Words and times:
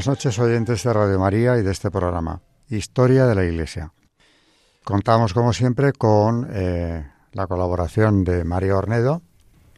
Buenas 0.00 0.18
noches 0.18 0.38
oyentes 0.38 0.82
de 0.82 0.92
Radio 0.94 1.18
María 1.18 1.58
y 1.58 1.62
de 1.62 1.72
este 1.72 1.90
programa, 1.90 2.40
Historia 2.70 3.26
de 3.26 3.34
la 3.34 3.44
Iglesia. 3.44 3.92
Contamos 4.82 5.34
como 5.34 5.52
siempre 5.52 5.92
con 5.92 6.48
eh, 6.50 7.06
la 7.34 7.46
colaboración 7.46 8.24
de 8.24 8.42
María 8.44 8.76
Ornedo. 8.76 9.20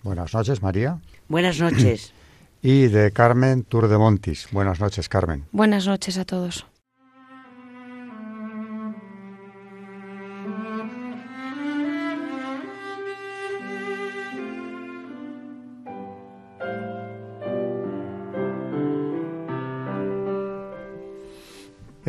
Buenas 0.04 0.32
noches, 0.32 0.62
María. 0.62 1.00
Buenas 1.26 1.58
noches. 1.58 2.12
Y 2.62 2.86
de 2.86 3.10
Carmen 3.10 3.64
Tour 3.64 3.88
de 3.88 3.98
Montis. 3.98 4.46
Buenas 4.52 4.78
noches, 4.78 5.08
Carmen. 5.08 5.46
Buenas 5.50 5.88
noches 5.88 6.16
a 6.18 6.24
todos. 6.24 6.66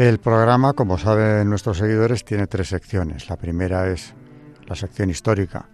El 0.03 0.19
programa, 0.19 0.73
como 0.73 0.97
saben 0.97 1.49
nuestros 1.49 1.77
seguidores, 1.77 2.25
tiene 2.25 2.45
tres 2.45 2.67
secciones. 2.67 3.29
La 3.29 3.37
primera 3.37 3.87
es 3.87 4.13
la 4.67 4.75
sección 4.75 5.09
histórica, 5.09 5.69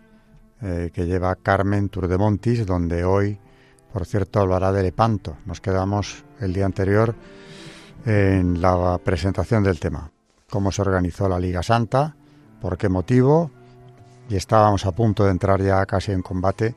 eh, 0.61 0.91
que 0.93 1.07
lleva 1.07 1.35
Carmen 1.35 1.89
Tour 1.89 2.07
de 2.07 2.15
Montis, 2.15 2.63
donde 2.63 3.03
hoy, 3.03 3.39
por 3.91 4.05
cierto, 4.05 4.39
hablará 4.39 4.71
de 4.71 4.83
Lepanto. 4.83 5.37
Nos 5.47 5.61
quedamos 5.61 6.25
el 6.41 6.53
día 6.53 6.67
anterior 6.67 7.15
en 8.05 8.61
la 8.61 8.99
presentación 9.03 9.63
del 9.63 9.79
tema. 9.79 10.11
Cómo 10.47 10.71
se 10.71 10.83
organizó 10.83 11.27
la 11.27 11.39
Liga 11.39 11.63
Santa, 11.63 12.15
por 12.61 12.77
qué 12.77 12.87
motivo, 12.87 13.49
y 14.29 14.35
estábamos 14.35 14.85
a 14.85 14.91
punto 14.91 15.25
de 15.25 15.31
entrar 15.31 15.59
ya 15.59 15.83
casi 15.87 16.11
en 16.11 16.21
combate 16.21 16.75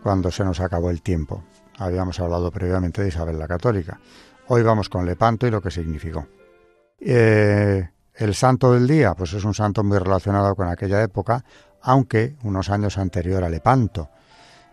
cuando 0.00 0.30
se 0.30 0.44
nos 0.44 0.60
acabó 0.60 0.90
el 0.90 1.02
tiempo. 1.02 1.42
Habíamos 1.76 2.20
hablado 2.20 2.52
previamente 2.52 3.02
de 3.02 3.08
Isabel 3.08 3.36
la 3.36 3.48
Católica. 3.48 3.98
Hoy 4.46 4.62
vamos 4.62 4.88
con 4.88 5.04
Lepanto 5.04 5.44
y 5.48 5.50
lo 5.50 5.60
que 5.60 5.72
significó. 5.72 6.28
Eh, 7.06 7.86
el 8.14 8.34
santo 8.34 8.72
del 8.72 8.86
día, 8.86 9.12
pues 9.14 9.34
es 9.34 9.44
un 9.44 9.52
santo 9.52 9.84
muy 9.84 9.98
relacionado 9.98 10.54
con 10.54 10.68
aquella 10.68 11.02
época, 11.02 11.44
aunque 11.82 12.36
unos 12.44 12.70
años 12.70 12.96
anterior 12.96 13.44
a 13.44 13.50
Lepanto. 13.50 14.08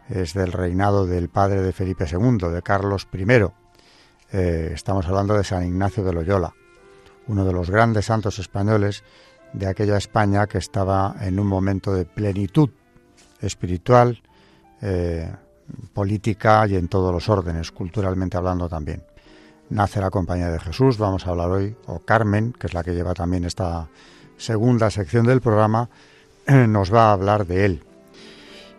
Es 0.08 0.34
del 0.34 0.54
reinado 0.54 1.06
del 1.06 1.28
padre 1.28 1.62
de 1.62 1.74
Felipe 1.74 2.06
II, 2.10 2.50
de 2.50 2.62
Carlos 2.62 3.06
I. 3.12 3.26
Eh, 4.32 4.72
estamos 4.74 5.06
hablando 5.08 5.36
de 5.36 5.44
San 5.44 5.66
Ignacio 5.66 6.06
de 6.06 6.14
Loyola, 6.14 6.54
uno 7.28 7.44
de 7.44 7.52
los 7.52 7.70
grandes 7.70 8.06
santos 8.06 8.40
españoles 8.40 9.04
de 9.52 9.68
aquella 9.68 9.98
España 9.98 10.48
que 10.48 10.58
estaba 10.58 11.16
en 11.20 11.38
un 11.38 11.48
momento 11.48 11.94
de 11.94 12.06
plenitud 12.06 12.70
espiritual, 13.42 14.22
eh, 14.82 15.30
política 15.94 16.66
y 16.66 16.78
en 16.78 16.88
todos 16.88 17.14
los 17.14 17.28
órdenes, 17.28 17.72
culturalmente 17.72 18.38
hablando 18.38 18.70
también 18.70 19.04
nace 19.72 20.02
la 20.02 20.12
Compañía 20.12 20.52
de 20.52 20.60
Jesús, 20.60 20.98
vamos 20.98 21.26
a 21.26 21.32
hablar 21.32 21.50
hoy, 21.50 21.76
o 21.88 22.00
Carmen, 22.00 22.54
que 22.54 22.68
es 22.68 22.74
la 22.74 22.84
que 22.84 22.94
lleva 22.94 23.14
también 23.14 23.46
esta 23.46 23.88
segunda 24.38 24.92
sección 24.92 25.26
del 25.26 25.42
programa, 25.42 25.90
nos 26.48 26.94
va 26.94 27.10
a 27.10 27.14
hablar 27.14 27.48
de 27.48 27.66
él. 27.66 27.84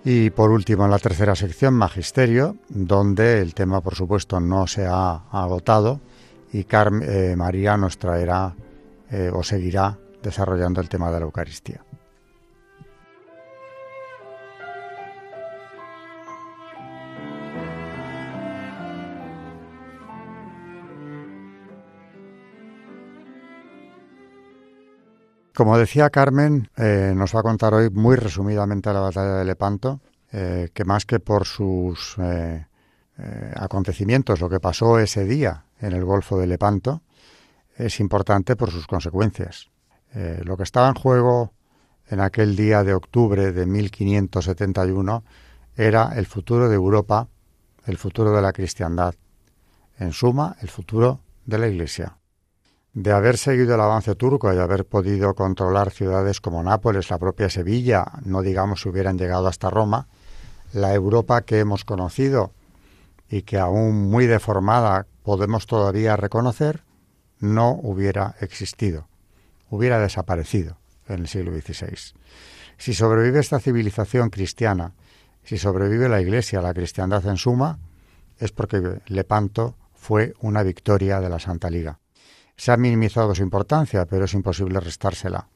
Y 0.05 0.31
por 0.31 0.51
último, 0.51 0.85
en 0.85 0.91
la 0.91 0.99
tercera 0.99 1.35
sección, 1.35 1.75
Magisterio, 1.75 2.57
donde 2.69 3.41
el 3.41 3.55
tema, 3.55 3.81
por 3.81 3.95
supuesto, 3.95 4.41
no 4.41 4.67
se 4.67 4.87
ha 4.87 5.23
agotado 5.31 6.01
y 6.53 6.65
Carmen, 6.65 7.09
eh, 7.09 7.37
María 7.37 7.77
nos 7.77 7.99
traerá 7.99 8.55
eh, 9.11 9.31
o 9.33 9.43
seguirá 9.43 9.99
desarrollando 10.23 10.81
el 10.81 10.89
tema 10.89 11.11
de 11.11 11.21
la 11.21 11.27
Eucaristía. 11.27 11.83
Como 25.55 25.77
decía 25.77 26.09
Carmen, 26.09 26.71
eh, 26.79 27.13
nos 27.15 27.35
va 27.35 27.41
a 27.41 27.43
contar 27.43 27.75
hoy 27.75 27.91
muy 27.91 28.17
resumidamente 28.17 28.91
la 28.91 29.01
batalla 29.01 29.35
de 29.35 29.45
Lepanto, 29.45 30.01
eh, 30.33 30.71
que 30.73 30.85
más 30.85 31.05
que 31.05 31.21
por 31.21 31.45
sus 31.45 32.17
eh, 32.19 32.65
acontecimientos, 33.55 34.41
lo 34.41 34.49
que 34.49 34.61
pasó 34.61 34.99
ese 34.99 35.27
día 35.27 35.67
en 35.79 35.93
el 35.93 36.07
Golfo 36.07 36.39
de 36.39 36.47
Lepanto, 36.47 37.03
es 37.77 38.01
importante 38.01 38.57
por 38.57 38.71
sus 38.71 38.87
consecuencias. 38.87 39.71
lo 40.45 40.57
que 40.57 40.63
estaba 40.63 40.89
en 40.89 40.95
juego 40.95 41.53
en 42.09 42.21
aquel 42.21 42.55
día 42.55 42.83
de 42.85 42.93
octubre 42.93 43.53
de 43.53 43.67
1571 43.67 45.25
era 45.75 46.13
el 46.17 46.27
futuro 46.27 46.69
de 46.69 46.75
Europa, 46.75 47.29
el 47.87 47.97
futuro 47.97 48.35
de 48.35 48.43
la 48.43 48.53
cristiandad, 48.53 49.15
en 49.99 50.13
suma, 50.13 50.57
el 50.61 50.69
futuro 50.69 51.21
de 51.47 51.59
la 51.59 51.69
Iglesia. 51.69 52.19
De 52.95 53.11
haber 53.11 53.39
seguido 53.39 53.75
el 53.75 53.81
avance 53.81 54.15
turco 54.15 54.53
y 54.53 54.59
haber 54.59 54.85
podido 54.85 55.35
controlar 55.35 55.91
ciudades 55.91 56.43
como 56.43 56.63
Nápoles, 56.63 57.09
la 57.09 57.19
propia 57.19 57.49
Sevilla, 57.49 58.05
no 58.23 58.43
digamos 58.43 58.83
si 58.83 58.91
hubieran 58.91 59.17
llegado 59.17 59.49
hasta 59.49 59.71
Roma, 59.71 60.09
la 60.75 60.93
Europa 60.93 61.41
que 61.41 61.59
hemos 61.59 61.87
conocido 61.87 62.53
y 63.31 63.43
que 63.43 63.59
aún 63.59 64.11
muy 64.11 64.27
deformada 64.27 65.07
podemos 65.23 65.67
todavía 65.67 66.17
reconocer, 66.17 66.85
no 67.39 67.71
hubiera 67.83 68.35
existido, 68.41 69.09
hubiera 69.71 69.99
desaparecido 69.99 70.77
en 71.09 71.21
el 71.21 71.29
siglo 71.29 71.53
XVI. 71.53 72.15
Si 72.77 72.93
sobrevive 72.93 73.41
esta 73.41 73.59
civilización 73.59 74.29
cristiana, 74.29 74.93
si 75.45 75.57
sobrevive 75.57 76.11
la 76.11 76.21
Iglesia, 76.21 76.61
la 76.61 76.75
cristiandad 76.75 77.27
en 77.27 77.39
suma, 77.39 77.79
es 78.39 78.53
porque 78.53 79.01
Lepanto 79.07 79.77
fue 79.95 80.35
una 80.41 80.63
victoria 80.63 81.21
de 81.21 81.31
la 81.31 81.39
Santa 81.39 81.71
Liga. 81.71 82.02
Se 82.63 82.71
ha 82.71 82.77
minimizado 82.77 83.35
su 83.35 83.43
importancia, 83.43 84.07
pero 84.07 84.27
es 84.27 84.35
imposible 84.35 84.79
restársela, 84.79 85.49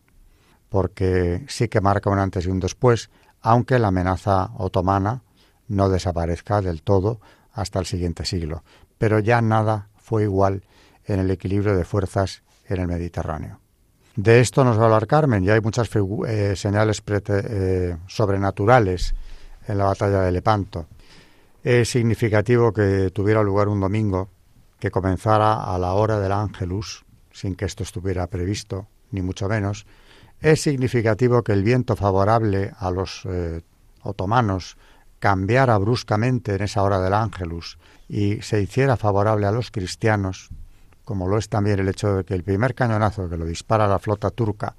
porque 0.68 1.44
sí 1.46 1.68
que 1.68 1.80
marca 1.80 2.10
un 2.10 2.18
antes 2.18 2.46
y 2.46 2.48
un 2.48 2.58
después, 2.58 3.10
aunque 3.42 3.78
la 3.78 3.88
amenaza 3.88 4.50
otomana 4.58 5.22
no 5.68 5.88
desaparezca 5.88 6.62
del 6.62 6.82
todo 6.82 7.20
hasta 7.52 7.78
el 7.78 7.86
siguiente 7.86 8.24
siglo. 8.24 8.64
Pero 8.98 9.20
ya 9.20 9.40
nada 9.40 9.88
fue 9.94 10.24
igual 10.24 10.64
en 11.04 11.20
el 11.20 11.30
equilibrio 11.30 11.76
de 11.76 11.84
fuerzas 11.84 12.42
en 12.66 12.80
el 12.80 12.88
Mediterráneo. 12.88 13.60
De 14.16 14.40
esto 14.40 14.64
nos 14.64 14.76
va 14.76 14.82
a 14.82 14.84
hablar 14.86 15.06
Carmen. 15.06 15.44
Ya 15.44 15.54
hay 15.54 15.60
muchas 15.60 15.88
eh, 16.26 16.56
señales 16.56 17.04
eh, 17.06 17.96
sobrenaturales 18.08 19.14
en 19.68 19.78
la 19.78 19.84
batalla 19.84 20.22
de 20.22 20.32
Lepanto. 20.32 20.88
Es 21.62 21.88
significativo 21.88 22.72
que 22.72 23.12
tuviera 23.14 23.44
lugar 23.44 23.68
un 23.68 23.78
domingo 23.78 24.28
que 24.78 24.90
comenzara 24.90 25.64
a 25.64 25.78
la 25.78 25.94
hora 25.94 26.20
del 26.20 26.32
ángelus, 26.32 27.04
sin 27.32 27.54
que 27.54 27.64
esto 27.64 27.82
estuviera 27.82 28.26
previsto, 28.26 28.86
ni 29.10 29.22
mucho 29.22 29.48
menos, 29.48 29.86
es 30.40 30.62
significativo 30.62 31.42
que 31.42 31.52
el 31.52 31.62
viento 31.62 31.96
favorable 31.96 32.72
a 32.78 32.90
los 32.90 33.22
eh, 33.24 33.62
otomanos 34.02 34.76
cambiara 35.18 35.78
bruscamente 35.78 36.54
en 36.54 36.62
esa 36.62 36.82
hora 36.82 37.00
del 37.00 37.14
ángelus 37.14 37.78
y 38.08 38.42
se 38.42 38.60
hiciera 38.60 38.96
favorable 38.96 39.46
a 39.46 39.50
los 39.50 39.70
cristianos, 39.70 40.50
como 41.04 41.26
lo 41.26 41.38
es 41.38 41.48
también 41.48 41.78
el 41.78 41.88
hecho 41.88 42.14
de 42.14 42.24
que 42.24 42.34
el 42.34 42.44
primer 42.44 42.74
cañonazo 42.74 43.28
que 43.28 43.38
lo 43.38 43.46
dispara 43.46 43.88
la 43.88 43.98
flota 43.98 44.30
turca 44.30 44.76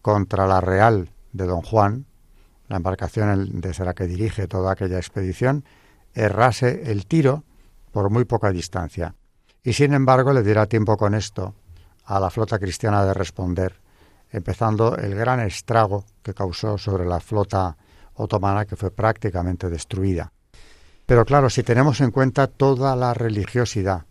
contra 0.00 0.46
la 0.46 0.60
Real 0.60 1.10
de 1.32 1.46
Don 1.46 1.62
Juan, 1.62 2.06
la 2.68 2.76
embarcación 2.76 3.60
desde 3.60 3.84
la 3.84 3.94
que 3.94 4.06
dirige 4.06 4.46
toda 4.46 4.72
aquella 4.72 4.98
expedición, 4.98 5.64
errase 6.14 6.90
el 6.92 7.06
tiro 7.06 7.42
por 7.90 8.10
muy 8.10 8.24
poca 8.24 8.52
distancia 8.52 9.14
y 9.64 9.72
sin 9.72 9.94
embargo 9.94 10.32
le 10.32 10.42
diera 10.42 10.66
tiempo 10.66 10.96
con 10.96 11.14
esto 11.14 11.54
a 12.04 12.20
la 12.20 12.30
flota 12.30 12.58
cristiana 12.58 13.04
de 13.04 13.14
responder, 13.14 13.80
empezando 14.30 14.96
el 14.96 15.14
gran 15.14 15.40
estrago 15.40 16.04
que 16.22 16.34
causó 16.34 16.76
sobre 16.76 17.06
la 17.06 17.18
flota 17.18 17.76
otomana 18.14 18.66
que 18.66 18.76
fue 18.76 18.90
prácticamente 18.90 19.70
destruida. 19.70 20.30
Pero 21.06 21.24
claro, 21.24 21.48
si 21.50 21.62
tenemos 21.62 22.00
en 22.00 22.10
cuenta 22.10 22.46
toda 22.46 22.94
la 22.94 23.14
religiosidad, 23.14 24.04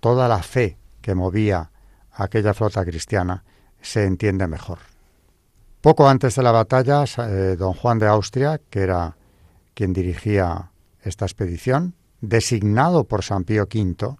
toda 0.00 0.28
la 0.28 0.42
fe 0.42 0.78
que 1.00 1.14
movía 1.14 1.70
aquella 2.12 2.54
flota 2.54 2.84
cristiana, 2.84 3.44
se 3.82 4.04
entiende 4.04 4.46
mejor. 4.46 4.78
Poco 5.80 6.08
antes 6.08 6.36
de 6.36 6.42
la 6.42 6.52
batalla, 6.52 7.04
eh, 7.04 7.56
don 7.58 7.74
Juan 7.74 7.98
de 7.98 8.06
Austria, 8.06 8.60
que 8.70 8.80
era 8.80 9.16
quien 9.74 9.92
dirigía 9.92 10.70
esta 11.02 11.26
expedición, 11.26 11.94
designado 12.20 13.04
por 13.04 13.22
San 13.22 13.44
Pío 13.44 13.64
V, 13.64 14.16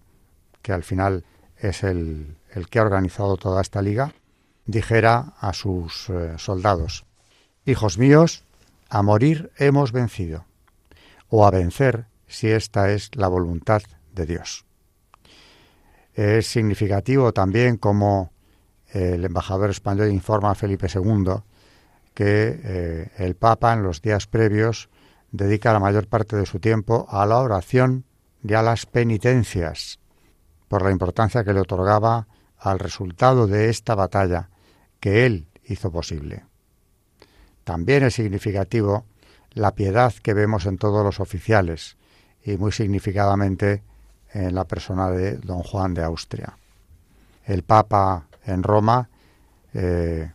que 0.65 0.73
al 0.73 0.81
final 0.81 1.23
es 1.57 1.83
el, 1.83 2.37
el 2.49 2.67
que 2.69 2.79
ha 2.79 2.81
organizado 2.81 3.37
toda 3.37 3.61
esta 3.61 3.83
liga, 3.83 4.15
dijera 4.65 5.35
a 5.39 5.53
sus 5.53 6.09
eh, 6.09 6.33
soldados, 6.37 7.05
Hijos 7.67 7.99
míos, 7.99 8.43
a 8.89 9.03
morir 9.03 9.51
hemos 9.57 9.91
vencido, 9.91 10.45
o 11.29 11.45
a 11.45 11.51
vencer 11.51 12.07
si 12.27 12.49
esta 12.49 12.91
es 12.91 13.11
la 13.15 13.27
voluntad 13.27 13.83
de 14.13 14.25
Dios. 14.25 14.65
Es 16.15 16.47
significativo 16.47 17.31
también 17.31 17.77
como 17.77 18.31
el 18.89 19.23
embajador 19.23 19.69
español 19.69 20.09
informa 20.09 20.49
a 20.49 20.55
Felipe 20.55 20.87
II 20.91 21.43
que 22.15 22.59
eh, 22.63 23.11
el 23.17 23.35
Papa 23.35 23.73
en 23.73 23.83
los 23.83 24.01
días 24.01 24.25
previos 24.25 24.89
dedica 25.31 25.73
la 25.73 25.79
mayor 25.79 26.07
parte 26.07 26.35
de 26.35 26.47
su 26.47 26.59
tiempo 26.59 27.05
a 27.09 27.25
la 27.27 27.37
oración 27.37 28.05
y 28.43 28.53
a 28.53 28.63
las 28.63 28.87
penitencias, 28.87 29.99
por 30.67 30.83
la 30.83 30.91
importancia 30.91 31.43
que 31.43 31.53
le 31.53 31.61
otorgaba 31.61 32.27
al 32.57 32.79
resultado 32.79 33.47
de 33.47 33.69
esta 33.69 33.95
batalla 33.95 34.49
que 34.99 35.25
él 35.25 35.47
hizo 35.65 35.91
posible. 35.91 36.45
También 37.63 38.03
es 38.03 38.15
significativo 38.15 39.05
la 39.53 39.73
piedad 39.73 40.13
que 40.13 40.33
vemos 40.33 40.65
en 40.65 40.77
todos 40.77 41.03
los 41.03 41.19
oficiales 41.19 41.97
y 42.43 42.57
muy 42.57 42.71
significadamente 42.71 43.83
en 44.33 44.53
la 44.53 44.65
persona 44.65 45.09
de 45.09 45.37
don 45.37 45.63
Juan 45.63 45.93
de 45.93 46.03
Austria. 46.03 46.57
El 47.45 47.63
Papa 47.63 48.27
en 48.45 48.63
Roma 48.63 49.09
eh, 49.73 50.31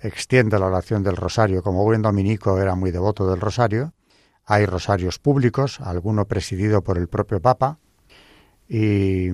extiende 0.00 0.58
la 0.58 0.66
oración 0.66 1.02
del 1.02 1.16
rosario. 1.16 1.62
Como 1.62 1.84
buen 1.84 2.02
dominico 2.02 2.60
era 2.60 2.74
muy 2.74 2.90
devoto 2.90 3.28
del 3.28 3.40
rosario, 3.40 3.92
hay 4.46 4.66
rosarios 4.66 5.18
públicos, 5.18 5.80
alguno 5.80 6.26
presidido 6.26 6.82
por 6.82 6.98
el 6.98 7.08
propio 7.08 7.40
Papa, 7.40 7.78
y 8.68 9.30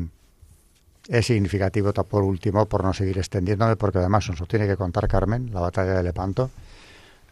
es 1.11 1.27
significativo, 1.27 1.93
por 1.93 2.23
último, 2.23 2.67
por 2.67 2.85
no 2.85 2.95
seguir 2.95 3.19
extendiéndome, 3.19 3.75
porque 3.75 3.99
además 3.99 4.31
nos 4.31 4.47
tiene 4.47 4.69
que 4.69 4.77
contar 4.77 5.09
Carmen, 5.09 5.53
la 5.53 5.59
batalla 5.59 5.95
de 5.95 6.05
Lepanto, 6.05 6.51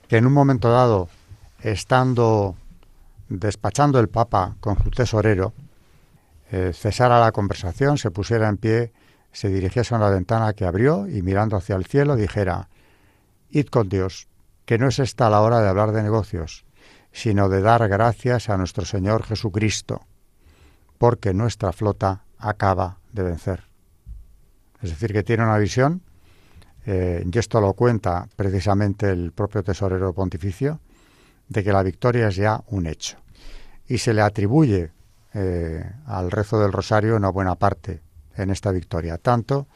que 0.09 0.17
en 0.17 0.27
un 0.27 0.33
momento 0.33 0.69
dado, 0.69 1.09
estando 1.61 2.57
despachando 3.29 4.01
el 4.01 4.09
Papa 4.09 4.57
con 4.59 4.83
su 4.83 4.91
tesorero, 4.91 5.53
eh, 6.51 6.73
cesara 6.75 7.21
la 7.21 7.31
conversación, 7.31 7.99
se 7.99 8.11
pusiera 8.11 8.49
en 8.49 8.57
pie, 8.57 8.93
se 9.31 9.49
dirigiese 9.49 9.95
a 9.95 9.99
una 9.99 10.11
ventana 10.11 10.55
que 10.55 10.65
abrió 10.65 11.07
y 11.07 11.23
mirando 11.23 11.57
hacia 11.57 11.77
el 11.77 11.87
cielo 11.87 12.17
dijera, 12.17 12.69
Id 13.51 13.67
con 13.67 13.89
Dios, 13.89 14.27
que 14.65 14.79
no 14.79 14.89
es 14.89 14.99
esta 14.99 15.31
la 15.31 15.41
hora 15.41 15.61
de 15.61 15.69
hablar 15.69 15.93
de 15.93 16.03
negocios, 16.03 16.65
sino 17.13 17.49
de 17.49 17.61
dar 17.61 17.87
gracias 17.89 18.49
a 18.49 18.57
nuestro 18.57 18.85
Señor 18.85 19.23
Jesucristo, 19.23 20.05
porque 20.99 21.33
nuestra 21.33 21.73
flota 21.73 22.25
acaba 22.39 22.99
de 23.13 23.23
vencer. 23.23 23.68
Es 24.83 24.91
decir, 24.91 25.13
que 25.13 25.23
tiene 25.23 25.45
una 25.45 25.59
visión 25.59 26.03
eh, 26.87 27.23
y 27.31 27.39
esto 27.39 27.61
lo 27.61 27.75
cuenta 27.75 28.29
precisamente 28.35 29.11
el 29.11 29.33
propio 29.33 29.63
tesorero 29.63 30.15
pontificio, 30.15 30.81
de 31.49 31.63
que 31.63 31.73
la 31.73 31.83
victoria 31.83 32.29
es 32.29 32.37
ya 32.37 32.63
un 32.69 32.87
hecho. 32.87 33.19
Y 33.87 33.99
se 33.99 34.15
le 34.15 34.23
atribuye 34.23 34.91
eh, 35.35 35.85
al 36.07 36.31
rezo 36.31 36.59
del 36.59 36.73
rosario 36.73 37.17
una 37.17 37.29
buena 37.29 37.57
parte 37.57 38.01
en 38.37 38.51
esta 38.51 38.71
victoria, 38.73 39.19
tanto 39.19 39.67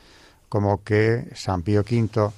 como 0.48 0.82
que 0.82 1.28
San 1.34 1.62
Pío 1.62 1.80
V 1.80 2.30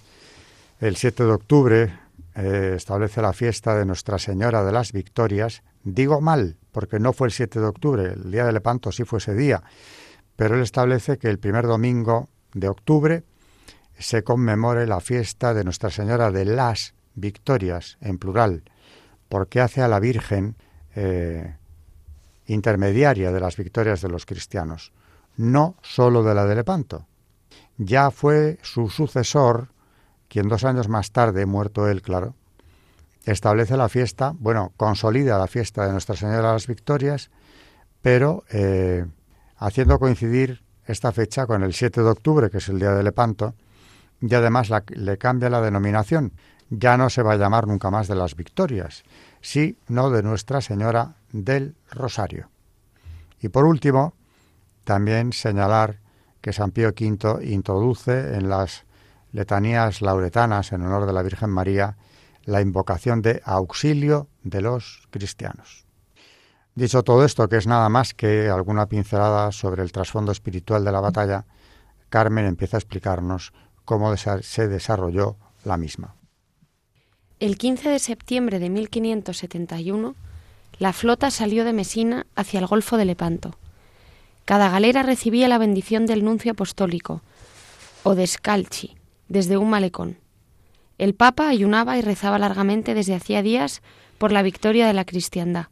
el 0.80 0.96
7 0.96 1.24
de 1.24 1.30
octubre 1.30 1.98
eh, 2.34 2.72
establece 2.76 3.22
la 3.22 3.32
fiesta 3.32 3.76
de 3.76 3.84
Nuestra 3.84 4.18
Señora 4.18 4.64
de 4.64 4.72
las 4.72 4.92
Victorias. 4.92 5.62
Digo 5.84 6.20
mal, 6.20 6.56
porque 6.72 6.98
no 6.98 7.12
fue 7.12 7.28
el 7.28 7.32
7 7.32 7.60
de 7.60 7.66
octubre, 7.66 8.12
el 8.12 8.30
día 8.32 8.44
de 8.44 8.52
Lepanto 8.52 8.90
sí 8.90 9.04
fue 9.04 9.18
ese 9.18 9.34
día, 9.34 9.62
pero 10.34 10.56
él 10.56 10.62
establece 10.62 11.16
que 11.18 11.28
el 11.28 11.38
primer 11.38 11.66
domingo 11.66 12.28
de 12.54 12.68
octubre 12.68 13.24
se 13.98 14.24
conmemore 14.24 14.86
la 14.86 15.00
fiesta 15.00 15.54
de 15.54 15.64
Nuestra 15.64 15.90
Señora 15.90 16.30
de 16.30 16.44
las 16.44 16.94
Victorias, 17.14 17.98
en 18.00 18.18
plural, 18.18 18.64
porque 19.28 19.60
hace 19.60 19.82
a 19.82 19.88
la 19.88 20.00
Virgen 20.00 20.56
eh, 20.96 21.56
intermediaria 22.46 23.30
de 23.32 23.40
las 23.40 23.56
victorias 23.56 24.00
de 24.00 24.08
los 24.08 24.26
cristianos, 24.26 24.92
no 25.36 25.76
sólo 25.82 26.22
de 26.22 26.34
la 26.34 26.44
de 26.44 26.56
Lepanto. 26.56 27.06
Ya 27.76 28.10
fue 28.10 28.58
su 28.62 28.88
sucesor, 28.88 29.68
quien 30.28 30.48
dos 30.48 30.64
años 30.64 30.88
más 30.88 31.12
tarde, 31.12 31.46
muerto 31.46 31.88
él, 31.88 32.02
claro, 32.02 32.34
establece 33.24 33.76
la 33.76 33.88
fiesta, 33.88 34.34
bueno, 34.38 34.72
consolida 34.76 35.38
la 35.38 35.46
fiesta 35.46 35.86
de 35.86 35.92
Nuestra 35.92 36.16
Señora 36.16 36.48
de 36.48 36.54
las 36.54 36.66
Victorias, 36.66 37.30
pero 38.02 38.44
eh, 38.50 39.06
haciendo 39.56 39.98
coincidir 39.98 40.63
esta 40.86 41.12
fecha 41.12 41.46
con 41.46 41.62
el 41.62 41.72
7 41.72 42.02
de 42.02 42.08
octubre, 42.08 42.50
que 42.50 42.58
es 42.58 42.68
el 42.68 42.78
día 42.78 42.92
de 42.92 43.02
Lepanto, 43.02 43.54
y 44.20 44.34
además 44.34 44.70
le 44.88 45.18
cambia 45.18 45.50
la 45.50 45.60
denominación. 45.60 46.32
Ya 46.70 46.96
no 46.96 47.10
se 47.10 47.22
va 47.22 47.32
a 47.32 47.36
llamar 47.36 47.66
nunca 47.66 47.90
más 47.90 48.08
de 48.08 48.14
las 48.14 48.36
Victorias, 48.36 49.04
sino 49.40 50.10
de 50.10 50.22
Nuestra 50.22 50.60
Señora 50.60 51.16
del 51.32 51.74
Rosario. 51.90 52.48
Y 53.40 53.48
por 53.48 53.66
último, 53.66 54.14
también 54.84 55.32
señalar 55.32 56.00
que 56.40 56.52
San 56.52 56.70
Pío 56.70 56.88
V 56.88 57.44
introduce 57.44 58.34
en 58.34 58.48
las 58.48 58.84
letanías 59.32 60.00
lauretanas 60.00 60.72
en 60.72 60.82
honor 60.82 61.06
de 61.06 61.12
la 61.12 61.22
Virgen 61.22 61.50
María 61.50 61.96
la 62.44 62.60
invocación 62.60 63.22
de 63.22 63.42
auxilio 63.44 64.28
de 64.42 64.60
los 64.60 65.08
cristianos. 65.10 65.83
Dicho 66.74 67.04
todo 67.04 67.24
esto, 67.24 67.48
que 67.48 67.56
es 67.56 67.66
nada 67.68 67.88
más 67.88 68.14
que 68.14 68.48
alguna 68.48 68.86
pincelada 68.86 69.52
sobre 69.52 69.82
el 69.82 69.92
trasfondo 69.92 70.32
espiritual 70.32 70.84
de 70.84 70.90
la 70.90 71.00
batalla, 71.00 71.44
Carmen 72.08 72.46
empieza 72.46 72.76
a 72.76 72.80
explicarnos 72.80 73.52
cómo 73.84 74.14
se 74.16 74.68
desarrolló 74.68 75.36
la 75.64 75.76
misma. 75.76 76.16
El 77.38 77.58
15 77.58 77.90
de 77.90 77.98
septiembre 77.98 78.58
de 78.58 78.70
1571, 78.70 80.14
la 80.78 80.92
flota 80.92 81.30
salió 81.30 81.64
de 81.64 81.72
Mesina 81.72 82.26
hacia 82.34 82.58
el 82.58 82.66
Golfo 82.66 82.96
de 82.96 83.04
Lepanto. 83.04 83.56
Cada 84.44 84.68
galera 84.68 85.02
recibía 85.02 85.48
la 85.48 85.58
bendición 85.58 86.06
del 86.06 86.24
nuncio 86.24 86.52
apostólico, 86.52 87.22
o 88.02 88.14
de 88.14 88.26
Scalchi, 88.26 88.96
desde 89.28 89.56
un 89.56 89.70
malecón. 89.70 90.18
El 90.98 91.14
Papa 91.14 91.48
ayunaba 91.48 91.96
y 91.98 92.02
rezaba 92.02 92.38
largamente 92.38 92.94
desde 92.94 93.14
hacía 93.14 93.42
días 93.42 93.80
por 94.18 94.32
la 94.32 94.42
victoria 94.42 94.86
de 94.86 94.92
la 94.92 95.04
cristiandad. 95.04 95.66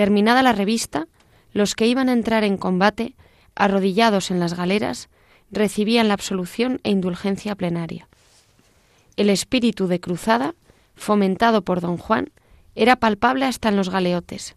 Terminada 0.00 0.42
la 0.42 0.54
revista, 0.54 1.08
los 1.52 1.74
que 1.74 1.86
iban 1.86 2.08
a 2.08 2.14
entrar 2.14 2.42
en 2.42 2.56
combate, 2.56 3.16
arrodillados 3.54 4.30
en 4.30 4.40
las 4.40 4.54
galeras, 4.54 5.10
recibían 5.50 6.08
la 6.08 6.14
absolución 6.14 6.80
e 6.84 6.90
indulgencia 6.90 7.54
plenaria. 7.54 8.08
El 9.16 9.28
espíritu 9.28 9.88
de 9.88 10.00
cruzada, 10.00 10.54
fomentado 10.94 11.60
por 11.60 11.82
don 11.82 11.98
Juan, 11.98 12.30
era 12.74 12.96
palpable 12.96 13.44
hasta 13.44 13.68
en 13.68 13.76
los 13.76 13.90
galeotes. 13.90 14.56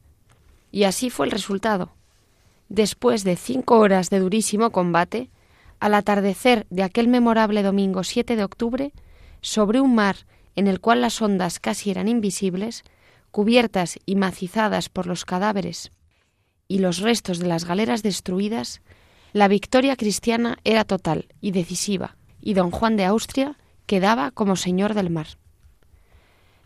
Y 0.72 0.86
así 0.86 1.10
fue 1.10 1.26
el 1.26 1.34
resultado. 1.34 1.92
Después 2.70 3.26
de 3.26 3.36
cinco 3.36 3.80
horas 3.80 4.10
de 4.10 4.20
durísimo 4.20 4.72
combate, 4.72 5.30
al 5.82 5.94
atardecer 5.94 6.66
de 6.70 6.84
aquel 6.84 7.10
memorable 7.10 7.64
domingo 7.64 8.06
7 8.06 8.38
de 8.38 8.46
octubre, 8.46 8.94
sobre 9.42 9.82
un 9.82 9.94
mar 9.94 10.16
en 10.56 10.68
el 10.68 10.80
cual 10.80 11.02
las 11.02 11.22
ondas 11.22 11.60
casi 11.60 11.92
eran 11.92 12.08
invisibles, 12.08 12.86
cubiertas 13.34 13.98
y 14.06 14.16
macizadas 14.16 14.90
por 14.90 15.08
los 15.08 15.26
cadáveres 15.26 15.92
y 16.68 16.78
los 16.78 17.00
restos 17.00 17.40
de 17.40 17.48
las 17.48 17.66
galeras 17.66 18.04
destruidas, 18.04 18.84
la 19.34 19.48
victoria 19.48 19.96
cristiana 19.96 20.60
era 20.64 20.84
total 20.84 21.28
y 21.42 21.50
decisiva, 21.50 22.16
y 22.40 22.54
don 22.54 22.70
Juan 22.70 22.96
de 22.96 23.06
Austria 23.06 23.58
quedaba 23.88 24.30
como 24.30 24.56
señor 24.56 24.94
del 24.94 25.10
mar. 25.10 25.40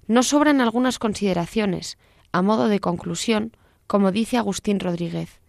No 0.08 0.24
sobran 0.24 0.60
algunas 0.60 1.00
consideraciones, 1.00 1.98
a 2.34 2.42
modo 2.42 2.68
de 2.68 2.82
conclusión, 2.82 3.56
como 3.88 4.12
dice 4.12 4.36
Agustín 4.36 4.82
Rodríguez. 4.82 5.40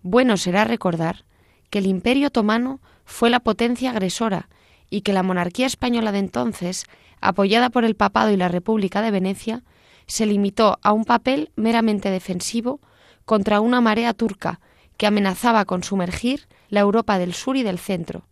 Bueno 0.00 0.38
será 0.38 0.64
recordar 0.64 1.26
que 1.68 1.80
el 1.80 1.86
Imperio 1.86 2.28
otomano 2.28 2.80
fue 3.04 3.28
la 3.28 3.40
potencia 3.40 3.90
agresora 3.90 4.48
y 4.88 5.02
que 5.02 5.12
la 5.12 5.22
monarquía 5.22 5.66
española 5.66 6.10
de 6.10 6.20
entonces, 6.20 6.86
apoyada 7.20 7.68
por 7.68 7.84
el 7.84 7.96
papado 7.96 8.30
y 8.30 8.38
la 8.38 8.48
República 8.48 9.02
de 9.02 9.10
Venecia, 9.10 9.62
se 10.06 10.26
limitó 10.26 10.78
a 10.82 10.92
un 10.92 11.04
papel 11.04 11.50
meramente 11.56 12.10
defensivo 12.10 12.80
contra 13.24 13.60
una 13.60 13.80
marea 13.80 14.14
turca 14.14 14.60
que 14.96 15.06
amenazaba 15.06 15.64
con 15.64 15.82
sumergir 15.82 16.46
la 16.68 16.80
Europa 16.80 17.18
del 17.18 17.34
sur 17.34 17.56
y 17.56 17.62
del 17.62 17.78
centro, 17.78 18.26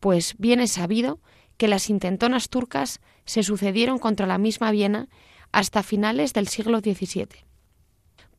pues 0.00 0.34
bien 0.38 0.60
es 0.60 0.72
sabido 0.72 1.20
que 1.56 1.68
las 1.68 1.90
intentonas 1.90 2.48
turcas 2.48 3.00
se 3.26 3.42
sucedieron 3.42 3.98
contra 3.98 4.26
la 4.26 4.38
misma 4.38 4.70
Viena 4.70 5.08
hasta 5.52 5.82
finales 5.82 6.32
del 6.32 6.48
siglo 6.48 6.80
XVII. 6.80 7.44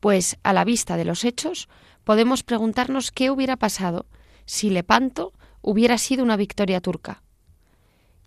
Pues, 0.00 0.38
a 0.42 0.52
la 0.52 0.64
vista 0.64 0.96
de 0.96 1.04
los 1.04 1.24
hechos, 1.24 1.68
podemos 2.02 2.42
preguntarnos 2.42 3.12
qué 3.12 3.30
hubiera 3.30 3.56
pasado 3.56 4.06
si 4.44 4.70
Lepanto 4.70 5.32
hubiera 5.60 5.98
sido 5.98 6.24
una 6.24 6.36
victoria 6.36 6.80
turca. 6.80 7.22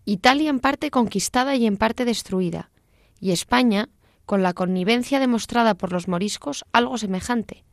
Italia 0.05 0.49
en 0.49 0.59
parte 0.59 0.91
conquistada 0.91 1.55
y 1.55 1.65
en 1.65 1.75
parte 1.75 2.05
destruida, 2.05 2.69
y 3.19 3.31
España, 3.31 3.89
con 4.25 4.43
la 4.43 4.53
connivencia 4.53 5.19
demostrada 5.19 5.75
por 5.75 5.91
los 5.91 6.07
moriscos, 6.07 6.65
algo 6.71 6.97
semejante 6.97 7.65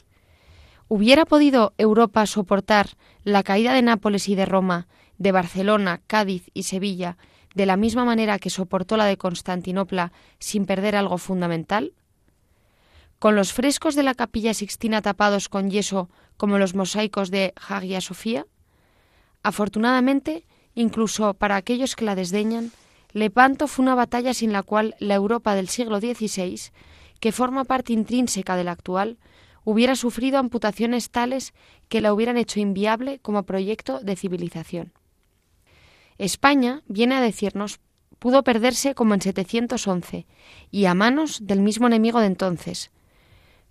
¿Hubiera 0.94 1.25
podido 1.25 1.73
Europa 1.78 2.26
soportar 2.26 2.99
la 3.25 3.42
caída 3.42 3.73
de 3.73 3.80
Nápoles 3.80 4.28
y 4.28 4.35
de 4.35 4.44
Roma, 4.44 4.88
de 5.16 5.32
Barcelona, 5.32 6.02
Cádiz 6.06 6.50
y 6.52 6.64
Sevilla, 6.64 7.16
de 7.54 7.64
la 7.64 7.78
misma 7.78 8.04
manera 8.04 8.38
que 8.38 8.50
soportó 8.50 8.99
la 8.99 9.06
de 9.06 9.16
Constantinopla 9.16 10.12
sin 10.38 10.66
perder 10.66 10.94
algo 10.94 11.16
fundamental? 11.16 11.94
Con 13.18 13.37
los 13.37 13.54
frescos 13.54 13.94
de 13.94 14.02
la 14.02 14.14
capilla 14.14 14.52
sixtina 14.52 15.00
tapados 15.00 15.49
con 15.49 15.71
yeso 15.71 16.11
como 16.37 16.59
los 16.59 16.75
mosaicos 16.75 17.30
de 17.30 17.54
Hagia 17.56 18.02
Sofía? 18.02 18.47
Afortunadamente, 19.42 20.44
incluso 20.75 21.32
para 21.32 21.56
aquellos 21.56 21.97
que 21.97 22.04
la 22.04 22.16
desdeñan, 22.16 22.71
Lepanto 23.12 23.69
fue 23.69 23.83
una 23.83 23.95
batalla 23.95 24.35
sin 24.35 24.52
la 24.52 24.62
cual 24.62 24.95
la 24.99 25.14
Europa 25.14 25.54
del 25.54 25.69
siglo 25.69 26.00
XVI, 26.00 26.59
que 27.21 27.33
forma 27.33 27.64
parte 27.64 27.92
intrínseca 27.92 28.57
de 28.57 28.64
la 28.64 28.73
actual, 28.73 29.19
hubiera 29.64 29.95
sufrido 29.97 30.38
amputaciones 30.38 31.11
tales 31.11 31.52
que 31.88 32.00
la 32.00 32.12
hubieran 32.12 32.37
hecho 32.37 32.59
inviable 32.59 33.19
como 33.21 33.45
proyecto 33.45 34.00
de 34.00 34.16
civilización. 34.16 34.92
España, 36.19 36.83
viene 36.87 37.14
a 37.14 37.21
decirnos, 37.21 37.81
pudo 38.19 38.42
perderse 38.45 38.95
como 38.95 39.14
en 39.14 39.21
711 39.21 40.26
y 40.71 40.85
a 40.87 40.95
manos 40.95 41.47
del 41.47 41.61
mismo 41.61 41.87
enemigo 41.87 42.21
de 42.21 42.26
entonces, 42.26 42.90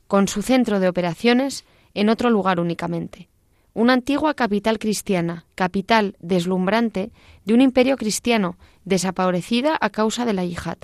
con 0.08 0.28
su 0.28 0.42
centro 0.42 0.80
de 0.80 0.88
operaciones 0.88 1.66
en 1.94 2.10
otro 2.10 2.30
lugar 2.30 2.60
únicamente. 2.60 3.30
Una 3.74 3.94
antigua 3.94 4.34
capital 4.34 4.80
cristiana, 4.80 5.46
capital 5.56 6.18
deslumbrante 6.20 7.12
de 7.46 7.54
un 7.54 7.62
imperio 7.62 7.96
cristiano 7.96 8.58
desaparecida 8.84 9.78
a 9.80 9.90
causa 9.90 10.26
de 10.26 10.34
la 10.34 10.44
yihad. 10.44 10.78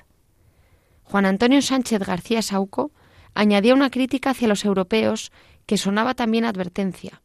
Juan 1.03 1.25
Antonio 1.25 1.61
Sánchez 1.61 1.99
García 1.99 2.41
Sauco 2.41 2.91
añadía 3.33 3.73
una 3.73 3.89
crítica 3.89 4.29
hacia 4.29 4.47
los 4.47 4.63
europeos 4.63 5.31
que 5.65 5.77
sonaba 5.77 6.13
también 6.13 6.45
advertencia. 6.45 7.21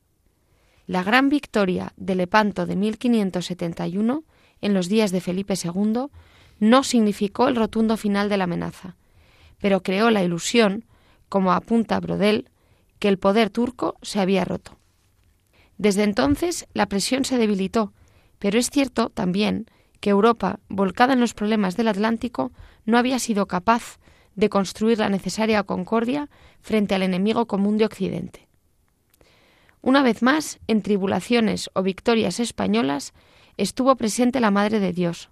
La 0.88 1.04
gran 1.04 1.28
victoria 1.28 1.92
de 1.96 2.16
Lepanto 2.16 2.66
de 2.66 2.74
1571, 2.74 4.24
en 4.60 4.74
los 4.74 4.88
días 4.88 5.12
de 5.12 5.20
Felipe 5.20 5.54
II, 5.54 6.06
no 6.58 6.82
significó 6.82 7.46
el 7.46 7.54
rotundo 7.56 7.96
final 7.96 8.28
de 8.28 8.36
la 8.36 8.44
amenaza, 8.44 8.96
pero 9.60 9.82
creó 9.84 10.10
la 10.10 10.24
ilusión, 10.24 10.84
como 11.28 11.52
apunta 11.52 12.00
Brodel, 12.00 12.50
que 12.98 13.08
el 13.08 13.18
poder 13.18 13.50
turco 13.50 13.96
se 14.02 14.20
había 14.20 14.44
roto. 14.44 14.81
Desde 15.82 16.04
entonces 16.04 16.68
la 16.74 16.86
presión 16.86 17.24
se 17.24 17.38
debilitó, 17.38 17.92
pero 18.38 18.56
es 18.56 18.70
cierto 18.70 19.10
también 19.10 19.66
que 19.98 20.10
Europa, 20.10 20.60
volcada 20.68 21.12
en 21.12 21.18
los 21.18 21.34
problemas 21.34 21.76
del 21.76 21.88
Atlántico, 21.88 22.52
no 22.84 22.98
había 22.98 23.18
sido 23.18 23.46
capaz 23.46 23.98
de 24.36 24.48
construir 24.48 25.00
la 25.00 25.08
necesaria 25.08 25.64
concordia 25.64 26.30
frente 26.60 26.94
al 26.94 27.02
enemigo 27.02 27.48
común 27.48 27.78
de 27.78 27.84
Occidente. 27.84 28.46
Una 29.80 30.04
vez 30.04 30.22
más, 30.22 30.60
en 30.68 30.82
tribulaciones 30.82 31.68
o 31.74 31.82
victorias 31.82 32.38
españolas, 32.38 33.12
estuvo 33.56 33.96
presente 33.96 34.38
la 34.38 34.52
Madre 34.52 34.78
de 34.78 34.92
Dios. 34.92 35.30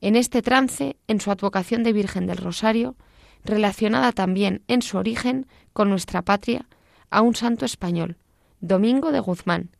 En 0.00 0.14
este 0.14 0.42
trance, 0.42 0.96
en 1.08 1.20
su 1.20 1.32
advocación 1.32 1.82
de 1.82 1.92
Virgen 1.92 2.28
del 2.28 2.36
Rosario, 2.36 2.94
relacionada 3.42 4.12
también 4.12 4.62
en 4.68 4.82
su 4.82 4.96
origen 4.96 5.48
con 5.72 5.90
nuestra 5.90 6.22
patria, 6.22 6.68
a 7.10 7.20
un 7.20 7.34
santo 7.34 7.64
español, 7.64 8.16
Domingo 8.60 9.12
de 9.12 9.20
Guzmán, 9.20 9.70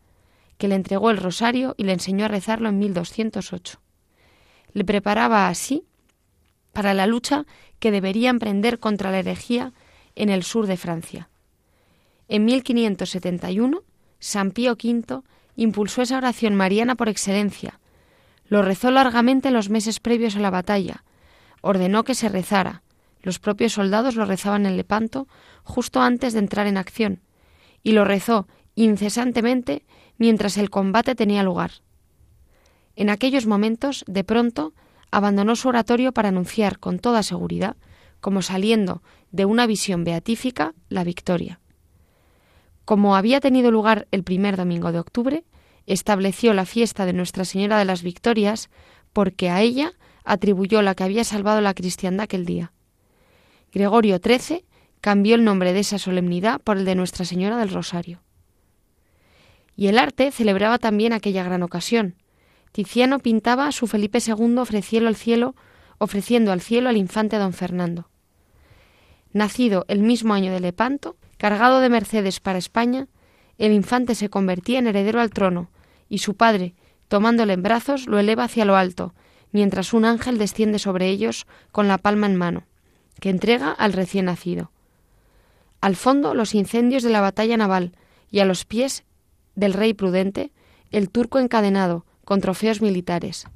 que 0.59 0.68
le 0.68 0.75
entregó 0.75 1.11
el 1.11 1.16
rosario 1.16 1.75
y 1.76 1.85
le 1.85 1.92
enseñó 1.92 2.25
a 2.25 2.28
rezarlo 2.28 2.68
en 2.68 2.78
1208. 2.78 3.80
Le 4.73 4.85
preparaba 4.85 5.49
así 5.49 5.85
para 6.73 6.95
la 6.95 7.06
lucha 7.06 7.47
que 7.78 7.90
debería 7.90 8.30
emprender 8.30 8.78
contra 8.78 9.11
la 9.11 9.18
herejía 9.18 9.73
en 10.14 10.28
el 10.28 10.42
sur 10.42 10.66
de 10.66 10.76
Francia. 10.76 11.28
En 12.28 12.45
1571, 12.45 13.83
San 14.18 14.50
Pío 14.50 14.73
V 14.73 15.23
impulsó 15.56 16.02
esa 16.02 16.18
oración 16.18 16.54
mariana 16.54 16.95
por 16.95 17.09
excelencia. 17.09 17.80
Lo 18.47 18.62
rezó 18.62 18.90
largamente 18.90 19.49
en 19.49 19.54
los 19.54 19.71
meses 19.71 20.00
previos 20.00 20.37
a 20.37 20.40
la 20.40 20.50
batalla. 20.50 21.04
Ordenó 21.61 22.04
que 22.04 22.14
se 22.14 22.28
rezara, 22.28 22.83
los 23.23 23.38
propios 23.38 23.73
soldados 23.73 24.14
lo 24.14 24.25
rezaban 24.25 24.66
en 24.66 24.76
Lepanto 24.76 25.26
justo 25.64 26.00
antes 26.00 26.33
de 26.33 26.38
entrar 26.38 26.66
en 26.66 26.76
acción, 26.76 27.23
y 27.83 27.92
lo 27.92 28.04
rezó 28.04 28.47
incesantemente 28.76 29.85
mientras 30.18 30.56
el 30.56 30.71
combate 30.71 31.16
tenía 31.16 31.42
lugar. 31.42 31.73
En 32.95 33.11
aquellos 33.11 33.47
momentos, 33.47 34.04
de 34.06 34.23
pronto, 34.23 34.73
abandonó 35.11 35.56
su 35.56 35.68
oratorio 35.68 36.12
para 36.12 36.28
anunciar 36.28 36.78
con 36.78 36.99
toda 36.99 37.23
seguridad, 37.23 37.76
como 38.21 38.42
saliendo 38.42 39.02
de 39.33 39.45
una 39.45 39.66
visión 39.66 40.04
beatífica, 40.04 40.75
la 40.88 41.04
victoria. 41.04 41.61
Como 42.85 43.16
había 43.16 43.40
tenido 43.40 43.71
lugar 43.71 44.06
el 44.12 44.23
primer 44.23 44.56
domingo 44.56 44.92
de 44.92 45.00
octubre, 45.00 45.45
estableció 45.87 46.54
la 46.54 46.64
fiesta 46.64 47.04
de 47.04 47.12
Nuestra 47.12 47.45
Señora 47.45 47.78
de 47.78 47.85
las 47.85 48.02
Victorias 48.02 48.71
porque 49.12 49.50
a 49.50 49.61
ella 49.61 49.92
atribuyó 50.25 50.83
la 50.83 50.95
que 50.95 51.04
había 51.04 51.25
salvado 51.25 51.61
la 51.61 51.75
cristiandad 51.75 52.25
aquel 52.25 52.45
día. 52.45 52.73
Gregorio 53.73 54.18
XIII 54.18 54.64
cambió 55.00 55.35
el 55.35 55.45
nombre 55.45 55.73
de 55.73 55.80
esa 55.80 55.99
solemnidad 55.99 56.61
por 56.61 56.78
el 56.78 56.85
de 56.85 56.95
Nuestra 56.95 57.25
Señora 57.25 57.56
del 57.56 57.71
Rosario. 57.71 58.25
Y 59.76 59.88
el 59.88 59.99
arte 59.99 60.30
celebraba 60.30 60.78
también 60.78 61.12
aquella 61.12 61.45
gran 61.45 61.62
ocasión. 61.62 62.16
Tiziano 62.73 63.18
pintaba 63.18 63.66
a 63.66 63.73
su 63.73 63.87
Felipe 63.87 64.18
II 64.26 64.59
ofreciendo 64.59 65.09
al 65.09 65.16
cielo, 65.16 65.54
ofreciendo 65.99 66.52
al 66.52 66.61
cielo 66.61 66.88
al 66.88 66.97
infante 66.97 67.37
don 67.37 67.52
Fernando. 67.52 68.09
Nacido 69.33 69.85
el 69.88 70.00
mismo 70.00 70.35
año 70.35 70.52
de 70.52 70.61
Lepanto, 70.61 71.16
cargado 71.37 71.80
de 71.80 71.90
mercedes 71.90 72.40
para 72.40 72.59
España, 72.59 73.09
el 73.59 73.73
infante 73.73 74.14
se 74.14 74.30
convertía 74.30 74.78
en 74.78 74.87
heredero 74.87 75.21
al 75.21 75.30
trono, 75.30 75.71
y 76.09 76.18
su 76.18 76.35
padre, 76.35 76.75
tomándole 77.09 77.52
en 77.52 77.62
brazos, 77.62 78.06
lo 78.06 78.18
eleva 78.18 78.45
hacia 78.45 78.64
lo 78.64 78.76
alto, 78.76 79.14
mientras 79.52 79.92
un 79.92 80.04
ángel 80.04 80.38
desciende 80.38 80.78
sobre 80.78 81.09
ellos 81.09 81.47
con 81.73 81.88
la 81.88 81.99
palma 81.99 82.26
en 82.26 82.37
mano 82.37 82.66
que 83.21 83.30
entrega 83.30 83.73
al 83.73 83.92
recién 83.92 84.26
nacido. 84.26 84.71
Al 85.80 85.97
fondo 85.97 86.35
los 86.35 86.54
incendios 86.54 87.02
de 87.02 87.11
la 87.11 87.21
batalla 87.21 87.56
naval 87.56 87.92
y 88.30 88.40
a 88.40 88.45
los 88.45 88.64
pies 88.64 89.04
del 89.56 89.72
rey 89.72 89.94
prudente 89.94 90.52
el 90.92 91.10
turco 91.10 91.40
encadenado 91.40 92.06
con 92.25 92.40
trofeos 92.40 92.80
militares. 92.80 93.46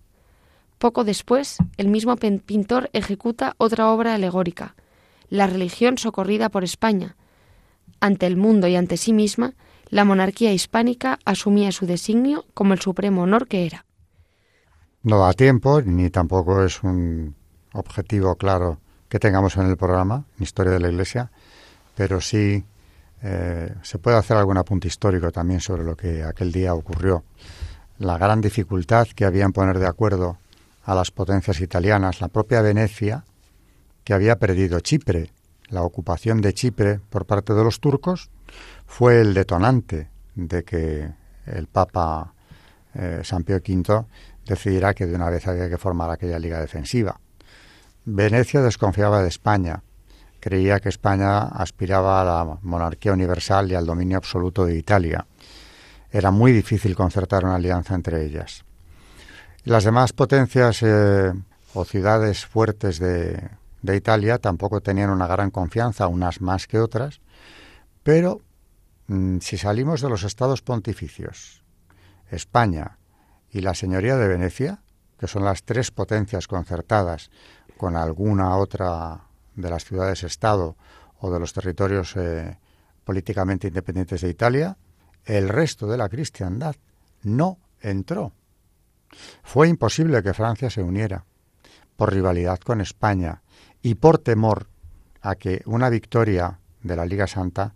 Poco 0.78 1.04
después, 1.04 1.59
el 1.76 1.88
mismo 1.88 2.16
pintor 2.16 2.90
ejecuta 2.92 3.54
otra 3.59 3.90
obra 3.92 4.14
alegórica, 4.14 4.75
La 5.28 5.47
religión 5.47 5.97
socorrida 5.97 6.49
por 6.49 6.64
España. 6.64 7.14
Ante 8.00 8.26
el 8.26 8.37
mundo 8.37 8.66
y 8.66 8.75
ante 8.75 8.97
sí 8.97 9.12
misma, 9.12 9.54
la 9.88 10.04
monarquía 10.04 10.52
hispánica 10.52 11.19
asumía 11.25 11.71
su 11.71 11.87
designio 11.87 12.47
como 12.54 12.73
el 12.75 12.80
supremo 12.80 13.23
honor 13.23 13.47
que 13.47 13.66
era. 13.66 13.85
No 15.02 15.19
da 15.19 15.33
tiempo, 15.33 15.83
ni 15.83 16.11
tampoco 16.11 16.64
es 16.64 16.83
un 16.83 17.35
objetivo 17.73 18.35
claro 18.37 18.80
que 19.09 19.19
tengamos 19.19 19.57
en 19.57 19.66
el 19.66 19.76
programa, 19.76 20.25
Historia 20.38 20.73
de 20.73 20.80
la 20.80 20.88
Iglesia, 20.88 21.30
pero 21.95 22.21
sí 22.21 22.64
eh, 23.23 23.75
se 23.83 23.99
puede 23.99 24.17
hacer 24.17 24.37
algún 24.37 24.57
apunte 24.57 24.89
histórico 24.89 25.31
también 25.31 25.61
sobre 25.61 25.85
lo 25.85 25.97
que 25.97 26.23
aquel 26.23 26.53
día 26.53 26.75
ocurrió. 26.75 27.25
La 27.99 28.17
gran 28.17 28.41
dificultad 28.41 29.09
que 29.09 29.25
había 29.25 29.45
en 29.45 29.53
poner 29.53 29.79
de 29.79 29.87
acuerdo 29.87 30.39
a 30.85 30.95
las 30.95 31.11
potencias 31.11 31.61
italianas, 31.61 32.21
la 32.21 32.29
propia 32.29 32.62
Venecia, 32.62 33.25
que 34.05 34.15
había 34.15 34.39
perdido 34.39 34.81
Chipre, 34.81 35.31
la 35.69 35.83
ocupación 35.83 36.41
de 36.41 36.55
Chipre 36.55 37.00
por 37.11 37.27
parte 37.27 37.53
de 37.53 37.62
los 37.62 37.81
turcos, 37.81 38.31
fue 38.87 39.21
el 39.21 39.35
detonante 39.35 40.09
de 40.35 40.65
que 40.65 41.11
el 41.47 41.67
Papa 41.67 42.33
eh, 42.95 43.21
San 43.23 43.45
Pío 43.45 43.57
V 43.57 44.05
decidiera 44.47 44.95
que 44.95 45.07
de 45.07 45.15
una 45.15 45.31
vez 45.31 45.47
había 45.47 45.69
que 45.69 45.79
formar 45.79 46.11
aquella 46.11 46.39
liga 46.39 46.61
defensiva. 46.61 47.21
Venecia 48.05 48.62
desconfiaba 48.62 49.23
de 49.23 49.29
España. 49.29 49.83
Creía 50.40 50.80
que 50.80 50.88
España 50.88 51.42
aspiraba 51.42 52.20
a 52.20 52.25
la 52.25 52.59
monarquía 52.62 53.12
universal 53.12 53.70
y 53.70 53.75
al 53.75 53.87
dominio 53.87 54.16
absoluto 54.16 54.64
de 54.64 54.76
Italia. 54.76 55.26
Era 56.11 56.30
muy 56.30 56.50
difícil 56.52 56.97
concertar 56.97 57.44
una 57.44 57.56
alianza 57.56 57.94
entre 57.94 58.25
ellas. 58.25 58.64
Las 59.64 59.85
demás 59.85 60.12
potencias 60.14 60.82
eh, 60.82 61.32
o 61.75 61.85
ciudades 61.85 62.47
fuertes 62.47 62.99
de, 62.99 63.50
Italia 63.82 64.38
tampoco 64.38 64.80
tenían 64.80 65.11
una 65.11 65.26
gran 65.26 65.50
confianza, 65.50 66.06
unas 66.06 66.40
más 66.40 66.66
que 66.66 66.80
otras, 66.80 67.20
pero 68.02 68.40
mm, 69.06 69.38
si 69.40 69.59
salimos 69.59 70.00
de 70.00 70.09
los 70.09 70.23
estados 70.23 70.62
pontificios, 70.62 71.62
España 72.30 72.99
y 73.50 73.61
la 73.61 73.75
Señoría 73.75 74.16
de 74.16 74.28
Venecia, 74.28 74.82
que 75.18 75.26
son 75.26 75.44
las 75.44 75.62
tres 75.64 75.90
potencias 75.90 76.47
concertadas 76.47 77.30
con 77.76 77.97
alguna 77.97 78.56
otra 78.56 79.30
de 79.61 79.71
las 79.71 79.85
ciudades-estado 79.85 80.76
o 81.19 81.31
de 81.31 81.40
los 81.40 81.52
territorios 81.52 82.17
eh, 82.17 82.59
políticamente 83.05 83.69
independientes 83.69 84.21
de 84.21 84.29
Italia, 84.29 84.76
el 85.25 85.49
resto 85.49 85.87
de 85.87 85.99
la 85.99 86.09
cristiandad 86.09 86.76
no 87.23 87.59
entró. 87.81 88.33
Fue 89.43 89.69
imposible 89.69 90.23
que 90.23 90.35
Francia 90.35 90.71
se 90.71 90.83
uniera 90.83 91.25
por 91.97 92.12
rivalidad 92.12 92.59
con 92.61 92.81
España 92.81 93.43
y 93.83 93.97
por 93.97 94.19
temor 94.19 94.69
a 95.21 95.35
que 95.35 95.62
una 95.67 95.90
victoria 95.90 96.61
de 96.83 96.97
la 96.97 97.05
Liga 97.05 97.26
Santa 97.26 97.75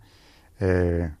eh, 0.59 1.11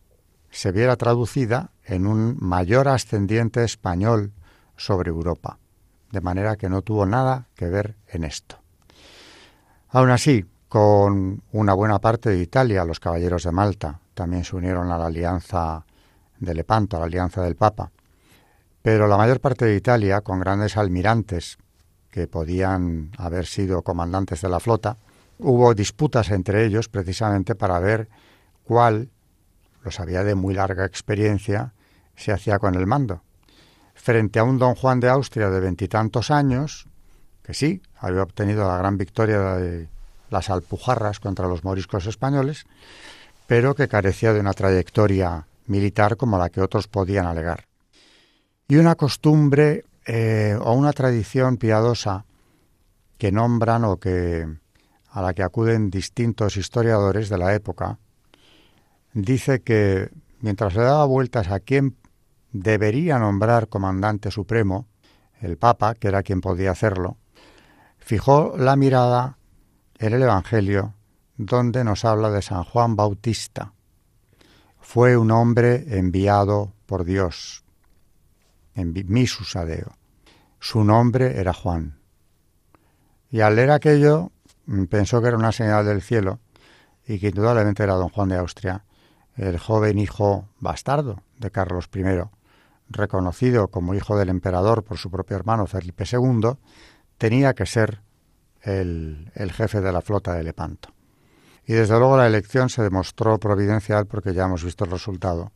se 0.49 0.71
viera 0.71 0.95
traducida 0.95 1.71
en 1.83 2.07
un 2.07 2.37
mayor 2.39 2.87
ascendiente 2.87 3.63
español 3.63 4.31
sobre 4.77 5.09
Europa, 5.09 5.59
de 6.11 6.21
manera 6.21 6.55
que 6.55 6.69
no 6.69 6.81
tuvo 6.81 7.05
nada 7.05 7.47
que 7.55 7.67
ver 7.67 7.95
en 8.07 8.23
esto. 8.23 8.59
Aún 9.89 10.09
así, 10.09 10.45
con 10.75 11.41
una 11.53 11.73
buena 11.73 11.99
parte 11.99 12.31
de 12.31 12.39
Italia, 12.39 12.83
los 12.83 12.99
caballeros 12.99 13.43
de 13.43 13.53
Malta 13.53 14.01
también 14.13 14.43
se 14.43 14.57
unieron 14.57 14.91
a 14.91 14.97
la 14.97 15.05
alianza 15.05 15.85
de 16.37 16.53
Lepanto, 16.53 16.97
a 16.97 16.99
la 16.99 17.05
alianza 17.05 17.41
del 17.43 17.55
Papa, 17.55 17.93
pero 18.81 19.07
la 19.07 19.15
mayor 19.15 19.39
parte 19.39 19.63
de 19.63 19.77
Italia, 19.77 20.19
con 20.19 20.41
grandes 20.41 20.75
almirantes 20.75 21.57
que 22.11 22.27
podían 22.27 23.11
haber 23.17 23.45
sido 23.45 23.83
comandantes 23.83 24.41
de 24.41 24.49
la 24.49 24.59
flota, 24.59 24.97
hubo 25.39 25.73
disputas 25.73 26.29
entre 26.29 26.65
ellos 26.65 26.89
precisamente 26.89 27.55
para 27.55 27.79
ver 27.79 28.09
cuál, 28.65 29.07
los 29.81 30.01
había 30.01 30.25
de 30.25 30.35
muy 30.35 30.55
larga 30.55 30.83
experiencia, 30.83 31.73
se 32.17 32.33
hacía 32.33 32.59
con 32.59 32.75
el 32.75 32.85
mando. 32.85 33.21
Frente 33.93 34.39
a 34.39 34.43
un 34.43 34.59
don 34.59 34.75
Juan 34.75 34.99
de 34.99 35.07
Austria 35.07 35.49
de 35.49 35.61
veintitantos 35.61 36.31
años, 36.31 36.89
que 37.43 37.53
sí, 37.53 37.81
había 37.95 38.23
obtenido 38.23 38.67
la 38.67 38.77
gran 38.77 38.97
victoria 38.97 39.39
de 39.55 39.94
las 40.29 40.49
Alpujarras 40.49 41.19
contra 41.19 41.47
los 41.47 41.63
moriscos 41.63 42.05
españoles, 42.05 42.65
pero 43.47 43.75
que 43.75 43.87
carecía 43.87 44.33
de 44.33 44.39
una 44.39 44.53
trayectoria 44.53 45.47
militar 45.67 46.17
como 46.17 46.37
la 46.37 46.49
que 46.49 46.61
otros 46.61 46.87
podían 46.87 47.25
alegar. 47.25 47.65
Y 48.67 48.77
una 48.77 48.95
costumbre 48.95 49.85
eh, 50.05 50.57
o 50.59 50.73
una 50.73 50.93
tradición 50.93 51.57
piadosa 51.57 52.25
que 53.17 53.31
nombran 53.31 53.83
o 53.85 53.97
que 53.97 54.47
a 55.09 55.21
la 55.21 55.33
que 55.33 55.43
acuden 55.43 55.89
distintos 55.89 56.57
historiadores 56.57 57.29
de 57.29 57.37
la 57.37 57.55
época, 57.55 57.99
dice 59.13 59.61
que 59.61 60.09
mientras 60.41 60.75
le 60.75 60.81
daba 60.81 61.05
vueltas 61.05 61.49
a 61.49 61.61
quién 61.61 61.95
debería 62.51 63.17
nombrar 63.17 63.69
comandante 63.69 64.29
supremo, 64.29 64.87
el 65.39 65.57
Papa, 65.57 65.95
que 65.95 66.09
era 66.09 66.21
quien 66.21 66.41
podía 66.41 66.71
hacerlo, 66.71 67.17
fijó 67.97 68.55
la 68.57 68.75
mirada 68.75 69.37
en 69.99 70.13
el 70.13 70.23
Evangelio 70.23 70.93
donde 71.37 71.83
nos 71.83 72.05
habla 72.05 72.29
de 72.29 72.41
San 72.41 72.63
Juan 72.63 72.95
Bautista. 72.95 73.73
Fue 74.79 75.17
un 75.17 75.31
hombre 75.31 75.97
enviado 75.97 76.73
por 76.85 77.03
Dios, 77.03 77.63
en 78.75 78.93
misus 79.07 79.55
adeo. 79.55 79.97
Su 80.59 80.83
nombre 80.83 81.39
era 81.39 81.53
Juan. 81.53 81.99
Y 83.29 83.41
al 83.41 83.55
leer 83.55 83.71
aquello 83.71 84.31
Mm, 84.65 84.85
pensó 84.85 85.21
que 85.21 85.27
era 85.27 85.37
una 85.37 85.51
señal 85.51 85.85
del 85.85 86.01
cielo 86.01 86.39
y 87.05 87.19
que 87.19 87.27
indudablemente 87.29 87.83
era 87.83 87.93
don 87.93 88.09
Juan 88.09 88.29
de 88.29 88.37
Austria, 88.37 88.83
el 89.35 89.59
joven 89.59 89.99
hijo 89.99 90.47
bastardo 90.59 91.21
de 91.37 91.51
Carlos 91.51 91.89
I, 91.93 92.03
reconocido 92.89 93.67
como 93.67 93.93
hijo 93.93 94.17
del 94.17 94.29
emperador 94.29 94.83
por 94.83 94.97
su 94.97 95.11
propio 95.11 95.35
hermano 95.35 95.67
Felipe 95.67 96.05
II, 96.11 96.57
tenía 97.17 97.53
que 97.53 97.65
ser 97.65 98.01
el, 98.65 99.51
jefe 99.53 99.81
de 99.81 99.91
la 99.91 100.01
flota 100.01 100.33
de 100.33 100.43
Lepanto. 100.43 100.89
Y 101.65 101.73
desde 101.73 101.97
luego 101.97 102.17
la 102.17 102.27
elección 102.27 102.69
se 102.69 102.83
demostró 102.83 103.39
providencial 103.39 104.05
porque 104.05 104.33
ya 104.33 104.45
hemos 104.45 104.63
visto 104.63 104.85
el 104.85 104.91
resultado, 104.91 105.51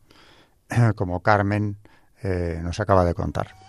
como 0.96 1.22
Carmen 1.22 1.78
eh, 2.24 2.60
nos 2.64 2.80
acaba 2.80 3.06
de 3.06 3.14
contar. 3.14 3.69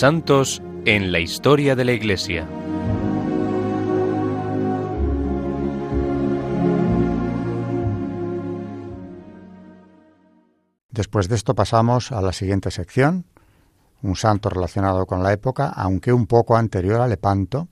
Santos 0.00 0.62
en 0.86 1.12
la 1.12 1.18
historia 1.18 1.76
de 1.76 1.84
la 1.84 1.92
Iglesia. 1.92 2.48
Después 10.90 11.28
de 11.28 11.34
esto 11.34 11.54
pasamos 11.54 12.12
a 12.12 12.22
la 12.22 12.32
siguiente 12.32 12.70
sección, 12.70 13.26
un 14.00 14.16
santo 14.16 14.48
relacionado 14.48 15.04
con 15.04 15.22
la 15.22 15.34
época, 15.34 15.68
aunque 15.68 16.14
un 16.14 16.26
poco 16.26 16.56
anterior 16.56 17.02
a 17.02 17.06
Lepanto, 17.06 17.68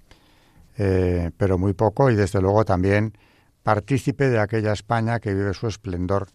eh, 0.76 1.30
pero 1.38 1.56
muy 1.56 1.72
poco 1.72 2.10
y 2.10 2.14
desde 2.14 2.42
luego 2.42 2.66
también 2.66 3.16
partícipe 3.62 4.28
de 4.28 4.38
aquella 4.38 4.74
España 4.74 5.18
que 5.18 5.32
vive 5.32 5.54
su 5.54 5.66
esplendor 5.66 6.28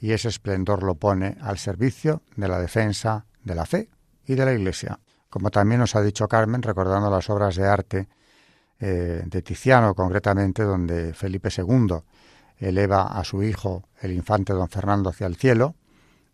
y 0.00 0.12
ese 0.12 0.28
esplendor 0.28 0.84
lo 0.84 0.94
pone 0.94 1.38
al 1.40 1.58
servicio 1.58 2.22
de 2.36 2.46
la 2.46 2.60
defensa 2.60 3.26
de 3.42 3.56
la 3.56 3.66
fe 3.66 3.88
y 4.28 4.36
de 4.36 4.44
la 4.44 4.52
Iglesia 4.52 5.00
como 5.30 5.50
también 5.50 5.80
nos 5.80 5.94
ha 5.94 6.02
dicho 6.02 6.28
Carmen, 6.28 6.60
recordando 6.60 7.08
las 7.08 7.30
obras 7.30 7.54
de 7.54 7.66
arte 7.66 8.08
eh, 8.80 9.22
de 9.24 9.42
Tiziano, 9.42 9.94
concretamente, 9.94 10.64
donde 10.64 11.14
Felipe 11.14 11.48
II 11.56 11.96
eleva 12.58 13.06
a 13.06 13.24
su 13.24 13.42
hijo, 13.42 13.84
el 14.00 14.12
infante 14.12 14.52
don 14.52 14.68
Fernando, 14.68 15.10
hacia 15.10 15.28
el 15.28 15.36
cielo, 15.36 15.76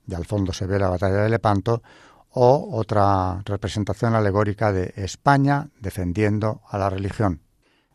y 0.08 0.14
al 0.14 0.24
fondo 0.24 0.52
se 0.52 0.66
ve 0.66 0.78
la 0.78 0.88
batalla 0.88 1.22
de 1.22 1.28
Lepanto, 1.28 1.82
o 2.30 2.76
otra 2.76 3.42
representación 3.44 4.14
alegórica 4.14 4.72
de 4.72 4.92
España 4.96 5.68
defendiendo 5.80 6.62
a 6.68 6.78
la 6.78 6.90
religión. 6.90 7.40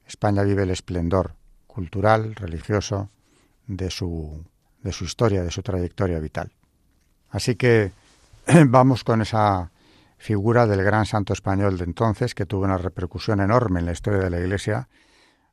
España 0.05 0.43
vive 0.43 0.63
el 0.63 0.71
esplendor 0.71 1.35
cultural, 1.67 2.35
religioso 2.35 3.09
de 3.67 3.89
su, 3.89 4.43
de 4.81 4.91
su 4.91 5.05
historia, 5.05 5.43
de 5.43 5.51
su 5.51 5.61
trayectoria 5.61 6.19
vital. 6.19 6.51
Así 7.29 7.55
que 7.55 7.91
vamos 8.67 9.03
con 9.03 9.21
esa 9.21 9.70
figura 10.21 10.67
del 10.67 10.83
gran 10.83 11.07
santo 11.07 11.33
español 11.33 11.79
de 11.79 11.83
entonces, 11.83 12.35
que 12.35 12.45
tuvo 12.45 12.65
una 12.65 12.77
repercusión 12.77 13.41
enorme 13.41 13.79
en 13.79 13.87
la 13.87 13.91
historia 13.91 14.19
de 14.19 14.29
la 14.29 14.39
Iglesia, 14.39 14.87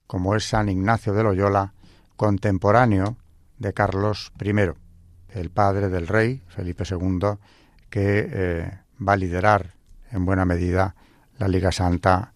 como 0.06 0.36
es 0.36 0.46
San 0.46 0.68
Ignacio 0.68 1.14
de 1.14 1.22
Loyola, 1.22 1.72
contemporáneo 2.16 3.16
de 3.56 3.72
Carlos 3.72 4.30
I, 4.38 4.52
el 5.30 5.50
padre 5.50 5.88
del 5.88 6.06
rey 6.06 6.42
Felipe 6.48 6.84
II, 6.88 7.38
que 7.88 8.28
eh, 8.30 8.78
va 9.00 9.14
a 9.14 9.16
liderar 9.16 9.72
en 10.10 10.26
buena 10.26 10.44
medida 10.44 10.94
la 11.38 11.48
Liga 11.48 11.72
Santa 11.72 12.34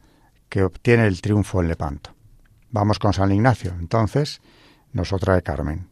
que 0.49 0.63
obtiene 0.63 1.07
el 1.07 1.21
triunfo 1.21 1.61
en 1.61 1.69
Lepanto. 1.69 2.15
Vamos 2.71 2.99
con 2.99 3.13
San 3.13 3.31
Ignacio, 3.31 3.75
entonces 3.79 4.41
nos 4.95 5.11
de 5.11 5.43
Carmen. 5.43 5.92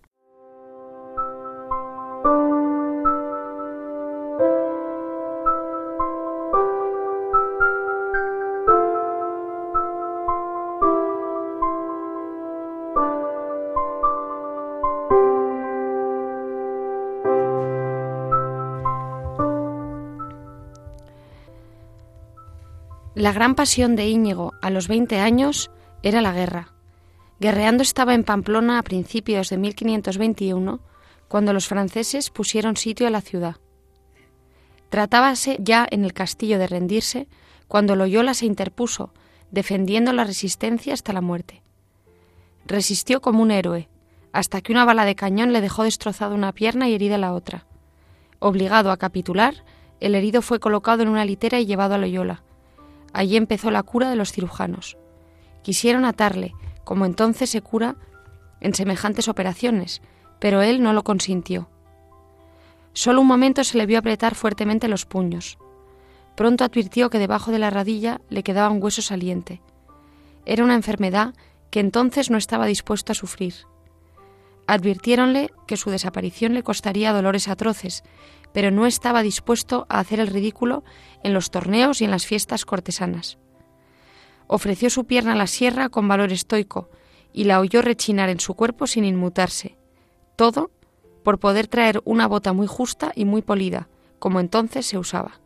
La 23.21 23.35
gran 23.35 23.55
pasión 23.55 23.97
de 23.97 24.09
Íñigo 24.09 24.55
a 24.63 24.71
los 24.71 24.89
20 24.89 25.19
años 25.19 25.71
era 26.03 26.23
la 26.23 26.33
guerra. 26.33 26.73
Guerreando 27.39 27.83
estaba 27.83 28.15
en 28.15 28.25
Pamplona 28.25 28.79
a 28.79 28.83
principios 28.83 29.51
de 29.51 29.59
1521, 29.59 30.81
cuando 31.29 31.53
los 31.53 31.69
franceses 31.69 32.31
pusieron 32.31 32.79
sitio 32.79 33.07
a 33.07 33.11
la 33.11 33.21
ciudad. 33.21 33.57
Tratábase 34.89 35.59
ya 35.61 35.87
en 35.91 36.07
el 36.07 36.15
castillo 36.15 36.59
de 36.59 36.67
rendirse, 36.67 37.29
cuando 37.69 37.95
Loyola 37.95 38.33
se 38.33 38.47
interpuso, 38.47 39.13
defendiendo 39.51 40.15
la 40.15 40.25
resistencia 40.25 40.95
hasta 40.95 41.13
la 41.13 41.21
muerte. 41.21 41.63
Resistió 42.65 43.21
como 43.21 43.43
un 43.43 43.51
héroe, 43.51 43.91
hasta 44.33 44.63
que 44.63 44.73
una 44.73 44.87
bala 44.87 45.05
de 45.05 45.15
cañón 45.15 45.53
le 45.53 45.61
dejó 45.61 45.85
destrozada 45.85 46.35
una 46.35 46.53
pierna 46.53 46.89
y 46.89 46.95
herida 46.95 47.19
la 47.19 47.35
otra. 47.35 47.67
Obligado 48.39 48.91
a 48.91 48.97
capitular, 48.97 49.63
el 50.01 50.15
herido 50.15 50.41
fue 50.41 50.59
colocado 50.59 51.03
en 51.03 51.11
una 51.11 51.27
litera 51.27 51.61
y 51.61 51.67
llevado 51.67 51.97
a 51.97 51.99
Loyola. 51.99 52.45
Allí 53.13 53.37
empezó 53.37 53.71
la 53.71 53.83
cura 53.83 54.11
de 54.11 54.17
los 54.17 54.33
cirujanos. 54.33 54.97
Quisieron 55.63 56.05
atarle, 56.05 56.55
como 56.85 57.07
entonces 57.07 57.51
se 57.51 57.63
cura 57.63 57.97
en 58.61 58.75
semejantes 58.75 59.29
operaciones, 59.29 60.03
pero 60.39 60.63
él 60.63 60.83
no 60.83 60.93
lo 60.93 61.03
consintió. 61.03 61.69
Solo 62.93 63.21
un 63.21 63.27
momento 63.27 63.63
se 63.65 63.79
le 63.79 63.87
vio 63.87 63.99
apretar 63.99 64.35
fuertemente 64.35 64.89
los 64.89 65.07
puños. 65.07 65.59
Pronto 66.37 66.65
advirtió 66.65 67.11
que 67.11 67.19
debajo 67.19 67.53
de 67.53 67.59
la 67.59 67.71
radilla 67.71 68.21
le 68.29 68.43
quedaba 68.43 68.71
un 68.71 68.83
hueso 68.83 69.03
saliente. 69.03 69.61
Era 70.47 70.65
una 70.65 70.75
enfermedad 70.75 71.35
que 71.71 71.81
entonces 71.81 72.31
no 72.31 72.39
estaba 72.39 72.67
dispuesto 72.67 73.13
a 73.13 73.15
sufrir. 73.15 73.55
Advirtiéronle 74.67 75.53
que 75.67 75.77
su 75.77 75.91
desaparición 75.91 76.55
le 76.55 76.63
costaría 76.63 77.13
dolores 77.13 77.49
atroces, 77.49 78.03
pero 78.53 78.71
no 78.71 78.87
estaba 78.87 79.23
dispuesto 79.23 79.87
a 79.89 80.01
hacer 80.01 80.21
el 80.21 80.27
ridículo 80.27 80.85
en 81.23 81.35
los 81.35 81.51
torneos 81.51 82.01
y 82.01 82.05
en 82.05 82.11
las 82.11 82.27
fiestas 82.27 82.65
cortesanas. 82.65 83.39
Ofreció 84.47 84.91
su 84.91 85.05
pierna 85.05 85.33
a 85.33 85.37
la 85.37 85.47
sierra 85.47 85.89
con 85.89 86.09
valor 86.09 86.33
estoico 86.33 86.91
y 87.33 87.45
la 87.45 87.61
oyó 87.61 87.83
rechinar 87.83 88.29
en 88.29 88.41
su 88.41 88.55
cuerpo 88.55 88.87
sin 88.87 89.05
inmutarse. 89.05 89.77
Todo 90.37 90.71
por 91.23 91.39
poder 91.39 91.69
traer 91.69 92.01
una 92.05 92.27
bota 92.27 92.53
muy 92.53 92.67
justa 92.67 93.13
y 93.15 93.25
muy 93.25 93.43
polida, 93.43 93.89
como 94.19 94.41
entonces 94.41 94.87
se 94.87 94.99
usaba. 94.99 95.41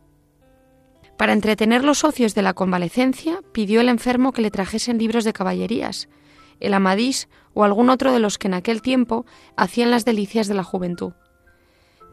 Para 1.17 1.33
entretener 1.33 1.83
los 1.83 2.03
ocios 2.03 2.35
de 2.35 2.41
la 2.41 2.53
convalecencia, 2.53 3.41
pidió 3.51 3.81
el 3.81 3.89
enfermo 3.89 4.31
que 4.31 4.41
le 4.41 4.51
trajesen 4.51 4.97
libros 4.97 5.23
de 5.23 5.33
caballerías, 5.33 6.09
el 6.59 6.73
Amadís 6.73 7.29
o 7.53 7.63
algún 7.63 7.89
otro 7.89 8.11
de 8.11 8.19
los 8.19 8.37
que 8.37 8.47
en 8.47 8.53
aquel 8.53 8.81
tiempo 8.81 9.25
hacían 9.55 9.91
las 9.91 10.05
delicias 10.05 10.47
de 10.47 10.55
la 10.55 10.63
juventud. 10.63 11.13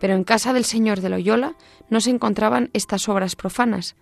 Pero 0.02 0.14
en 0.14 0.24
casa 0.24 0.52
del 0.52 0.64
señor 0.64 1.00
de 1.00 1.10
Loyola 1.10 1.54
no 1.88 2.00
se 2.00 2.10
encontraban 2.10 2.70
estas 2.72 3.08
obras 3.08 3.36
profanas, 3.36 3.94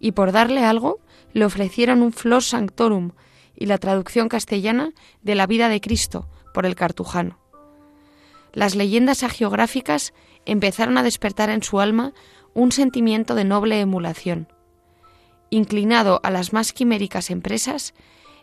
y 0.00 0.10
por 0.10 0.32
darle 0.32 0.64
algo 0.64 0.98
le 1.32 1.44
ofrecieron 1.44 2.02
un 2.02 2.12
Flos 2.12 2.48
Sanctorum 2.48 3.12
y 3.54 3.66
la 3.66 3.78
traducción 3.78 4.28
castellana 4.28 4.90
de 5.22 5.36
la 5.36 5.46
vida 5.46 5.68
de 5.68 5.80
Cristo 5.80 6.28
por 6.52 6.66
el 6.66 6.74
cartujano. 6.74 7.38
Las 8.52 8.74
leyendas 8.74 9.22
agiográficas 9.22 10.12
empezaron 10.44 10.98
a 10.98 11.04
despertar 11.04 11.50
en 11.50 11.62
su 11.62 11.78
alma 11.78 12.14
un 12.52 12.72
sentimiento 12.72 13.36
de 13.36 13.44
noble 13.44 13.78
emulación. 13.78 14.48
Inclinado 15.50 16.18
a 16.24 16.32
las 16.32 16.52
más 16.52 16.72
quiméricas 16.72 17.30
empresas, 17.30 17.94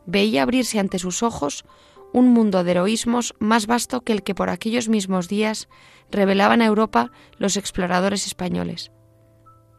veía 0.06 0.44
abrirse 0.44 0.80
ante 0.80 0.98
sus 0.98 1.24
ojos 1.24 1.66
un 2.16 2.30
mundo 2.32 2.64
de 2.64 2.72
heroísmos 2.72 3.36
más 3.40 3.68
vasto 3.68 4.00
que 4.00 4.14
el 4.14 4.24
que 4.24 4.34
por 4.34 4.50
aquellos 4.50 4.88
mismos 4.88 5.28
días 5.28 5.68
revelaban 6.10 6.62
a 6.62 6.66
Europa 6.66 7.12
los 7.38 7.58
exploradores 7.58 8.26
españoles. 8.26 8.94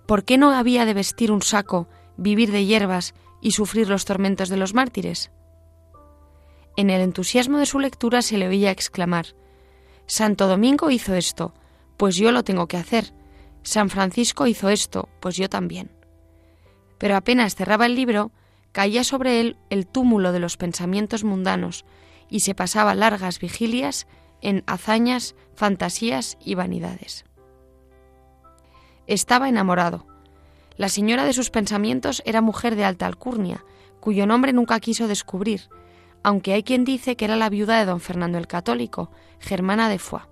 ¿Por 0.07 0.25
qué 0.25 0.37
no 0.37 0.53
había 0.53 0.85
de 0.85 0.93
vestir 0.93 1.33
un 1.33 1.41
saco, 1.41 1.89
vivir 2.19 2.53
de 2.53 2.67
hierbas 2.67 3.15
y 3.41 3.53
sufrir 3.53 3.89
los 3.89 4.05
tormentos 4.05 4.51
de 4.51 4.59
los 4.59 4.75
mártires? 4.75 5.31
En 6.77 6.91
el 6.91 7.01
entusiasmo 7.01 7.57
de 7.57 7.65
su 7.65 7.81
lectura 7.81 8.21
se 8.21 8.37
le 8.37 8.49
oía 8.49 8.71
exclamar 8.71 9.29
Santo 10.05 10.47
Domingo 10.47 10.91
hizo 10.91 11.15
esto, 11.15 11.55
pues 11.97 12.17
yo 12.17 12.33
lo 12.33 12.45
tengo 12.45 12.69
que 12.69 12.77
hacer. 12.77 13.15
San 13.63 13.89
Francisco 13.89 14.47
hizo 14.47 14.69
esto, 14.69 15.09
pues 15.21 15.37
yo 15.37 15.49
también. 15.49 15.91
Pero 16.99 17.17
apenas 17.17 17.55
cerraba 17.55 17.87
el 17.87 17.95
libro, 17.95 18.31
caía 18.73 19.05
sobre 19.05 19.41
él 19.41 19.57
el 19.71 19.87
túmulo 19.87 20.33
de 20.33 20.39
los 20.39 20.59
pensamientos 20.59 21.25
mundanos 21.25 21.87
y 22.29 22.41
se 22.41 22.55
pasaba 22.55 22.95
largas 22.95 23.39
vigilias 23.39 24.07
en 24.41 24.63
hazañas, 24.67 25.35
fantasías 25.55 26.37
y 26.45 26.55
vanidades. 26.55 27.25
Estaba 29.07 29.49
enamorado. 29.49 30.07
La 30.77 30.89
señora 30.89 31.25
de 31.25 31.33
sus 31.33 31.51
pensamientos 31.51 32.23
era 32.27 32.41
mujer 32.43 32.77
de 32.77 32.85
alta 32.85 33.07
alcurnia, 33.07 33.65
cuyo 34.01 34.27
nombre 34.27 34.53
nunca 34.53 34.79
quiso 34.81 35.09
descubrir, 35.09 35.69
aunque 36.23 36.53
hay 36.53 36.63
quien 36.63 36.85
dice 36.85 37.17
que 37.17 37.25
era 37.25 37.37
la 37.37 37.49
viuda 37.49 37.79
de 37.79 37.85
don 37.85 38.01
Fernando 38.01 38.37
el 38.39 38.47
Católico, 38.47 39.11
Germana 39.39 39.89
de 39.89 39.99
Foix. 39.99 40.27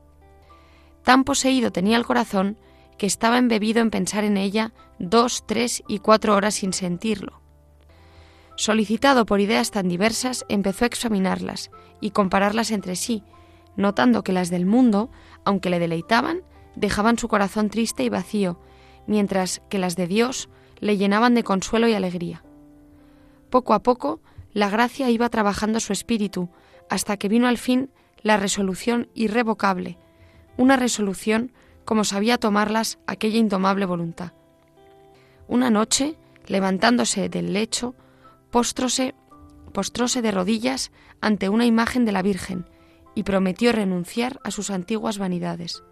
Tan 1.03 1.25
poseído 1.25 1.71
tenía 1.71 1.97
el 1.97 2.05
corazón 2.05 2.59
que 2.99 3.07
estaba 3.07 3.39
embebido 3.39 3.81
en 3.81 3.91
pensar 3.91 4.25
en 4.25 4.37
ella 4.37 4.73
dos, 4.99 5.45
tres 5.47 5.83
y 5.87 5.99
cuatro 5.99 6.35
horas 6.35 6.55
sin 6.55 6.73
sentirlo, 6.73 7.41
Solicitado 8.57 9.27
por 9.27 9.41
ideas 9.41 9.71
tan 9.71 9.89
diversas, 9.89 10.45
empezó 10.49 10.85
a 10.85 10.89
examinarlas 10.89 11.71
y 12.01 12.11
compararlas 12.11 12.71
entre 12.71 12.97
sí, 12.97 13.23
notando 13.77 14.23
que 14.23 14.33
las 14.33 14.51
del 14.51 14.67
mundo, 14.67 15.11
aunque 15.45 15.71
le 15.71 15.79
deleitaban, 15.81 16.43
dejaban 16.77 17.19
su 17.19 17.29
corazón 17.29 17.69
triste 17.69 18.05
y 18.05 18.09
vacío, 18.09 18.61
mientras 19.07 19.61
que 19.69 19.79
las 19.79 19.97
de 19.97 20.07
Dios 20.07 20.49
le 20.79 20.97
llenaban 20.97 21.35
de 21.35 21.43
consuelo 21.43 21.89
y 21.89 21.95
alegría. 21.95 22.45
Poco 23.51 23.75
a 23.75 23.83
poco, 23.83 24.21
la 24.53 24.71
gracia 24.71 25.11
iba 25.11 25.29
trabajando 25.29 25.81
su 25.81 25.93
espíritu, 25.93 26.49
hasta 26.89 27.17
que 27.17 27.29
vino 27.29 27.49
al 27.49 27.59
fin 27.59 27.91
la 28.23 28.37
resolución 28.37 29.09
irrevocable, 29.15 29.99
una 30.57 30.77
resolución 30.77 31.53
como 31.85 32.05
sabía 32.05 32.39
tomarlas 32.39 32.99
aquella 33.07 33.39
indomable 33.39 33.85
voluntad. 33.85 34.33
Una 35.49 35.71
noche, 35.71 36.17
levantándose 36.47 37.29
del 37.29 37.53
lecho, 37.53 37.95
postróse 38.55 40.23
de 40.23 40.31
rodillas 40.31 40.93
ante 41.21 41.49
una 41.49 41.67
imagen 41.67 42.05
de 42.05 42.13
la 42.13 42.23
Virgen 42.23 42.71
y 43.17 43.25
prometió 43.25 43.73
renunciar 43.73 44.39
a 44.45 44.53
sus 44.53 44.71
antiguas 44.71 45.19
vanidades. 45.19 45.83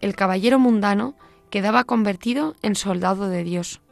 El 0.00 0.16
caballero 0.16 0.58
mundano 0.58 1.14
quedaba 1.48 1.84
convertido 1.84 2.56
en 2.62 2.74
soldado 2.74 3.28
de 3.28 3.44
Dios. 3.44 3.82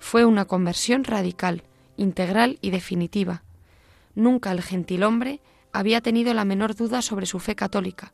Fue 0.00 0.24
una 0.24 0.46
conversión 0.46 1.04
radical, 1.04 1.62
integral 1.96 2.58
y 2.62 2.70
definitiva. 2.70 3.44
Nunca 4.16 4.50
el 4.50 4.60
gentilhombre 4.60 5.40
había 5.72 6.00
tenido 6.00 6.34
la 6.34 6.44
menor 6.44 6.74
duda 6.74 7.00
sobre 7.00 7.26
su 7.26 7.38
fe 7.38 7.54
católica. 7.54 8.12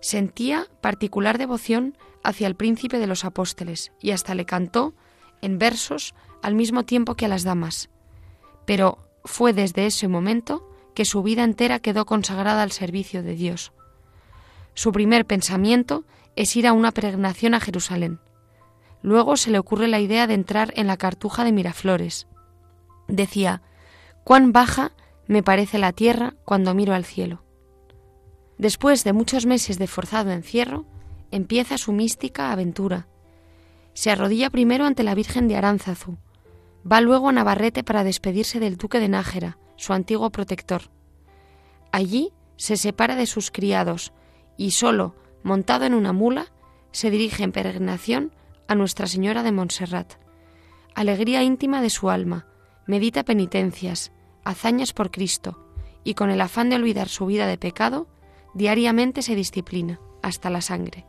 Sentía 0.00 0.68
particular 0.80 1.38
devoción 1.38 1.98
hacia 2.22 2.46
el 2.46 2.54
príncipe 2.54 3.00
de 3.00 3.08
los 3.08 3.24
apóstoles 3.24 3.90
y 4.00 4.12
hasta 4.12 4.36
le 4.36 4.46
cantó 4.46 4.94
en 5.40 5.58
versos 5.58 6.14
al 6.40 6.54
mismo 6.54 6.84
tiempo 6.84 7.16
que 7.16 7.24
a 7.24 7.28
las 7.28 7.42
damas 7.42 7.90
pero 8.64 8.98
fue 9.24 9.52
desde 9.52 9.86
ese 9.86 10.08
momento 10.08 10.68
que 10.94 11.04
su 11.04 11.22
vida 11.22 11.44
entera 11.44 11.78
quedó 11.78 12.04
consagrada 12.06 12.62
al 12.62 12.72
servicio 12.72 13.22
de 13.22 13.34
Dios. 13.34 13.72
Su 14.74 14.92
primer 14.92 15.26
pensamiento 15.26 16.04
es 16.36 16.56
ir 16.56 16.66
a 16.66 16.72
una 16.72 16.92
peregrinación 16.92 17.54
a 17.54 17.60
Jerusalén. 17.60 18.20
Luego 19.02 19.36
se 19.36 19.50
le 19.50 19.58
ocurre 19.58 19.88
la 19.88 20.00
idea 20.00 20.26
de 20.26 20.34
entrar 20.34 20.72
en 20.76 20.86
la 20.86 20.96
cartuja 20.96 21.44
de 21.44 21.52
Miraflores. 21.52 22.28
Decía, 23.08 23.62
cuán 24.24 24.52
baja 24.52 24.92
me 25.26 25.42
parece 25.42 25.78
la 25.78 25.92
tierra 25.92 26.34
cuando 26.44 26.74
miro 26.74 26.94
al 26.94 27.04
cielo. 27.04 27.42
Después 28.58 29.02
de 29.02 29.12
muchos 29.12 29.44
meses 29.44 29.78
de 29.78 29.86
forzado 29.86 30.30
encierro, 30.30 30.86
empieza 31.30 31.78
su 31.78 31.92
mística 31.92 32.52
aventura. 32.52 33.08
Se 33.94 34.10
arrodilla 34.10 34.50
primero 34.50 34.84
ante 34.84 35.02
la 35.02 35.14
Virgen 35.14 35.48
de 35.48 35.56
Aránzazu, 35.56 36.16
Va 36.90 37.00
luego 37.00 37.28
a 37.28 37.32
Navarrete 37.32 37.84
para 37.84 38.04
despedirse 38.04 38.60
del 38.60 38.76
duque 38.76 38.98
de 38.98 39.08
Nájera, 39.08 39.58
su 39.76 39.92
antiguo 39.92 40.30
protector. 40.30 40.82
Allí 41.92 42.32
se 42.56 42.76
separa 42.76 43.16
de 43.16 43.26
sus 43.26 43.50
criados 43.50 44.12
y 44.56 44.72
solo, 44.72 45.14
montado 45.42 45.84
en 45.84 45.94
una 45.94 46.12
mula, 46.12 46.52
se 46.90 47.10
dirige 47.10 47.44
en 47.44 47.52
peregrinación 47.52 48.32
a 48.68 48.74
Nuestra 48.74 49.06
Señora 49.06 49.42
de 49.42 49.52
Montserrat. 49.52 50.14
Alegría 50.94 51.42
íntima 51.42 51.80
de 51.82 51.90
su 51.90 52.10
alma, 52.10 52.46
medita 52.86 53.24
penitencias, 53.24 54.12
hazañas 54.44 54.92
por 54.92 55.10
Cristo, 55.10 55.66
y 56.04 56.14
con 56.14 56.30
el 56.30 56.40
afán 56.40 56.68
de 56.68 56.76
olvidar 56.76 57.08
su 57.08 57.26
vida 57.26 57.46
de 57.46 57.58
pecado, 57.58 58.08
diariamente 58.54 59.22
se 59.22 59.34
disciplina, 59.34 60.00
hasta 60.22 60.50
la 60.50 60.60
sangre. 60.60 61.06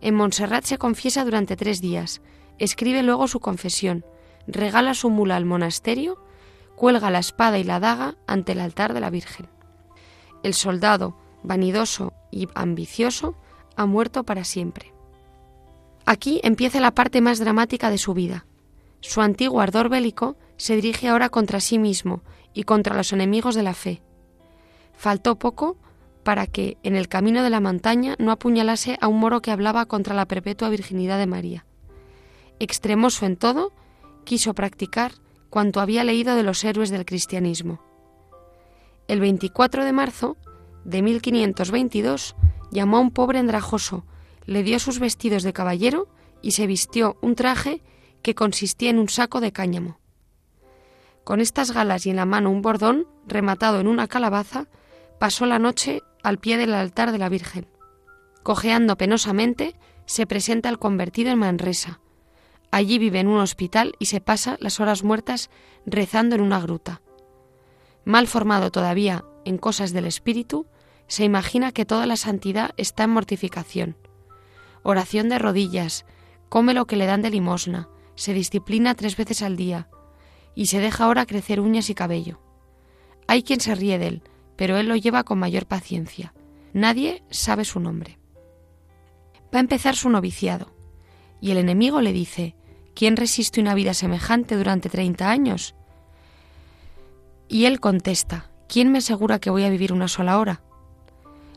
En 0.00 0.14
Montserrat 0.14 0.64
se 0.64 0.78
confiesa 0.78 1.24
durante 1.24 1.56
tres 1.56 1.80
días, 1.80 2.20
escribe 2.58 3.02
luego 3.02 3.28
su 3.28 3.40
confesión, 3.40 4.04
regala 4.48 4.94
su 4.94 5.10
mula 5.10 5.36
al 5.36 5.44
monasterio, 5.44 6.18
cuelga 6.74 7.10
la 7.10 7.18
espada 7.18 7.58
y 7.58 7.64
la 7.64 7.78
daga 7.78 8.16
ante 8.26 8.52
el 8.52 8.60
altar 8.60 8.94
de 8.94 9.00
la 9.00 9.10
Virgen. 9.10 9.46
El 10.42 10.54
soldado, 10.54 11.16
vanidoso 11.42 12.12
y 12.30 12.48
ambicioso, 12.54 13.36
ha 13.76 13.86
muerto 13.86 14.24
para 14.24 14.44
siempre. 14.44 14.92
Aquí 16.06 16.40
empieza 16.42 16.80
la 16.80 16.94
parte 16.94 17.20
más 17.20 17.38
dramática 17.38 17.90
de 17.90 17.98
su 17.98 18.14
vida. 18.14 18.46
Su 19.00 19.20
antiguo 19.20 19.60
ardor 19.60 19.88
bélico 19.88 20.36
se 20.56 20.74
dirige 20.74 21.08
ahora 21.08 21.28
contra 21.28 21.60
sí 21.60 21.78
mismo 21.78 22.22
y 22.54 22.64
contra 22.64 22.96
los 22.96 23.12
enemigos 23.12 23.54
de 23.54 23.62
la 23.62 23.74
fe. 23.74 24.02
Faltó 24.96 25.38
poco 25.38 25.76
para 26.24 26.46
que, 26.46 26.76
en 26.82 26.96
el 26.96 27.08
camino 27.08 27.42
de 27.42 27.50
la 27.50 27.60
montaña, 27.60 28.16
no 28.18 28.32
apuñalase 28.32 28.98
a 29.00 29.08
un 29.08 29.20
moro 29.20 29.40
que 29.40 29.50
hablaba 29.50 29.86
contra 29.86 30.14
la 30.14 30.26
perpetua 30.26 30.68
virginidad 30.68 31.18
de 31.18 31.26
María. 31.26 31.66
Extremoso 32.58 33.24
en 33.24 33.36
todo, 33.36 33.72
quiso 34.28 34.52
practicar 34.52 35.12
cuanto 35.48 35.80
había 35.80 36.04
leído 36.04 36.36
de 36.36 36.42
los 36.42 36.62
héroes 36.62 36.90
del 36.90 37.06
cristianismo. 37.06 37.80
El 39.08 39.20
24 39.20 39.86
de 39.86 39.92
marzo 39.94 40.36
de 40.84 41.00
1522 41.00 42.36
llamó 42.70 42.98
a 42.98 43.00
un 43.00 43.10
pobre 43.10 43.38
andrajoso, 43.38 44.04
le 44.44 44.62
dio 44.62 44.78
sus 44.80 44.98
vestidos 44.98 45.44
de 45.44 45.54
caballero 45.54 46.08
y 46.42 46.50
se 46.50 46.66
vistió 46.66 47.16
un 47.22 47.36
traje 47.36 47.82
que 48.20 48.34
consistía 48.34 48.90
en 48.90 48.98
un 48.98 49.08
saco 49.08 49.40
de 49.40 49.52
cáñamo. 49.52 49.98
Con 51.24 51.40
estas 51.40 51.70
galas 51.70 52.04
y 52.04 52.10
en 52.10 52.16
la 52.16 52.26
mano 52.26 52.50
un 52.50 52.60
bordón, 52.60 53.06
rematado 53.26 53.80
en 53.80 53.86
una 53.86 54.08
calabaza, 54.08 54.66
pasó 55.18 55.46
la 55.46 55.58
noche 55.58 56.02
al 56.22 56.36
pie 56.36 56.58
del 56.58 56.74
altar 56.74 57.12
de 57.12 57.18
la 57.18 57.30
Virgen. 57.30 57.66
Cojeando 58.42 58.98
penosamente, 58.98 59.74
se 60.04 60.26
presenta 60.26 60.68
al 60.68 60.78
convertido 60.78 61.30
en 61.30 61.38
Manresa. 61.38 62.00
Allí 62.70 62.98
vive 62.98 63.20
en 63.20 63.28
un 63.28 63.40
hospital 63.40 63.94
y 63.98 64.06
se 64.06 64.20
pasa 64.20 64.56
las 64.60 64.80
horas 64.80 65.02
muertas 65.02 65.50
rezando 65.86 66.34
en 66.34 66.42
una 66.42 66.60
gruta. 66.60 67.00
Mal 68.04 68.26
formado 68.26 68.70
todavía 68.70 69.24
en 69.44 69.58
cosas 69.58 69.92
del 69.92 70.06
espíritu, 70.06 70.66
se 71.06 71.24
imagina 71.24 71.72
que 71.72 71.86
toda 71.86 72.06
la 72.06 72.16
santidad 72.16 72.72
está 72.76 73.04
en 73.04 73.10
mortificación. 73.10 73.96
Oración 74.82 75.28
de 75.28 75.38
rodillas, 75.38 76.04
come 76.48 76.74
lo 76.74 76.86
que 76.86 76.96
le 76.96 77.06
dan 77.06 77.22
de 77.22 77.30
limosna, 77.30 77.88
se 78.14 78.34
disciplina 78.34 78.94
tres 78.94 79.16
veces 79.16 79.42
al 79.42 79.56
día 79.56 79.88
y 80.54 80.66
se 80.66 80.80
deja 80.80 81.04
ahora 81.04 81.24
crecer 81.24 81.60
uñas 81.60 81.88
y 81.88 81.94
cabello. 81.94 82.40
Hay 83.26 83.42
quien 83.42 83.60
se 83.60 83.74
ríe 83.74 83.98
de 83.98 84.08
él, 84.08 84.22
pero 84.56 84.76
él 84.76 84.88
lo 84.88 84.96
lleva 84.96 85.22
con 85.22 85.38
mayor 85.38 85.66
paciencia. 85.66 86.34
Nadie 86.72 87.22
sabe 87.30 87.64
su 87.64 87.78
nombre. 87.78 88.18
Va 89.54 89.58
a 89.58 89.60
empezar 89.60 89.94
su 89.94 90.10
noviciado, 90.10 90.74
y 91.40 91.52
el 91.52 91.58
enemigo 91.58 92.00
le 92.00 92.12
dice, 92.12 92.56
¿quién 92.98 93.16
resiste 93.16 93.60
una 93.60 93.74
vida 93.74 93.94
semejante 93.94 94.56
durante 94.56 94.88
treinta 94.88 95.30
años? 95.30 95.76
Y 97.46 97.66
él 97.66 97.78
contesta, 97.78 98.50
¿quién 98.68 98.90
me 98.90 98.98
asegura 98.98 99.38
que 99.38 99.50
voy 99.50 99.62
a 99.62 99.70
vivir 99.70 99.92
una 99.92 100.08
sola 100.08 100.36
hora? 100.36 100.62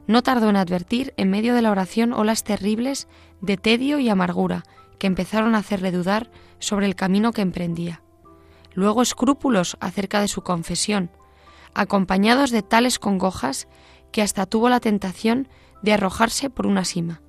No 0.06 0.22
tardó 0.22 0.52
en 0.52 0.56
advertir 0.56 1.16
en 1.18 1.32
medio 1.32 1.56
de 1.56 1.64
la 1.64 1.72
oración 1.72 2.14
olas 2.14 2.44
terribles 2.44 3.08
de 3.42 3.58
tedio 3.58 3.98
y 3.98 4.08
amargura 4.08 4.66
que 5.00 5.08
empezaron 5.08 5.56
a 5.56 5.58
hacerle 5.58 5.92
dudar 5.92 6.30
sobre 6.60 6.86
el 6.86 6.94
camino 6.94 7.32
que 7.32 7.42
emprendía. 7.42 8.04
Luego 8.76 9.02
escrúpulos 9.02 9.78
acerca 9.80 10.22
de 10.22 10.28
su 10.28 10.44
confesión, 10.44 11.10
acompañados 11.74 12.52
de 12.52 12.62
tales 12.62 13.00
congojas 13.00 13.68
que 14.12 14.22
hasta 14.22 14.46
tuvo 14.46 14.70
la 14.70 14.80
tentación 14.80 15.48
de 15.82 15.94
arrojarse 15.94 16.52
por 16.52 16.68
una 16.68 16.86
sima. 16.86 17.24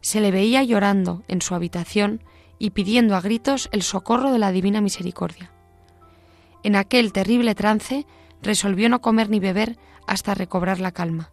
Se 0.00 0.20
le 0.20 0.30
veía 0.30 0.62
llorando 0.62 1.24
en 1.26 1.42
su 1.42 1.56
habitación 1.56 2.22
y 2.60 2.70
pidiendo 2.70 3.16
a 3.16 3.20
gritos 3.20 3.68
el 3.72 3.82
socorro 3.82 4.30
de 4.30 4.38
la 4.38 4.52
divina 4.52 4.80
misericordia. 4.80 5.50
En 6.62 6.76
aquel 6.76 7.12
terrible 7.12 7.56
trance 7.56 8.06
resolvió 8.42 8.88
no 8.88 9.00
comer 9.00 9.30
ni 9.30 9.40
beber 9.40 9.78
hasta 10.06 10.34
recobrar 10.34 10.78
la 10.78 10.92
calma. 10.92 11.32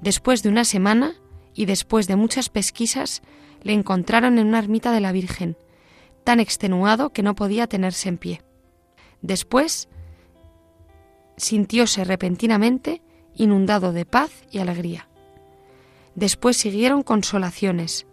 Después 0.00 0.42
de 0.42 0.48
una 0.48 0.64
semana 0.64 1.14
y 1.54 1.66
después 1.66 2.06
de 2.06 2.16
muchas 2.16 2.48
pesquisas, 2.48 3.20
le 3.62 3.72
encontraron 3.72 4.38
en 4.38 4.46
una 4.46 4.60
ermita 4.60 4.92
de 4.92 5.00
la 5.00 5.10
Virgen, 5.10 5.56
tan 6.22 6.38
extenuado 6.38 7.10
que 7.10 7.24
no 7.24 7.34
podía 7.34 7.66
tenerse 7.66 8.08
en 8.08 8.18
pie. 8.18 8.42
Después 9.20 9.88
sintióse 11.36 12.04
repentinamente 12.04 13.02
inundado 13.34 13.92
de 13.92 14.04
paz 14.04 14.30
y 14.52 14.58
alegría. 14.58 15.08
Después 16.14 16.56
siguieron 16.56 17.02
consolaciones. 17.02 18.06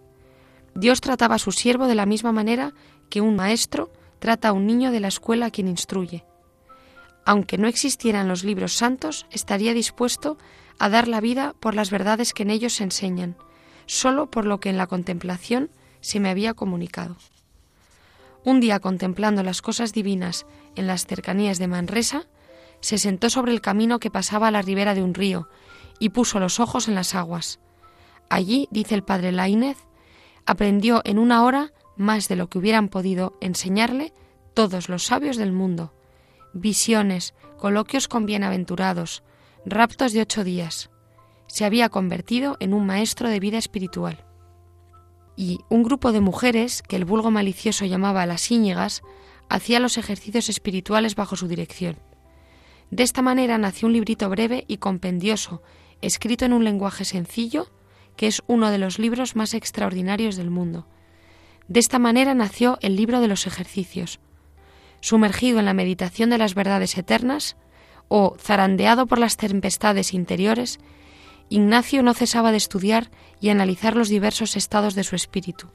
Dios 0.76 1.00
trataba 1.00 1.36
a 1.36 1.40
su 1.40 1.54
siervo 1.54 1.88
de 1.88 1.96
la 1.96 2.06
misma 2.06 2.34
manera 2.34 2.74
que 3.10 3.22
un 3.22 3.36
maestro 3.36 3.92
trata 4.20 4.50
a 4.50 4.52
un 4.52 4.68
niño 4.68 4.92
de 4.92 5.00
la 5.00 5.08
escuela 5.08 5.48
a 5.48 5.52
quien 5.52 5.70
instruye. 5.70 6.26
Aunque 7.26 7.58
no 7.58 7.68
existieran 7.68 8.28
los 8.28 8.44
libros 8.44 8.74
santos, 8.74 9.26
estaría 9.32 9.74
dispuesto 9.74 10.38
a 10.78 10.90
dar 10.90 11.08
la 11.08 11.22
vida 11.22 11.56
por 11.60 11.76
las 11.76 11.90
verdades 11.90 12.34
que 12.34 12.44
en 12.44 12.50
ellos 12.50 12.74
se 12.74 12.84
enseñan, 12.84 13.38
solo 13.86 14.30
por 14.30 14.46
lo 14.46 14.60
que 14.60 14.70
en 14.70 14.78
la 14.78 14.88
contemplación 14.88 15.72
se 16.02 16.20
me 16.20 16.30
había 16.30 16.54
comunicado. 16.54 17.16
Un 18.44 18.60
día 18.60 18.80
contemplando 18.80 19.44
las 19.44 19.62
cosas 19.62 19.94
divinas 19.94 20.46
en 20.76 20.88
las 20.88 21.08
cercanías 21.08 21.58
de 21.58 21.68
Manresa, 21.68 22.28
se 22.82 22.98
sentó 22.98 23.30
sobre 23.30 23.54
el 23.54 23.62
camino 23.62 24.00
que 24.00 24.12
pasaba 24.12 24.50
a 24.50 24.52
la 24.52 24.62
ribera 24.62 24.94
de 24.94 25.02
un 25.02 25.14
río 25.14 25.48
y 26.00 26.10
puso 26.10 26.40
los 26.40 26.60
ojos 26.60 26.88
en 26.88 26.96
las 26.96 27.16
aguas. 27.16 27.60
Allí, 28.30 28.68
dice 28.70 28.94
el 28.94 29.04
padre 29.04 29.32
Laínez, 29.32 29.78
aprendió 30.46 31.02
en 31.06 31.20
una 31.20 31.44
hora 31.44 31.74
más 31.96 32.28
de 32.28 32.36
lo 32.36 32.50
que 32.50 32.58
hubieran 32.58 32.90
podido 32.90 33.38
enseñarle 33.42 34.14
todos 34.54 34.90
los 34.90 35.04
sabios 35.04 35.38
del 35.38 35.52
mundo. 35.52 35.94
Visiones, 36.54 37.34
coloquios 37.58 38.08
con 38.08 38.26
bienaventurados, 38.26 39.24
raptos 39.66 40.14
de 40.14 40.22
ocho 40.22 40.44
días. 40.44 40.90
Se 41.48 41.66
había 41.66 41.90
convertido 41.90 42.58
en 42.60 42.74
un 42.74 42.86
maestro 42.86 43.30
de 43.30 43.40
vida 43.40 43.58
espiritual. 43.58 44.26
Y 45.36 45.60
un 45.70 45.84
grupo 45.84 46.12
de 46.12 46.22
mujeres, 46.22 46.82
que 46.82 46.96
el 46.96 47.06
vulgo 47.06 47.32
malicioso 47.32 47.86
llamaba 47.86 48.26
las 48.26 48.50
íñigas, 48.52 49.02
hacía 49.50 49.80
los 49.80 49.98
ejercicios 49.98 50.50
espirituales 50.50 51.16
bajo 51.16 51.36
su 51.36 51.48
dirección. 51.48 51.98
De 52.90 53.04
esta 53.04 53.22
manera 53.22 53.58
nació 53.58 53.88
un 53.88 53.94
librito 53.94 54.30
breve 54.30 54.64
y 54.68 54.78
compendioso, 54.78 55.62
escrito 56.02 56.46
en 56.46 56.54
un 56.54 56.64
lenguaje 56.64 57.04
sencillo, 57.04 57.68
que 58.16 58.28
es 58.28 58.42
uno 58.48 58.72
de 58.72 58.78
los 58.78 59.00
libros 59.00 59.36
más 59.36 59.54
extraordinarios 59.54 60.36
del 60.36 60.50
mundo. 60.50 60.88
De 61.68 61.80
esta 61.80 62.00
manera 62.00 62.34
nació 62.34 62.78
el 62.82 62.96
libro 62.96 63.22
de 63.22 63.28
los 63.28 63.48
ejercicios. 63.48 64.20
Sumergido 65.02 65.60
en 65.60 65.66
la 65.66 65.74
meditación 65.74 66.30
de 66.30 66.38
las 66.38 66.56
verdades 66.56 66.98
eternas, 66.98 67.58
o 68.08 68.36
zarandeado 68.40 69.08
por 69.08 69.18
las 69.18 69.38
tempestades 69.38 70.14
interiores, 70.14 70.80
Ignacio 71.50 72.02
no 72.02 72.14
cesaba 72.14 72.52
de 72.52 72.58
estudiar 72.58 73.12
y 73.40 73.50
analizar 73.50 73.96
los 73.96 74.10
diversos 74.10 74.56
estados 74.56 74.96
de 74.96 75.04
su 75.04 75.16
espíritu. 75.16 75.70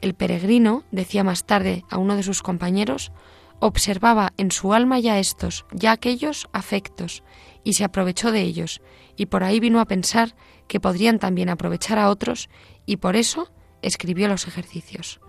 El 0.00 0.14
peregrino, 0.14 0.84
decía 0.92 1.24
más 1.24 1.44
tarde 1.44 1.84
a 1.90 1.98
uno 1.98 2.14
de 2.14 2.22
sus 2.22 2.42
compañeros, 2.42 3.10
observaba 3.58 4.32
en 4.36 4.52
su 4.52 4.72
alma 4.72 5.00
ya 5.00 5.18
estos, 5.18 5.64
ya 5.72 5.90
aquellos 5.90 6.48
afectos, 6.52 7.24
y 7.64 7.72
se 7.72 7.82
aprovechó 7.82 8.30
de 8.30 8.42
ellos, 8.42 8.80
y 9.16 9.26
por 9.26 9.42
ahí 9.42 9.58
vino 9.58 9.80
a 9.80 9.86
pensar 9.86 10.36
que 10.68 10.80
podrían 10.80 11.18
también 11.18 11.48
aprovechar 11.48 11.98
a 11.98 12.10
otros, 12.10 12.48
y 12.86 12.98
por 12.98 13.16
eso 13.16 13.50
escribió 13.82 14.28
los 14.28 14.46
ejercicios. 14.46 15.20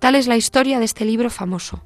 Tal 0.00 0.16
es 0.16 0.26
la 0.26 0.36
historia 0.36 0.80
de 0.80 0.84
este 0.84 1.04
libro 1.04 1.30
famoso. 1.30 1.84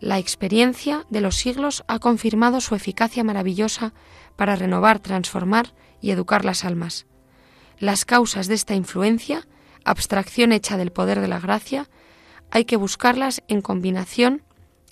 La 0.00 0.18
experiencia 0.18 1.04
de 1.10 1.20
los 1.20 1.36
siglos 1.36 1.84
ha 1.88 1.98
confirmado 1.98 2.60
su 2.60 2.74
eficacia 2.74 3.22
maravillosa 3.22 3.92
para 4.36 4.56
renovar, 4.56 4.98
transformar 4.98 5.74
y 6.00 6.10
educar 6.10 6.44
las 6.44 6.64
almas. 6.64 7.06
Las 7.78 8.04
causas 8.04 8.46
de 8.48 8.54
esta 8.54 8.74
influencia, 8.74 9.46
abstracción 9.84 10.52
hecha 10.52 10.76
del 10.76 10.92
poder 10.92 11.20
de 11.20 11.28
la 11.28 11.40
gracia, 11.40 11.88
hay 12.50 12.64
que 12.64 12.76
buscarlas 12.76 13.42
en 13.48 13.60
combinación 13.60 14.42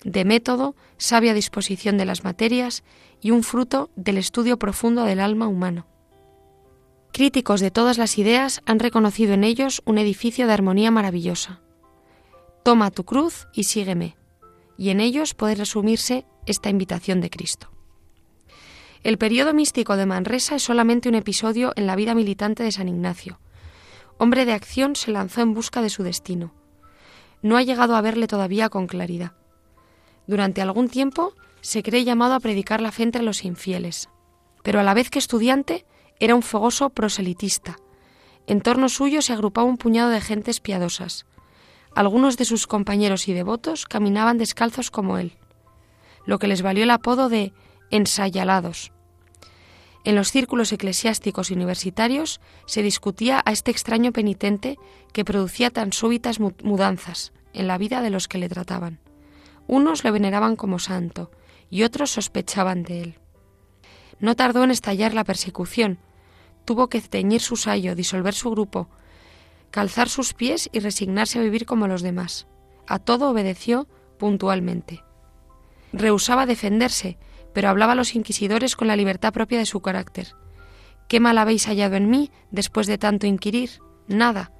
de 0.03 0.25
método, 0.25 0.75
sabia 0.97 1.33
disposición 1.33 1.97
de 1.97 2.05
las 2.05 2.23
materias 2.23 2.83
y 3.21 3.31
un 3.31 3.43
fruto 3.43 3.89
del 3.95 4.17
estudio 4.17 4.59
profundo 4.59 5.05
del 5.05 5.19
alma 5.19 5.47
humano. 5.47 5.87
Críticos 7.13 7.61
de 7.61 7.71
todas 7.71 7.97
las 7.97 8.17
ideas 8.17 8.61
han 8.65 8.79
reconocido 8.79 9.33
en 9.33 9.45
ellos 9.45 9.81
un 9.85 9.97
edificio 9.97 10.47
de 10.47 10.53
armonía 10.53 10.91
maravillosa. 10.91 11.61
Toma 12.63 12.91
tu 12.91 13.05
cruz 13.05 13.47
y 13.53 13.63
sígueme, 13.63 14.17
y 14.77 14.89
en 14.89 14.99
ellos 14.99 15.33
puede 15.33 15.55
resumirse 15.55 16.25
esta 16.45 16.69
invitación 16.69 17.21
de 17.21 17.29
Cristo. 17.29 17.71
El 19.03 19.17
periodo 19.17 19.53
místico 19.53 19.95
de 19.95 20.05
Manresa 20.05 20.55
es 20.55 20.63
solamente 20.63 21.07
un 21.07 21.15
episodio 21.15 21.71
en 21.77 21.87
la 21.87 21.95
vida 21.95 22.13
militante 22.13 22.63
de 22.63 22.71
San 22.73 22.89
Ignacio. 22.89 23.39
Hombre 24.17 24.43
de 24.43 24.51
acción 24.51 24.97
se 24.97 25.11
lanzó 25.11 25.39
en 25.39 25.53
busca 25.53 25.81
de 25.81 25.89
su 25.89 26.03
destino 26.03 26.53
no 27.43 27.57
ha 27.57 27.61
llegado 27.61 27.95
a 27.95 28.01
verle 28.01 28.25
todavía 28.25 28.69
con 28.69 28.87
claridad. 28.87 29.33
Durante 30.25 30.61
algún 30.61 30.87
tiempo 30.87 31.35
se 31.61 31.83
cree 31.83 32.05
llamado 32.05 32.33
a 32.33 32.39
predicar 32.39 32.81
la 32.81 32.91
fe 32.91 33.03
entre 33.03 33.21
los 33.21 33.43
infieles, 33.43 34.09
pero 34.63 34.79
a 34.79 34.83
la 34.83 34.95
vez 34.95 35.11
que 35.11 35.19
estudiante 35.19 35.85
era 36.23 36.35
un 36.35 36.41
fogoso 36.41 36.89
proselitista. 36.89 37.75
En 38.47 38.61
torno 38.61 38.87
suyo 38.87 39.21
se 39.21 39.33
agrupaba 39.33 39.67
un 39.67 39.75
puñado 39.75 40.09
de 40.09 40.21
gentes 40.21 40.61
piadosas. 40.61 41.25
Algunos 41.95 42.37
de 42.37 42.45
sus 42.45 42.65
compañeros 42.65 43.27
y 43.27 43.33
devotos 43.33 43.85
caminaban 43.85 44.37
descalzos 44.37 44.89
como 44.89 45.17
él, 45.17 45.33
lo 46.25 46.39
que 46.39 46.47
les 46.47 46.61
valió 46.61 46.85
el 46.85 46.91
apodo 46.91 47.27
de 47.27 47.51
ensayalados. 47.91 48.93
En 50.05 50.15
los 50.15 50.31
círculos 50.31 50.71
eclesiásticos 50.71 51.51
y 51.51 51.55
universitarios 51.55 52.39
se 52.67 52.83
discutía 52.83 53.41
a 53.43 53.51
este 53.51 53.71
extraño 53.71 54.13
penitente 54.13 54.77
que 55.11 55.25
producía 55.25 55.71
tan 55.71 55.91
súbitas 55.91 56.39
mudanzas, 56.39 57.33
en 57.51 57.67
la 57.67 57.77
vida 57.77 58.01
de 58.01 58.11
los 58.11 58.29
que 58.29 58.37
le 58.37 58.47
trataban. 58.47 59.01
Unos 59.67 60.05
le 60.05 60.11
veneraban 60.11 60.55
como 60.55 60.79
santo 60.79 61.31
y 61.69 61.83
otros 61.83 62.11
sospechaban 62.11 62.83
de 62.83 63.01
él. 63.01 63.19
No 64.21 64.37
tardó 64.37 64.63
en 64.63 64.71
estallar 64.71 65.13
la 65.13 65.25
persecución. 65.25 65.99
Tuvo 66.65 66.89
que 66.89 67.01
teñir 67.01 67.41
su 67.41 67.55
sayo, 67.55 67.95
disolver 67.95 68.33
su 68.33 68.51
grupo, 68.51 68.89
calzar 69.71 70.07
sus 70.09 70.33
pies 70.33 70.69
y 70.71 70.79
resignarse 70.79 71.39
a 71.39 71.41
vivir 71.41 71.65
como 71.65 71.87
los 71.87 72.01
demás. 72.01 72.47
A 72.87 72.99
todo 72.99 73.29
obedeció 73.29 73.87
puntualmente. 74.17 75.03
Rehusaba 75.91 76.45
defenderse, 76.45 77.17
pero 77.53 77.69
hablaba 77.69 77.93
a 77.93 77.95
los 77.95 78.15
inquisidores 78.15 78.75
con 78.75 78.87
la 78.87 78.95
libertad 78.95 79.33
propia 79.33 79.59
de 79.59 79.65
su 79.65 79.81
carácter. 79.81 80.35
¿Qué 81.07 81.19
mal 81.19 81.37
habéis 81.37 81.67
hallado 81.67 81.95
en 81.95 82.09
mí 82.09 82.31
después 82.51 82.87
de 82.87 82.97
tanto 82.97 83.27
inquirir? 83.27 83.79
Nada, 84.07 84.51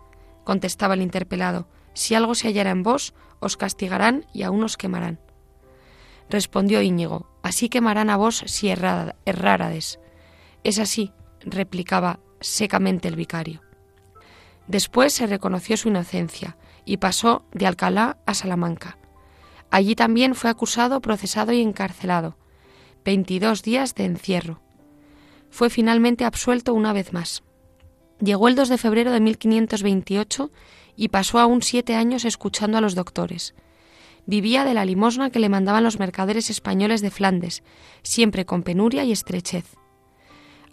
contestaba 0.43 0.93
el 0.93 1.01
interpelado. 1.01 1.67
Si 1.93 2.15
algo 2.15 2.35
se 2.35 2.47
hallara 2.47 2.71
en 2.71 2.83
vos, 2.83 3.13
os 3.39 3.57
castigarán 3.57 4.25
y 4.33 4.43
aún 4.43 4.63
os 4.63 4.77
quemarán. 4.77 5.19
Respondió 6.29 6.81
Íñigo, 6.81 7.27
así 7.43 7.69
quemarán 7.69 8.09
a 8.09 8.17
vos 8.17 8.43
si 8.47 8.69
errárades. 8.69 9.99
Es 10.63 10.79
así, 10.79 11.11
replicaba 11.45 12.19
secamente 12.39 13.07
el 13.07 13.15
vicario. 13.15 13.61
Después 14.67 15.13
se 15.13 15.27
reconoció 15.27 15.77
su 15.77 15.89
inocencia 15.89 16.57
y 16.85 16.97
pasó 16.97 17.45
de 17.51 17.67
Alcalá 17.67 18.17
a 18.25 18.33
Salamanca. 18.33 18.97
Allí 19.69 19.95
también 19.95 20.35
fue 20.35 20.49
acusado, 20.49 21.01
procesado 21.01 21.51
y 21.51 21.61
encarcelado. 21.61 22.37
Veintidós 23.03 23.63
días 23.63 23.95
de 23.95 24.05
encierro. 24.05 24.61
Fue 25.49 25.69
finalmente 25.69 26.25
absuelto 26.25 26.73
una 26.73 26.93
vez 26.93 27.11
más. 27.11 27.43
Llegó 28.19 28.47
el 28.47 28.55
2 28.55 28.69
de 28.69 28.77
febrero 28.77 29.11
de 29.11 29.19
1528 29.19 30.51
y 30.95 31.09
pasó 31.09 31.39
aún 31.39 31.61
siete 31.61 31.95
años 31.95 32.23
escuchando 32.23 32.77
a 32.77 32.81
los 32.81 32.95
doctores. 32.95 33.55
Vivía 34.25 34.63
de 34.63 34.73
la 34.73 34.85
limosna 34.85 35.31
que 35.31 35.39
le 35.39 35.49
mandaban 35.49 35.83
los 35.83 35.99
mercaderes 35.99 36.49
españoles 36.49 37.01
de 37.01 37.11
Flandes, 37.11 37.63
siempre 38.03 38.45
con 38.45 38.63
penuria 38.63 39.03
y 39.03 39.11
estrechez. 39.11 39.65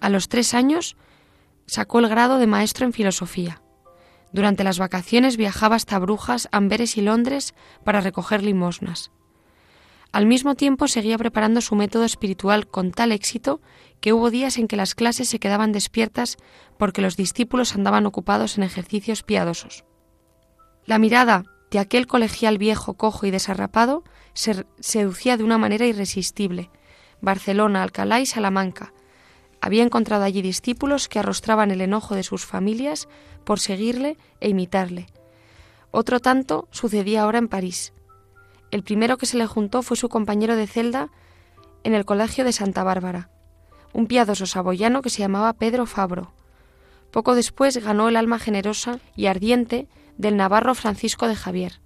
A 0.01 0.09
los 0.09 0.29
tres 0.29 0.55
años 0.55 0.97
sacó 1.67 1.99
el 1.99 2.09
grado 2.09 2.39
de 2.39 2.47
maestro 2.47 2.87
en 2.87 2.93
filosofía. 2.93 3.63
Durante 4.33 4.65
las 4.65 4.79
vacaciones 4.79 5.37
viajaba 5.37 5.77
hasta 5.77 5.99
Brujas, 5.99 6.49
Amberes 6.53 6.97
y 6.97 7.03
Londres 7.03 7.55
para 7.85 8.01
recoger 8.01 8.43
limosnas. 8.43 9.11
Al 10.13 10.27
mismo 10.27 10.57
tiempo 10.57 10.89
seguía 10.89 11.19
preparando 11.19 11.61
su 11.61 11.77
método 11.77 12.05
espiritual 12.05 12.67
con 12.67 12.91
tal 12.91 13.13
éxito 13.13 13.61
que 14.01 14.13
hubo 14.13 14.31
días 14.31 14.59
en 14.59 14.67
que 14.67 14.77
las 14.77 14.95
clases 14.95 15.29
se 15.29 15.39
quedaban 15.39 15.73
despiertas 15.73 16.37
porque 16.79 17.03
los 17.03 17.17
discípulos 17.17 17.75
andaban 17.75 18.07
ocupados 18.07 18.59
en 18.59 18.65
ejercicios 18.65 19.23
piadosos. 19.23 19.85
La 20.85 20.99
mirada 20.99 21.45
de 21.71 21.79
aquel 21.79 22.09
colegial 22.09 22.59
viejo, 22.59 22.95
cojo 22.95 23.27
y 23.27 23.31
desarrapado 23.31 24.03
se 24.33 24.67
seducía 24.81 25.37
de 25.37 25.45
una 25.45 25.59
manera 25.59 25.87
irresistible. 25.87 26.71
Barcelona, 27.21 27.83
Alcalá 27.83 28.21
y 28.21 28.27
Salamanca. 28.27 28.93
Había 29.61 29.83
encontrado 29.83 30.25
allí 30.25 30.43
discípulos 30.43 31.09
que 31.09 31.19
arrostraban 31.19 31.71
el 31.71 31.81
enojo 31.81 32.15
de 32.15 32.23
sus 32.23 32.47
familias 32.47 33.09
por 33.45 33.61
seguirle 33.61 34.17
e 34.41 34.49
imitarle. 34.49 35.07
Otro 35.91 36.21
tanto 36.21 36.69
sucedía 36.71 37.23
ahora 37.23 37.39
en 37.39 37.49
París. 37.49 37.93
El 38.71 38.83
primero 38.83 39.19
que 39.19 39.27
se 39.27 39.37
le 39.37 39.47
juntó 39.47 39.83
fue 39.83 39.97
su 39.97 40.09
compañero 40.09 40.57
de 40.57 40.67
celda 40.67 41.11
en 41.83 41.95
el 41.95 42.05
colegio 42.05 42.45
de 42.45 42.53
Santa 42.53 42.85
Bárbara, 42.85 43.31
un 43.93 44.07
piadoso 44.07 44.47
saboyano 44.47 45.03
que 45.03 45.11
se 45.11 45.19
llamaba 45.19 45.53
Pedro 45.55 45.87
Fabro. 45.87 46.33
Poco 47.11 47.35
después 47.35 47.77
ganó 47.79 48.09
el 48.09 48.17
alma 48.17 48.39
generosa 48.39 49.01
y 49.17 49.27
ardiente 49.27 49.89
del 50.17 50.37
navarro 50.37 50.75
Francisco 50.75 51.27
de 51.27 51.35
Javier. 51.35 51.81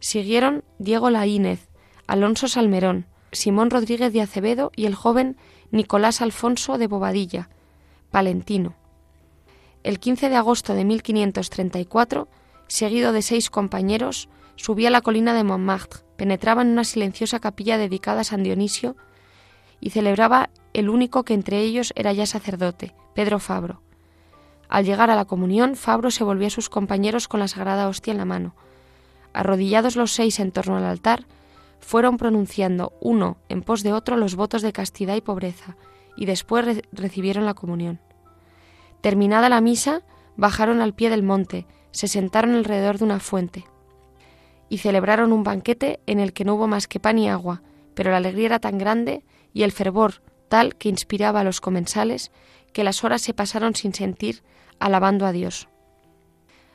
Siguieron 0.00 0.64
Diego 0.78 1.08
Laínez, 1.08 1.68
Alonso 2.06 2.48
Salmerón, 2.48 3.06
Simón 3.32 3.70
Rodríguez 3.70 4.12
de 4.12 4.20
Acevedo 4.20 4.72
y 4.76 4.86
el 4.86 4.94
joven 4.94 5.36
Nicolás 5.72 6.20
Alfonso 6.20 6.78
de 6.78 6.88
Bobadilla, 6.88 7.48
palentino. 8.10 8.74
El 9.84 10.00
15 10.00 10.28
de 10.28 10.36
agosto 10.36 10.74
de 10.74 10.84
1534, 10.84 12.28
seguido 12.66 13.12
de 13.12 13.22
seis 13.22 13.50
compañeros, 13.50 14.28
subía 14.56 14.90
la 14.90 15.00
colina 15.00 15.32
de 15.32 15.44
Montmartre, 15.44 16.00
penetraba 16.16 16.62
en 16.62 16.68
una 16.68 16.84
silenciosa 16.84 17.38
capilla 17.38 17.78
dedicada 17.78 18.22
a 18.22 18.24
San 18.24 18.42
Dionisio 18.42 18.96
y 19.80 19.90
celebraba 19.90 20.50
el 20.74 20.88
único 20.88 21.24
que 21.24 21.34
entre 21.34 21.60
ellos 21.60 21.92
era 21.94 22.12
ya 22.12 22.26
sacerdote, 22.26 22.94
Pedro 23.14 23.38
Fabro. 23.38 23.80
Al 24.68 24.84
llegar 24.84 25.08
a 25.10 25.16
la 25.16 25.24
comunión, 25.24 25.76
Fabro 25.76 26.10
se 26.10 26.24
volvió 26.24 26.48
a 26.48 26.50
sus 26.50 26.68
compañeros 26.68 27.28
con 27.28 27.38
la 27.38 27.48
sagrada 27.48 27.88
hostia 27.88 28.10
en 28.10 28.18
la 28.18 28.24
mano. 28.24 28.54
Arrodillados 29.32 29.94
los 29.94 30.12
seis 30.12 30.40
en 30.40 30.50
torno 30.50 30.76
al 30.76 30.84
altar, 30.84 31.26
fueron 31.80 32.16
pronunciando 32.16 32.92
uno 33.00 33.38
en 33.48 33.62
pos 33.62 33.82
de 33.82 33.92
otro 33.92 34.16
los 34.16 34.36
votos 34.36 34.62
de 34.62 34.72
castidad 34.72 35.16
y 35.16 35.20
pobreza, 35.20 35.76
y 36.16 36.26
después 36.26 36.82
recibieron 36.92 37.46
la 37.46 37.54
comunión. 37.54 38.00
Terminada 39.00 39.48
la 39.48 39.60
misa, 39.60 40.02
bajaron 40.36 40.80
al 40.80 40.94
pie 40.94 41.10
del 41.10 41.22
monte, 41.22 41.66
se 41.90 42.08
sentaron 42.08 42.54
alrededor 42.54 42.98
de 42.98 43.04
una 43.04 43.20
fuente 43.20 43.64
y 44.68 44.78
celebraron 44.78 45.32
un 45.32 45.42
banquete 45.42 46.00
en 46.06 46.20
el 46.20 46.32
que 46.32 46.44
no 46.44 46.54
hubo 46.54 46.68
más 46.68 46.86
que 46.86 47.00
pan 47.00 47.18
y 47.18 47.28
agua, 47.28 47.62
pero 47.94 48.10
la 48.10 48.18
alegría 48.18 48.46
era 48.46 48.58
tan 48.60 48.78
grande 48.78 49.24
y 49.52 49.64
el 49.64 49.72
fervor 49.72 50.22
tal 50.48 50.76
que 50.76 50.88
inspiraba 50.88 51.40
a 51.40 51.44
los 51.44 51.60
comensales 51.60 52.30
que 52.72 52.84
las 52.84 53.02
horas 53.04 53.22
se 53.22 53.34
pasaron 53.34 53.74
sin 53.74 53.94
sentir, 53.94 54.42
alabando 54.78 55.26
a 55.26 55.32
Dios. 55.32 55.68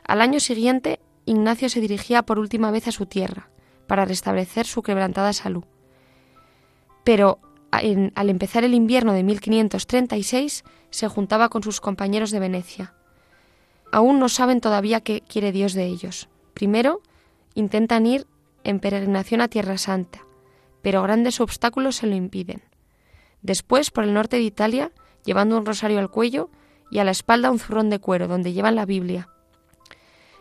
Al 0.06 0.20
año 0.20 0.40
siguiente, 0.40 1.00
Ignacio 1.24 1.68
se 1.68 1.80
dirigía 1.80 2.22
por 2.22 2.38
última 2.38 2.70
vez 2.70 2.86
a 2.86 2.92
su 2.92 3.06
tierra, 3.06 3.48
para 3.86 4.04
restablecer 4.04 4.66
su 4.66 4.82
quebrantada 4.82 5.32
salud. 5.32 5.64
Pero 7.04 7.38
al 7.70 8.30
empezar 8.30 8.64
el 8.64 8.74
invierno 8.74 9.12
de 9.12 9.22
1536 9.22 10.64
se 10.90 11.08
juntaba 11.08 11.48
con 11.48 11.62
sus 11.62 11.80
compañeros 11.80 12.30
de 12.30 12.40
Venecia. 12.40 12.94
Aún 13.92 14.18
no 14.18 14.28
saben 14.28 14.60
todavía 14.60 15.00
qué 15.00 15.20
quiere 15.20 15.52
Dios 15.52 15.74
de 15.74 15.84
ellos. 15.84 16.28
Primero, 16.54 17.02
intentan 17.54 18.06
ir 18.06 18.26
en 18.64 18.80
peregrinación 18.80 19.40
a 19.40 19.48
Tierra 19.48 19.78
Santa, 19.78 20.20
pero 20.82 21.02
grandes 21.02 21.40
obstáculos 21.40 21.96
se 21.96 22.06
lo 22.06 22.14
impiden. 22.14 22.62
Después, 23.42 23.90
por 23.90 24.04
el 24.04 24.14
norte 24.14 24.36
de 24.36 24.42
Italia, 24.42 24.90
llevando 25.24 25.56
un 25.56 25.66
rosario 25.66 25.98
al 25.98 26.10
cuello 26.10 26.50
y 26.90 26.98
a 26.98 27.04
la 27.04 27.10
espalda 27.10 27.50
un 27.50 27.58
zurrón 27.58 27.90
de 27.90 27.98
cuero 27.98 28.28
donde 28.28 28.52
llevan 28.52 28.74
la 28.74 28.86
Biblia. 28.86 29.28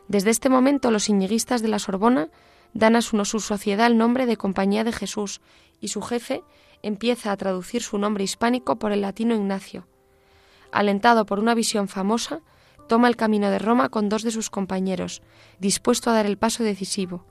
Desde 0.08 0.30
este 0.30 0.50
momento 0.50 0.92
los 0.92 1.10
iñiguistas 1.10 1.62
de 1.62 1.68
la 1.68 1.80
Sorbona 1.80 2.30
dan 2.76 2.98
a 2.98 3.02
su, 3.02 3.24
sociedad 3.24 3.88
el 3.88 3.98
nombre 3.98 4.28
de 4.28 4.38
Compañía 4.38 4.84
de 4.84 4.92
Jesús 4.92 5.42
y 5.80 5.88
su 5.88 6.02
jefe 6.02 6.44
empieza 6.84 7.32
a 7.32 7.38
traducir 7.38 7.82
su 7.82 7.98
nombre 7.98 8.26
hispánico 8.26 8.76
por 8.76 8.92
el 8.92 9.02
latino 9.02 9.34
Ignacio. 9.34 9.88
Alentado 10.72 11.26
por 11.26 11.40
una 11.40 11.56
visión 11.56 11.88
famosa, 11.88 12.42
toma 12.88 13.08
el 13.08 13.16
camino 13.16 13.50
de 13.50 13.60
Roma 13.60 13.88
con 13.90 14.10
dos 14.10 14.24
de 14.24 14.32
sus 14.32 14.50
compañeros, 14.50 15.22
dispuesto 15.58 16.10
a 16.10 16.14
dar 16.14 16.26
el 16.26 16.38
paso 16.38 16.64
decisivo. 16.64 17.26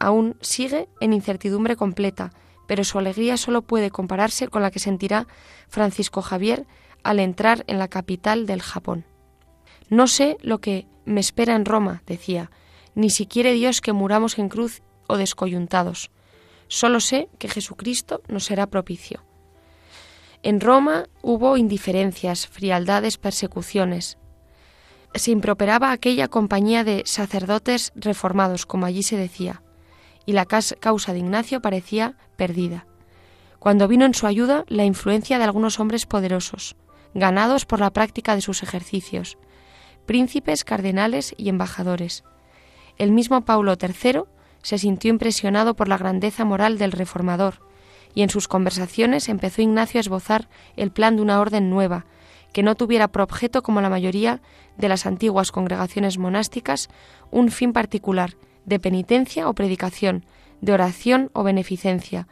Aún 0.00 0.36
sigue 0.40 0.88
en 1.00 1.12
incertidumbre 1.12 1.76
completa, 1.76 2.32
pero 2.66 2.82
su 2.82 2.98
alegría 2.98 3.36
solo 3.36 3.60
puede 3.60 3.90
compararse 3.90 4.48
con 4.48 4.62
la 4.62 4.70
que 4.70 4.78
sentirá 4.78 5.26
Francisco 5.68 6.22
Javier 6.22 6.66
al 7.02 7.20
entrar 7.20 7.62
en 7.66 7.78
la 7.78 7.88
capital 7.88 8.46
del 8.46 8.62
Japón. 8.62 9.04
No 9.90 10.06
sé 10.06 10.38
lo 10.40 10.58
que 10.62 10.88
me 11.04 11.20
espera 11.20 11.54
en 11.54 11.66
Roma, 11.66 12.02
decía, 12.06 12.50
ni 12.96 13.10
si 13.10 13.26
quiere 13.26 13.52
Dios 13.52 13.80
que 13.80 13.92
muramos 13.92 14.38
en 14.40 14.48
cruz 14.48 14.82
o 15.06 15.16
descoyuntados. 15.16 16.10
Solo 16.66 16.98
sé 16.98 17.28
que 17.38 17.48
Jesucristo 17.48 18.22
nos 18.26 18.46
será 18.46 18.66
propicio. 18.66 19.22
En 20.42 20.60
Roma 20.60 21.04
hubo 21.22 21.56
indiferencias, 21.56 22.48
frialdades, 22.48 23.18
persecuciones. 23.18 24.18
Se 25.14 25.30
improperaba 25.30 25.92
aquella 25.92 26.28
compañía 26.28 26.82
de 26.82 27.02
sacerdotes 27.06 27.92
reformados, 27.94 28.66
como 28.66 28.86
allí 28.86 29.02
se 29.02 29.16
decía, 29.16 29.62
y 30.24 30.32
la 30.32 30.46
causa 30.46 31.12
de 31.12 31.18
Ignacio 31.18 31.62
parecía 31.62 32.16
perdida. 32.36 32.86
Cuando 33.58 33.88
vino 33.88 34.04
en 34.04 34.14
su 34.14 34.26
ayuda 34.26 34.64
la 34.68 34.84
influencia 34.84 35.38
de 35.38 35.44
algunos 35.44 35.80
hombres 35.80 36.06
poderosos, 36.06 36.76
ganados 37.14 37.66
por 37.66 37.80
la 37.80 37.92
práctica 37.92 38.34
de 38.34 38.42
sus 38.42 38.62
ejercicios, 38.62 39.38
príncipes, 40.06 40.64
cardenales 40.64 41.34
y 41.36 41.48
embajadores. 41.48 42.24
El 42.98 43.12
mismo 43.12 43.42
Paulo 43.42 43.74
III 43.80 44.22
se 44.62 44.78
sintió 44.78 45.10
impresionado 45.10 45.74
por 45.74 45.88
la 45.88 45.98
grandeza 45.98 46.44
moral 46.44 46.78
del 46.78 46.92
reformador, 46.92 47.60
y 48.14 48.22
en 48.22 48.30
sus 48.30 48.48
conversaciones 48.48 49.28
empezó 49.28 49.62
Ignacio 49.62 49.98
a 49.98 50.00
esbozar 50.00 50.48
el 50.76 50.90
plan 50.90 51.16
de 51.16 51.22
una 51.22 51.40
orden 51.40 51.68
nueva, 51.68 52.06
que 52.52 52.62
no 52.62 52.74
tuviera 52.74 53.08
por 53.08 53.20
objeto, 53.20 53.62
como 53.62 53.82
la 53.82 53.90
mayoría 53.90 54.40
de 54.78 54.88
las 54.88 55.04
antiguas 55.04 55.52
congregaciones 55.52 56.16
monásticas, 56.16 56.88
un 57.30 57.50
fin 57.50 57.74
particular, 57.74 58.36
de 58.64 58.80
penitencia 58.80 59.48
o 59.48 59.54
predicación, 59.54 60.24
de 60.62 60.72
oración 60.72 61.30
o 61.34 61.42
beneficencia, 61.42 62.26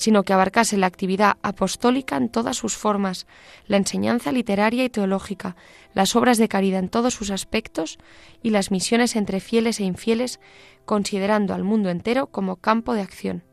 sino 0.00 0.22
que 0.22 0.32
abarcase 0.32 0.78
la 0.78 0.86
actividad 0.86 1.36
apostólica 1.42 2.16
en 2.16 2.30
todas 2.30 2.56
sus 2.56 2.74
formas, 2.74 3.26
la 3.66 3.76
enseñanza 3.76 4.32
literaria 4.32 4.82
y 4.82 4.88
teológica, 4.88 5.56
las 5.92 6.16
obras 6.16 6.38
de 6.38 6.48
caridad 6.48 6.78
en 6.78 6.88
todos 6.88 7.12
sus 7.12 7.30
aspectos 7.30 7.98
y 8.42 8.48
las 8.48 8.70
misiones 8.70 9.14
entre 9.14 9.40
fieles 9.40 9.78
e 9.78 9.84
infieles, 9.84 10.40
considerando 10.86 11.52
al 11.52 11.64
mundo 11.64 11.90
entero 11.90 12.28
como 12.28 12.56
campo 12.56 12.94
de 12.94 13.02
acción. 13.02 13.44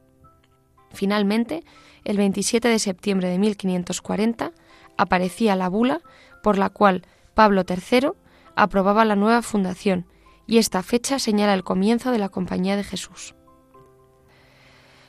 Finalmente, 0.94 1.66
el 2.06 2.16
27 2.16 2.70
de 2.70 2.80
septiembre 2.80 3.28
de 3.28 3.40
1540, 3.40 4.54
aparecía 4.96 5.58
la 5.58 5.68
bula 5.68 6.00
por 6.42 6.58
la 6.58 6.70
cual 6.70 7.06
Pablo 7.34 7.66
III 7.68 8.12
aprobaba 8.56 9.04
la 9.04 9.18
nueva 9.18 9.42
fundación, 9.42 10.06
y 10.46 10.60
esta 10.60 10.82
fecha 10.82 11.20
señala 11.20 11.54
el 11.54 11.66
comienzo 11.66 12.12
de 12.12 12.20
la 12.20 12.30
Compañía 12.30 12.78
de 12.78 12.86
Jesús. 12.86 13.36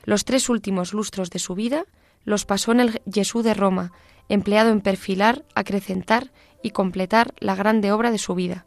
Los 0.09 0.25
tres 0.25 0.49
últimos 0.49 0.95
lustros 0.95 1.29
de 1.29 1.39
su 1.39 1.55
vida 1.55 1.85
los 2.25 2.47
pasó 2.47 2.73
en 2.73 2.81
el 2.81 3.03
Jesús 3.13 3.45
de 3.45 3.53
Roma, 3.53 3.93
empleado 4.31 4.71
en 4.71 4.81
perfilar, 4.81 5.45
acrecentar 5.55 6.33
y 6.63 6.71
completar 6.71 7.35
la 7.41 7.55
grande 7.55 7.93
obra 7.93 8.11
de 8.11 8.17
su 8.17 8.35
vida. 8.35 8.65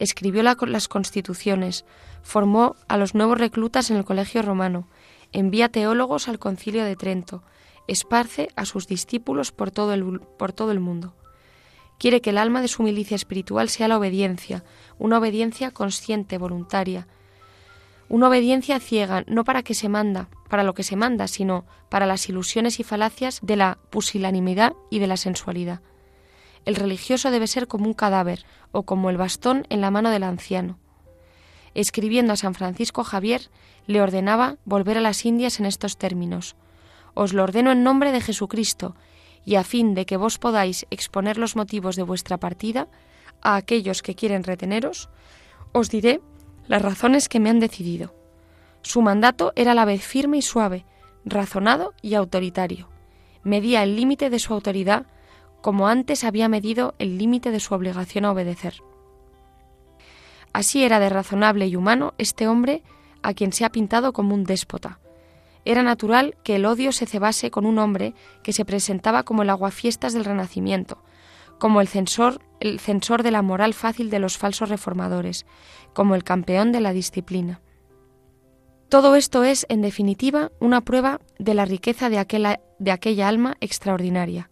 Escribió 0.00 0.42
las 0.42 0.88
constituciones, 0.88 1.84
formó 2.24 2.74
a 2.88 2.96
los 2.96 3.14
nuevos 3.14 3.38
reclutas 3.38 3.92
en 3.92 3.96
el 3.96 4.04
Colegio 4.04 4.42
Romano, 4.42 4.88
envía 5.30 5.68
teólogos 5.68 6.26
al 6.26 6.40
Concilio 6.40 6.84
de 6.84 6.96
Trento, 6.96 7.44
esparce 7.86 8.48
a 8.56 8.64
sus 8.64 8.88
discípulos 8.88 9.52
por 9.52 9.70
todo 9.70 9.92
el, 9.92 10.18
por 10.36 10.52
todo 10.52 10.72
el 10.72 10.80
mundo. 10.80 11.14
Quiere 12.00 12.20
que 12.20 12.30
el 12.30 12.38
alma 12.38 12.60
de 12.60 12.66
su 12.66 12.82
milicia 12.82 13.14
espiritual 13.14 13.68
sea 13.68 13.86
la 13.86 13.98
obediencia, 13.98 14.64
una 14.98 15.18
obediencia 15.18 15.70
consciente, 15.70 16.38
voluntaria, 16.38 17.06
una 18.12 18.28
obediencia 18.28 18.78
ciega, 18.78 19.24
no 19.26 19.42
para 19.42 19.62
que 19.62 19.72
se 19.72 19.88
manda, 19.88 20.28
para 20.50 20.64
lo 20.64 20.74
que 20.74 20.82
se 20.82 20.96
manda, 20.96 21.26
sino 21.28 21.64
para 21.88 22.04
las 22.04 22.28
ilusiones 22.28 22.78
y 22.78 22.84
falacias 22.84 23.40
de 23.40 23.56
la 23.56 23.78
pusilanimidad 23.88 24.74
y 24.90 24.98
de 24.98 25.06
la 25.06 25.16
sensualidad. 25.16 25.80
El 26.66 26.74
religioso 26.74 27.30
debe 27.30 27.46
ser 27.46 27.68
como 27.68 27.86
un 27.86 27.94
cadáver 27.94 28.44
o 28.70 28.82
como 28.82 29.08
el 29.08 29.16
bastón 29.16 29.66
en 29.70 29.80
la 29.80 29.90
mano 29.90 30.10
del 30.10 30.24
anciano. 30.24 30.78
Escribiendo 31.72 32.34
a 32.34 32.36
San 32.36 32.52
Francisco 32.52 33.02
Javier, 33.02 33.48
le 33.86 34.02
ordenaba 34.02 34.58
volver 34.66 34.98
a 34.98 35.00
las 35.00 35.24
Indias 35.24 35.58
en 35.58 35.64
estos 35.64 35.96
términos. 35.96 36.54
Os 37.14 37.32
lo 37.32 37.42
ordeno 37.42 37.72
en 37.72 37.82
nombre 37.82 38.12
de 38.12 38.20
Jesucristo, 38.20 38.94
y 39.46 39.54
a 39.54 39.64
fin 39.64 39.94
de 39.94 40.04
que 40.04 40.18
vos 40.18 40.38
podáis 40.38 40.86
exponer 40.90 41.38
los 41.38 41.56
motivos 41.56 41.96
de 41.96 42.02
vuestra 42.02 42.36
partida 42.36 42.88
a 43.40 43.56
aquellos 43.56 44.02
que 44.02 44.14
quieren 44.14 44.44
reteneros, 44.44 45.08
os 45.72 45.88
diré 45.88 46.20
las 46.66 46.82
razones 46.82 47.28
que 47.28 47.40
me 47.40 47.50
han 47.50 47.60
decidido. 47.60 48.14
Su 48.82 49.02
mandato 49.02 49.52
era 49.56 49.72
a 49.72 49.74
la 49.74 49.84
vez 49.84 50.02
firme 50.02 50.38
y 50.38 50.42
suave, 50.42 50.84
razonado 51.24 51.94
y 52.02 52.14
autoritario. 52.14 52.88
Medía 53.44 53.82
el 53.82 53.96
límite 53.96 54.30
de 54.30 54.38
su 54.38 54.52
autoridad 54.54 55.06
como 55.60 55.88
antes 55.88 56.24
había 56.24 56.48
medido 56.48 56.94
el 56.98 57.18
límite 57.18 57.50
de 57.50 57.60
su 57.60 57.74
obligación 57.74 58.24
a 58.24 58.32
obedecer. 58.32 58.74
Así 60.52 60.84
era 60.84 61.00
de 61.00 61.08
razonable 61.08 61.66
y 61.66 61.76
humano 61.76 62.14
este 62.18 62.48
hombre 62.48 62.82
a 63.22 63.32
quien 63.32 63.52
se 63.52 63.64
ha 63.64 63.70
pintado 63.70 64.12
como 64.12 64.34
un 64.34 64.44
déspota. 64.44 64.98
Era 65.64 65.82
natural 65.82 66.36
que 66.42 66.56
el 66.56 66.66
odio 66.66 66.90
se 66.90 67.06
cebase 67.06 67.50
con 67.52 67.64
un 67.64 67.78
hombre 67.78 68.14
que 68.42 68.52
se 68.52 68.64
presentaba 68.64 69.22
como 69.22 69.42
el 69.42 69.50
aguafiestas 69.50 70.12
del 70.12 70.24
Renacimiento, 70.24 70.98
como 71.58 71.80
el 71.80 71.86
censor, 71.86 72.40
el 72.62 72.78
censor 72.78 73.24
de 73.24 73.32
la 73.32 73.42
moral 73.42 73.74
fácil 73.74 74.08
de 74.08 74.20
los 74.20 74.38
falsos 74.38 74.68
reformadores, 74.68 75.46
como 75.92 76.14
el 76.14 76.22
campeón 76.22 76.70
de 76.70 76.80
la 76.80 76.92
disciplina. 76.92 77.60
Todo 78.88 79.16
esto 79.16 79.42
es, 79.42 79.66
en 79.68 79.82
definitiva, 79.82 80.52
una 80.60 80.82
prueba 80.82 81.20
de 81.38 81.54
la 81.54 81.64
riqueza 81.64 82.08
de 82.08 82.18
aquella, 82.18 83.28
alma 83.28 83.56
extraordinaria. 83.60 84.48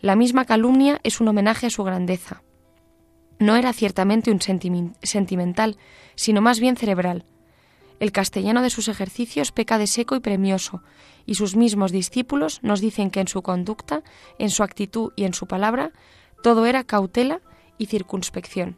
La 0.00 0.14
misma 0.14 0.44
calumnia 0.44 1.00
es 1.02 1.20
un 1.20 1.28
homenaje 1.28 1.66
a 1.66 1.70
su 1.70 1.82
grandeza. 1.82 2.42
No 3.38 3.56
era 3.56 3.72
ciertamente 3.72 4.30
un 4.30 4.40
sentimental, 4.40 5.78
sino 6.14 6.42
más 6.42 6.60
bien 6.60 6.76
cerebral. 6.76 7.24
El 7.98 8.12
castellano 8.12 8.62
de 8.62 8.70
sus 8.70 8.88
ejercicios 8.88 9.52
peca 9.52 9.78
de 9.78 9.86
seco 9.88 10.14
y 10.14 10.20
premioso, 10.20 10.82
y 11.26 11.34
sus 11.36 11.56
mismos 11.56 11.90
discípulos 11.90 12.60
nos 12.62 12.80
dicen 12.80 13.10
que 13.10 13.20
en 13.20 13.28
su 13.28 13.42
conducta, 13.42 14.02
en 14.38 14.50
su 14.50 14.62
actitud 14.62 15.12
y 15.16 15.24
en 15.24 15.34
su 15.34 15.46
palabra 15.46 15.92
todo 16.42 16.66
era 16.66 16.84
cautela 16.84 17.40
y 17.78 17.86
circunspección. 17.86 18.76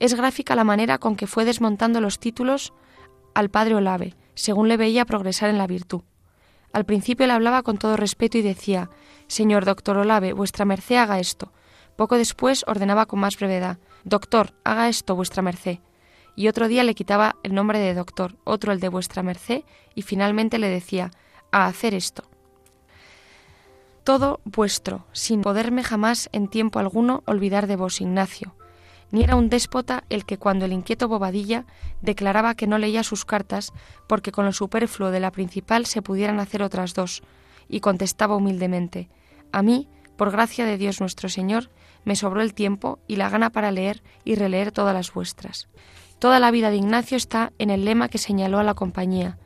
Es 0.00 0.14
gráfica 0.14 0.54
la 0.54 0.64
manera 0.64 0.98
con 0.98 1.16
que 1.16 1.26
fue 1.26 1.44
desmontando 1.44 2.00
los 2.00 2.18
títulos 2.18 2.72
al 3.34 3.48
padre 3.48 3.74
Olave, 3.74 4.14
según 4.34 4.68
le 4.68 4.76
veía 4.76 5.04
progresar 5.04 5.50
en 5.50 5.58
la 5.58 5.66
virtud. 5.66 6.02
Al 6.72 6.84
principio 6.84 7.26
le 7.26 7.32
hablaba 7.32 7.62
con 7.62 7.78
todo 7.78 7.96
respeto 7.96 8.38
y 8.38 8.42
decía 8.42 8.90
Señor 9.26 9.64
doctor 9.64 9.96
Olave, 9.96 10.32
vuestra 10.32 10.64
merced 10.64 10.96
haga 10.96 11.18
esto. 11.18 11.52
Poco 11.96 12.16
después 12.16 12.64
ordenaba 12.68 13.06
con 13.06 13.18
más 13.18 13.36
brevedad 13.36 13.78
Doctor, 14.04 14.54
haga 14.64 14.88
esto, 14.88 15.16
vuestra 15.16 15.42
merced. 15.42 15.78
Y 16.36 16.48
otro 16.48 16.68
día 16.68 16.84
le 16.84 16.94
quitaba 16.94 17.36
el 17.42 17.54
nombre 17.54 17.78
de 17.80 17.94
doctor, 17.94 18.36
otro 18.44 18.72
el 18.72 18.80
de 18.80 18.88
vuestra 18.88 19.22
merced, 19.22 19.64
y 19.94 20.02
finalmente 20.02 20.58
le 20.58 20.68
decía 20.68 21.10
a 21.50 21.66
hacer 21.66 21.94
esto 21.94 22.28
todo 24.08 24.40
vuestro, 24.46 25.04
sin 25.12 25.42
poderme 25.42 25.84
jamás 25.84 26.30
en 26.32 26.48
tiempo 26.48 26.78
alguno 26.78 27.22
olvidar 27.26 27.66
de 27.66 27.76
vos, 27.76 28.00
Ignacio. 28.00 28.54
Ni 29.10 29.22
era 29.22 29.36
un 29.36 29.50
déspota 29.50 30.04
el 30.08 30.24
que 30.24 30.38
cuando 30.38 30.64
el 30.64 30.72
inquieto 30.72 31.08
Bobadilla 31.08 31.66
declaraba 32.00 32.54
que 32.54 32.66
no 32.66 32.78
leía 32.78 33.02
sus 33.02 33.26
cartas 33.26 33.70
porque 34.06 34.32
con 34.32 34.46
lo 34.46 34.54
superfluo 34.54 35.10
de 35.10 35.20
la 35.20 35.30
principal 35.30 35.84
se 35.84 36.00
pudieran 36.00 36.40
hacer 36.40 36.62
otras 36.62 36.94
dos, 36.94 37.22
y 37.68 37.80
contestaba 37.80 38.34
humildemente 38.34 39.10
A 39.52 39.60
mí, 39.60 39.88
por 40.16 40.30
gracia 40.30 40.64
de 40.64 40.78
Dios 40.78 41.00
nuestro 41.00 41.28
Señor, 41.28 41.68
me 42.06 42.16
sobró 42.16 42.40
el 42.40 42.54
tiempo 42.54 43.00
y 43.08 43.16
la 43.16 43.28
gana 43.28 43.50
para 43.50 43.72
leer 43.72 44.02
y 44.24 44.36
releer 44.36 44.72
todas 44.72 44.94
las 44.94 45.12
vuestras. 45.12 45.68
Toda 46.18 46.40
la 46.40 46.50
vida 46.50 46.70
de 46.70 46.76
Ignacio 46.76 47.18
está 47.18 47.52
en 47.58 47.68
el 47.68 47.84
lema 47.84 48.08
que 48.08 48.16
señaló 48.16 48.58
a 48.58 48.64
la 48.64 48.72
compañía, 48.72 49.36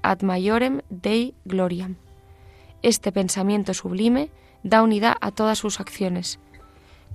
Ad 0.00 0.22
maiorem 0.22 0.80
Dei 0.88 1.34
gloriam. 1.44 1.96
Este 2.82 3.10
pensamiento 3.10 3.74
sublime 3.74 4.30
da 4.62 4.82
unidad 4.82 5.16
a 5.20 5.32
todas 5.32 5.58
sus 5.58 5.80
acciones. 5.80 6.38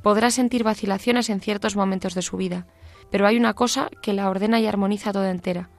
Podrá 0.01 0.29
sentir 0.29 0.63
vacilaciones 0.63 1.29
en 1.29 1.39
ciertos 1.39 1.77
momentos 1.77 2.15
de 2.15 2.21
su 2.21 2.35
vida, 2.35 2.67
pero 3.09 3.25
hay 3.27 3.37
una 3.37 3.53
cosa 3.53 3.89
que 4.01 4.11
la 4.11 4.29
ordena 4.29 4.59
y 4.59 4.67
armoniza 4.67 5.13
toda 5.13 5.31
entera, 5.31 5.69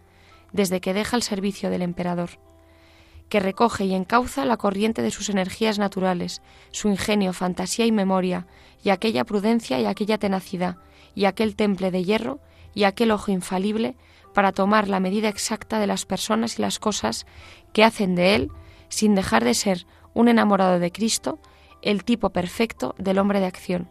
desde 0.53 0.81
que 0.81 0.95
deja 0.95 1.17
el 1.17 1.23
servicio 1.23 1.69
del 1.69 1.83
emperador, 1.83 2.31
que 3.29 3.41
recoge 3.41 3.85
y 3.85 3.95
encauza 3.95 4.47
la 4.47 4.57
corriente 4.57 5.03
de 5.03 5.11
sus 5.11 5.29
energías 5.29 5.79
naturales, 5.79 6.41
su 6.71 6.89
ingenio, 6.89 7.35
fantasía 7.35 7.85
y 7.85 7.93
memoria, 7.93 8.47
y 8.83 8.89
aquella 8.89 9.25
prudencia 9.25 9.79
y 9.81 9.85
aquella 9.85 10.17
tenacidad, 10.17 10.77
y 11.15 11.27
aquel 11.27 11.57
temple 11.57 11.91
de 11.91 12.05
hierro, 12.05 12.41
y 12.73 12.85
aquel 12.85 13.11
ojo 13.11 13.31
infalible, 13.31 13.97
para 14.33 14.53
tomar 14.53 14.89
la 14.89 15.01
medida 15.01 15.29
exacta 15.29 15.79
de 15.79 15.87
las 15.87 16.07
personas 16.07 16.59
y 16.59 16.63
las 16.63 16.79
cosas 16.79 17.27
que 17.75 17.85
hacen 17.85 18.15
de 18.15 18.35
él 18.35 18.51
sin 18.95 19.17
dejar 19.17 19.45
de 19.45 19.55
ser 19.55 19.87
un 20.15 20.29
enamorado 20.29 20.79
de 20.79 20.93
Cristo, 20.93 21.41
el 21.83 22.05
tipo 22.05 22.31
perfecto 22.31 22.95
del 22.97 23.19
hombre 23.19 23.41
de 23.41 23.47
acción. 23.47 23.91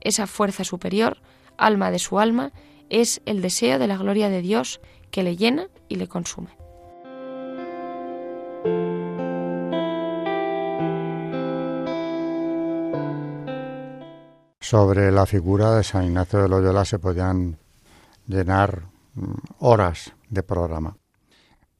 Esa 0.00 0.26
fuerza 0.26 0.64
superior, 0.64 1.22
alma 1.56 1.90
de 1.90 2.00
su 2.00 2.18
alma, 2.18 2.52
es 2.88 3.22
el 3.26 3.42
deseo 3.42 3.78
de 3.78 3.86
la 3.86 3.96
gloria 3.96 4.28
de 4.28 4.42
Dios 4.42 4.80
que 5.12 5.22
le 5.22 5.36
llena 5.36 5.68
y 5.88 5.96
le 5.96 6.08
consume. 6.08 6.50
Sobre 14.60 15.12
la 15.12 15.26
figura 15.26 15.76
de 15.76 15.84
San 15.84 16.04
Ignacio 16.04 16.42
de 16.42 16.48
Loyola 16.48 16.84
se 16.84 16.98
podían 16.98 17.58
llenar 18.26 18.88
mm, 19.14 19.34
horas 19.58 20.12
de 20.28 20.42
programa 20.42 20.99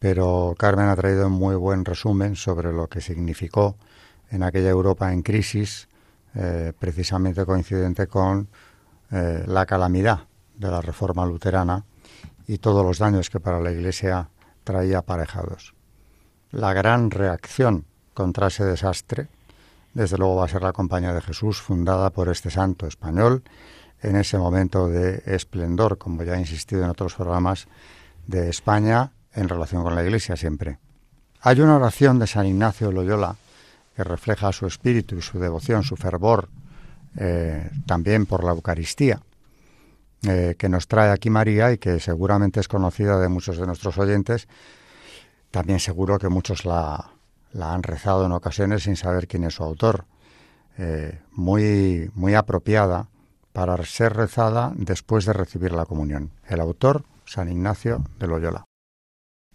pero 0.01 0.55
Carmen 0.59 0.87
ha 0.87 0.97
traído 0.97 1.27
un 1.27 1.35
muy 1.35 1.55
buen 1.55 1.85
resumen 1.85 2.35
sobre 2.35 2.73
lo 2.73 2.89
que 2.89 3.03
significó 3.03 3.77
en 4.31 4.43
aquella 4.43 4.71
Europa 4.71 5.13
en 5.13 5.23
crisis, 5.23 5.89
eh, 6.35 6.73
precisamente 6.77 7.45
coincidente 7.45 8.07
con 8.07 8.49
eh, 9.11 9.45
la 9.47 9.67
calamidad 9.67 10.21
de 10.57 10.71
la 10.71 10.81
reforma 10.81 11.27
luterana 11.27 11.85
y 12.47 12.59
todos 12.59 12.85
los 12.85 12.99
daños 12.99 13.29
que 13.29 13.41
para 13.41 13.61
la 13.61 13.73
Iglesia 13.73 14.31
traía 14.65 14.99
aparejados. 14.99 15.75
La 16.51 16.73
gran 16.73 17.11
reacción 17.11 17.85
contra 18.15 18.47
ese 18.47 18.65
desastre, 18.65 19.29
desde 19.93 20.17
luego, 20.17 20.37
va 20.37 20.47
a 20.47 20.49
ser 20.49 20.63
la 20.63 20.73
Compañía 20.73 21.13
de 21.13 21.21
Jesús, 21.21 21.61
fundada 21.61 22.09
por 22.09 22.31
este 22.31 22.49
santo 22.49 22.87
español, 22.87 23.43
en 24.01 24.17
ese 24.17 24.39
momento 24.39 24.89
de 24.89 25.23
esplendor, 25.27 25.99
como 25.99 26.23
ya 26.23 26.37
he 26.37 26.41
insistido 26.41 26.85
en 26.85 26.91
otros 26.91 27.15
programas, 27.15 27.69
de 28.27 28.49
España 28.49 29.13
en 29.35 29.49
relación 29.49 29.83
con 29.83 29.95
la 29.95 30.03
Iglesia 30.03 30.37
siempre. 30.37 30.79
Hay 31.43 31.61
una 31.61 31.77
oración 31.77 32.19
de 32.19 32.27
San 32.27 32.47
Ignacio 32.47 32.89
de 32.89 32.95
Loyola 32.95 33.37
que 33.97 34.05
refleja 34.05 34.53
su 34.53 34.67
espíritu 34.67 35.17
y 35.17 35.23
su 35.23 35.39
devoción, 35.39 35.83
su 35.83 35.97
fervor, 35.97 36.49
eh, 37.17 37.71
también 37.87 38.27
por 38.27 38.45
la 38.45 38.53
Eucaristía, 38.53 39.21
eh, 40.23 40.55
que 40.59 40.69
nos 40.69 40.87
trae 40.87 41.11
aquí 41.11 41.31
María 41.31 41.73
y 41.73 41.79
que 41.79 41.99
seguramente 41.99 42.61
es 42.61 42.69
conocida 42.69 43.19
de 43.19 43.29
muchos 43.29 43.57
de 43.57 43.67
nuestros 43.67 43.99
oyentes. 43.99 44.49
También 45.51 45.81
seguro 45.81 46.19
que 46.19 46.29
muchos 46.29 46.65
la, 46.65 47.11
la 47.53 47.75
han 47.75 47.83
rezado 47.83 48.27
en 48.27 48.33
ocasiones 48.33 48.85
sin 48.85 48.97
saber 48.97 49.27
quién 49.27 49.45
es 49.45 49.55
su 49.55 49.65
autor. 49.65 50.05
Eh, 50.79 51.21
muy, 51.33 52.11
muy 52.15 52.35
apropiada 52.35 53.09
para 53.53 53.77
ser 53.85 54.15
rezada 54.15 54.73
después 54.77 55.25
de 55.25 55.33
recibir 55.33 55.73
la 55.73 55.85
comunión. 55.85 56.31
El 56.49 56.61
autor, 56.61 57.05
San 57.25 57.51
Ignacio 57.51 58.05
de 58.19 58.27
Loyola. 58.27 58.70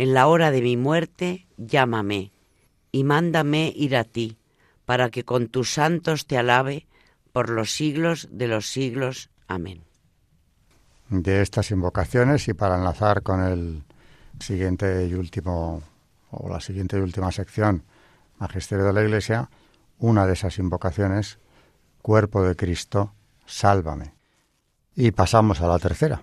En 0.00 0.14
la 0.14 0.28
hora 0.28 0.50
de 0.50 0.62
mi 0.62 0.78
muerte, 0.78 1.46
llámame 1.58 2.32
y 2.90 3.04
mándame 3.04 3.70
ir 3.76 3.94
a 3.98 4.04
ti, 4.04 4.38
para 4.86 5.10
que 5.10 5.26
con 5.26 5.48
tus 5.48 5.74
santos 5.74 6.26
te 6.26 6.38
alabe 6.38 6.86
por 7.34 7.50
los 7.50 7.72
siglos 7.72 8.26
de 8.32 8.48
los 8.48 8.70
siglos. 8.70 9.28
Amén. 9.46 9.84
De 11.10 11.42
estas 11.42 11.70
invocaciones 11.70 12.48
y 12.48 12.54
para 12.54 12.78
enlazar 12.78 13.22
con 13.22 13.42
el 13.42 13.82
siguiente 14.38 15.06
y 15.06 15.12
último 15.12 15.82
o 16.30 16.48
la 16.48 16.62
siguiente 16.62 16.96
y 16.96 17.00
última 17.00 17.30
sección, 17.30 17.84
Magisterio 18.38 18.86
de 18.86 18.94
la 18.94 19.02
Iglesia, 19.02 19.50
una 19.98 20.26
de 20.26 20.32
esas 20.32 20.56
invocaciones, 20.56 21.38
Cuerpo 22.00 22.42
de 22.42 22.56
Cristo, 22.56 23.12
sálvame. 23.44 24.14
Y 24.96 25.10
pasamos 25.10 25.60
a 25.60 25.66
la 25.66 25.78
tercera. 25.78 26.22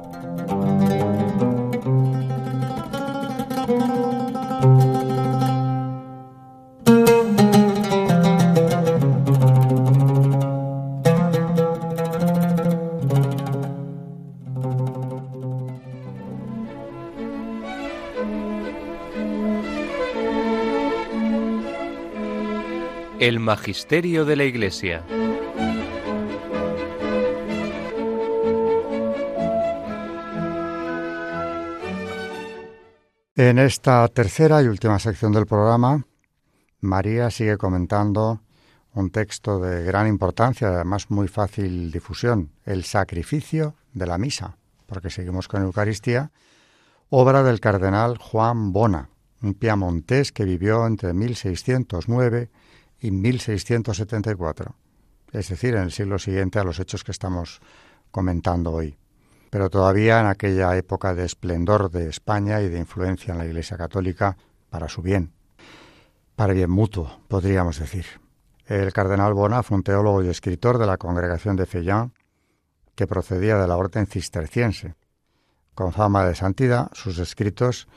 El 23.31 23.39
Magisterio 23.39 24.25
de 24.25 24.35
la 24.35 24.43
Iglesia. 24.43 25.05
En 33.37 33.57
esta 33.57 34.05
tercera 34.09 34.61
y 34.61 34.67
última 34.67 34.99
sección 34.99 35.31
del 35.31 35.45
programa, 35.45 36.05
María 36.81 37.31
sigue 37.31 37.55
comentando 37.55 38.41
un 38.95 39.11
texto 39.11 39.61
de 39.61 39.85
gran 39.85 40.07
importancia, 40.07 40.67
además 40.67 41.09
muy 41.09 41.29
fácil 41.29 41.89
difusión, 41.89 42.51
el 42.65 42.83
sacrificio 42.83 43.75
de 43.93 44.07
la 44.07 44.17
misa, 44.17 44.57
porque 44.87 45.09
seguimos 45.09 45.47
con 45.47 45.63
Eucaristía, 45.63 46.33
obra 47.09 47.43
del 47.43 47.61
cardenal 47.61 48.17
Juan 48.17 48.73
Bona, 48.73 49.09
un 49.41 49.53
piamontés 49.53 50.33
que 50.33 50.43
vivió 50.43 50.85
entre 50.85 51.13
1609 51.13 52.49
y 53.01 53.11
1674, 53.11 54.75
es 55.31 55.49
decir, 55.49 55.75
en 55.75 55.83
el 55.83 55.91
siglo 55.91 56.19
siguiente 56.19 56.59
a 56.59 56.63
los 56.63 56.79
hechos 56.79 57.03
que 57.03 57.11
estamos 57.11 57.59
comentando 58.11 58.71
hoy. 58.71 58.97
Pero 59.49 59.69
todavía 59.69 60.21
en 60.21 60.27
aquella 60.27 60.77
época 60.77 61.15
de 61.15 61.25
esplendor 61.25 61.89
de 61.89 62.07
España 62.07 62.61
y 62.61 62.69
de 62.69 62.79
influencia 62.79 63.33
en 63.33 63.39
la 63.39 63.45
Iglesia 63.45 63.75
Católica 63.75 64.37
para 64.69 64.87
su 64.87 65.01
bien, 65.01 65.33
para 66.35 66.53
bien 66.53 66.69
mutuo, 66.69 67.19
podríamos 67.27 67.79
decir. 67.79 68.05
El 68.65 68.93
cardenal 68.93 69.33
Bona 69.33 69.63
fue 69.63 69.77
un 69.77 69.83
teólogo 69.83 70.23
y 70.23 70.29
escritor 70.29 70.77
de 70.77 70.85
la 70.85 70.97
congregación 70.97 71.55
de 71.55 71.65
Fellán, 71.65 72.13
que 72.95 73.07
procedía 73.07 73.57
de 73.57 73.67
la 73.67 73.77
orden 73.77 74.05
cisterciense. 74.05 74.95
Con 75.73 75.91
fama 75.91 76.25
de 76.25 76.35
santidad, 76.35 76.89
sus 76.93 77.17
escritos 77.17 77.87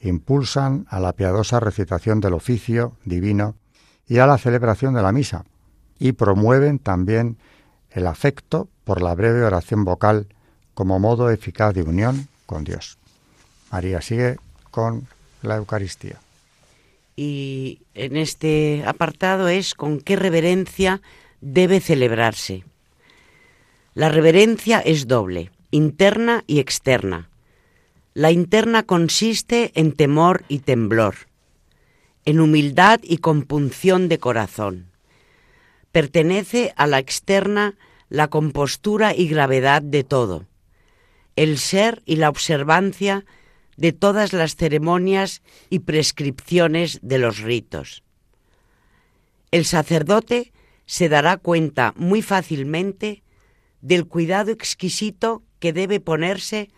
impulsan 0.00 0.86
a 0.88 1.00
la 1.00 1.12
piadosa 1.14 1.60
recitación 1.60 2.20
del 2.20 2.34
oficio 2.34 2.96
divino 3.04 3.56
y 4.08 4.18
a 4.18 4.26
la 4.26 4.38
celebración 4.38 4.94
de 4.94 5.02
la 5.02 5.12
misa, 5.12 5.44
y 5.98 6.12
promueven 6.12 6.78
también 6.78 7.36
el 7.90 8.06
afecto 8.06 8.68
por 8.84 9.02
la 9.02 9.14
breve 9.14 9.44
oración 9.44 9.84
vocal 9.84 10.26
como 10.74 10.98
modo 10.98 11.30
eficaz 11.30 11.74
de 11.74 11.82
unión 11.82 12.28
con 12.46 12.64
Dios. 12.64 12.98
María 13.70 14.00
sigue 14.00 14.36
con 14.70 15.06
la 15.42 15.56
Eucaristía. 15.56 16.18
Y 17.14 17.80
en 17.94 18.16
este 18.16 18.84
apartado 18.86 19.48
es 19.48 19.74
con 19.74 20.00
qué 20.00 20.16
reverencia 20.16 21.00
debe 21.40 21.80
celebrarse. 21.80 22.64
La 23.94 24.08
reverencia 24.08 24.80
es 24.80 25.06
doble, 25.06 25.50
interna 25.70 26.44
y 26.46 26.58
externa. 26.58 27.28
La 28.14 28.30
interna 28.30 28.82
consiste 28.82 29.72
en 29.74 29.92
temor 29.92 30.44
y 30.48 30.60
temblor 30.60 31.14
en 32.24 32.40
humildad 32.40 33.00
y 33.02 33.18
compunción 33.18 34.08
de 34.08 34.18
corazón. 34.18 34.90
Pertenece 35.90 36.72
a 36.76 36.86
la 36.86 36.98
externa 36.98 37.76
la 38.08 38.28
compostura 38.28 39.14
y 39.14 39.26
gravedad 39.28 39.82
de 39.82 40.04
todo, 40.04 40.46
el 41.36 41.58
ser 41.58 42.02
y 42.04 42.16
la 42.16 42.28
observancia 42.28 43.24
de 43.76 43.92
todas 43.92 44.32
las 44.32 44.56
ceremonias 44.56 45.42
y 45.70 45.80
prescripciones 45.80 46.98
de 47.02 47.18
los 47.18 47.38
ritos. 47.38 48.02
El 49.50 49.64
sacerdote 49.64 50.52
se 50.86 51.08
dará 51.08 51.36
cuenta 51.36 51.94
muy 51.96 52.22
fácilmente 52.22 53.22
del 53.80 54.06
cuidado 54.06 54.50
exquisito 54.50 55.42
que 55.58 55.72
debe 55.72 56.00
ponerse 56.00 56.70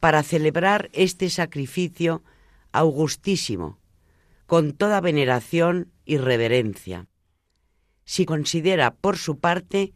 para 0.00 0.22
celebrar 0.22 0.90
este 0.92 1.30
sacrificio 1.30 2.22
augustísimo, 2.72 3.78
con 4.52 4.74
toda 4.74 5.00
veneración 5.00 5.92
y 6.04 6.18
reverencia. 6.18 7.08
Si 8.04 8.26
considera, 8.26 8.94
por 8.94 9.16
su 9.16 9.38
parte, 9.38 9.94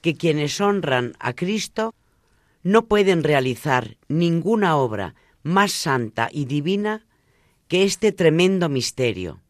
que 0.00 0.14
quienes 0.14 0.60
honran 0.60 1.14
a 1.18 1.32
Cristo 1.32 1.96
no 2.62 2.86
pueden 2.86 3.24
realizar 3.24 3.96
ninguna 4.06 4.76
obra 4.76 5.16
más 5.42 5.72
santa 5.72 6.28
y 6.30 6.44
divina 6.44 7.04
que 7.66 7.82
este 7.82 8.12
tremendo 8.12 8.68
misterio. 8.68 9.42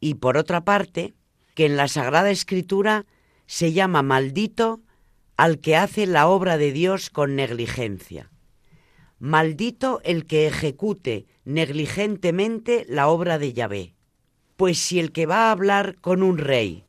Y 0.00 0.14
por 0.14 0.36
otra 0.36 0.64
parte, 0.64 1.14
que 1.54 1.66
en 1.66 1.76
la 1.76 1.86
Sagrada 1.86 2.32
Escritura 2.32 3.06
se 3.46 3.72
llama 3.72 4.02
maldito 4.02 4.80
al 5.36 5.60
que 5.60 5.76
hace 5.76 6.08
la 6.08 6.26
obra 6.26 6.58
de 6.58 6.72
Dios 6.72 7.10
con 7.10 7.36
negligencia. 7.36 8.32
Maldito 9.18 10.00
el 10.04 10.26
que 10.26 10.46
ejecute 10.46 11.26
negligentemente 11.44 12.84
la 12.88 13.08
obra 13.08 13.38
de 13.38 13.52
Yahvé. 13.54 13.94
Pues 14.56 14.78
si 14.78 15.00
el 15.00 15.12
que 15.12 15.26
va 15.26 15.48
a 15.48 15.52
hablar 15.52 15.96
con 16.00 16.22
un 16.22 16.38
rey 16.38 16.84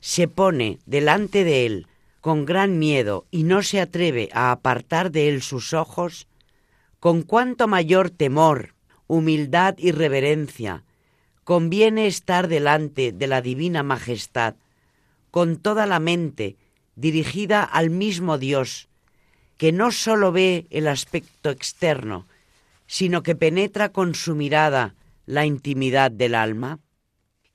se 0.00 0.28
pone 0.28 0.78
delante 0.84 1.44
de 1.44 1.64
él 1.66 1.86
con 2.20 2.44
gran 2.44 2.78
miedo 2.78 3.26
y 3.30 3.44
no 3.44 3.62
se 3.62 3.80
atreve 3.80 4.28
a 4.32 4.52
apartar 4.52 5.10
de 5.10 5.28
él 5.28 5.42
sus 5.42 5.72
ojos, 5.72 6.28
con 7.00 7.22
cuánto 7.22 7.66
mayor 7.68 8.10
temor, 8.10 8.74
humildad 9.06 9.74
y 9.78 9.92
reverencia 9.92 10.84
conviene 11.44 12.06
estar 12.06 12.48
delante 12.48 13.12
de 13.12 13.26
la 13.26 13.42
divina 13.42 13.82
majestad, 13.82 14.54
con 15.30 15.56
toda 15.56 15.86
la 15.86 15.98
mente 15.98 16.56
dirigida 16.94 17.64
al 17.64 17.90
mismo 17.90 18.38
Dios, 18.38 18.88
que 19.62 19.70
no 19.70 19.92
sólo 19.92 20.32
ve 20.32 20.66
el 20.70 20.88
aspecto 20.88 21.48
externo, 21.48 22.26
sino 22.88 23.22
que 23.22 23.36
penetra 23.36 23.92
con 23.92 24.16
su 24.16 24.34
mirada 24.34 24.96
la 25.24 25.46
intimidad 25.46 26.10
del 26.10 26.34
alma? 26.34 26.80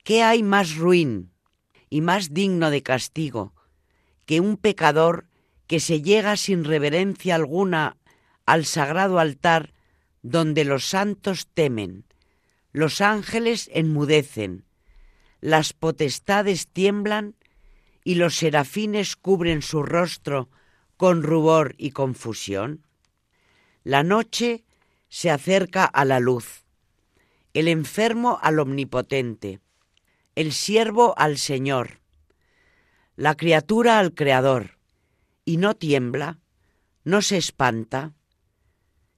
¿Qué 0.06 0.24
hay 0.24 0.42
más 0.42 0.78
ruin 0.78 1.34
y 1.90 2.00
más 2.00 2.34
digno 2.34 2.72
de 2.72 2.82
castigo 2.82 3.54
que 4.26 4.40
un 4.40 4.56
pecador 4.56 5.28
que 5.68 5.82
se 5.82 6.02
llega 6.02 6.38
sin 6.38 6.64
reverencia 6.64 7.36
alguna 7.36 7.98
al 8.46 8.64
sagrado 8.64 9.20
altar 9.20 9.74
donde 10.22 10.64
los 10.64 10.86
santos 10.86 11.50
temen, 11.54 12.06
los 12.72 13.02
ángeles 13.02 13.70
enmudecen, 13.74 14.64
las 15.42 15.74
potestades 15.74 16.70
tiemblan 16.70 17.36
y 18.06 18.16
los 18.16 18.38
serafines 18.38 19.18
cubren 19.18 19.62
su 19.62 19.84
rostro 19.84 20.48
con 20.98 21.24
rubor 21.24 21.76
y 21.78 21.92
confusión? 21.92 22.86
La 23.84 24.04
noche 24.04 24.66
se 25.10 25.30
acerca 25.30 25.86
a 25.86 26.04
la 26.04 26.20
luz, 26.20 26.66
el 27.54 27.68
enfermo 27.68 28.40
al 28.42 28.60
omnipotente, 28.60 29.62
el 30.36 30.52
siervo 30.52 31.14
al 31.18 31.38
Señor, 31.38 32.02
la 33.16 33.36
criatura 33.36 34.00
al 34.00 34.14
Creador, 34.14 34.78
y 35.46 35.58
no 35.58 35.76
tiembla, 35.76 36.40
no 37.04 37.22
se 37.22 37.38
espanta, 37.38 38.14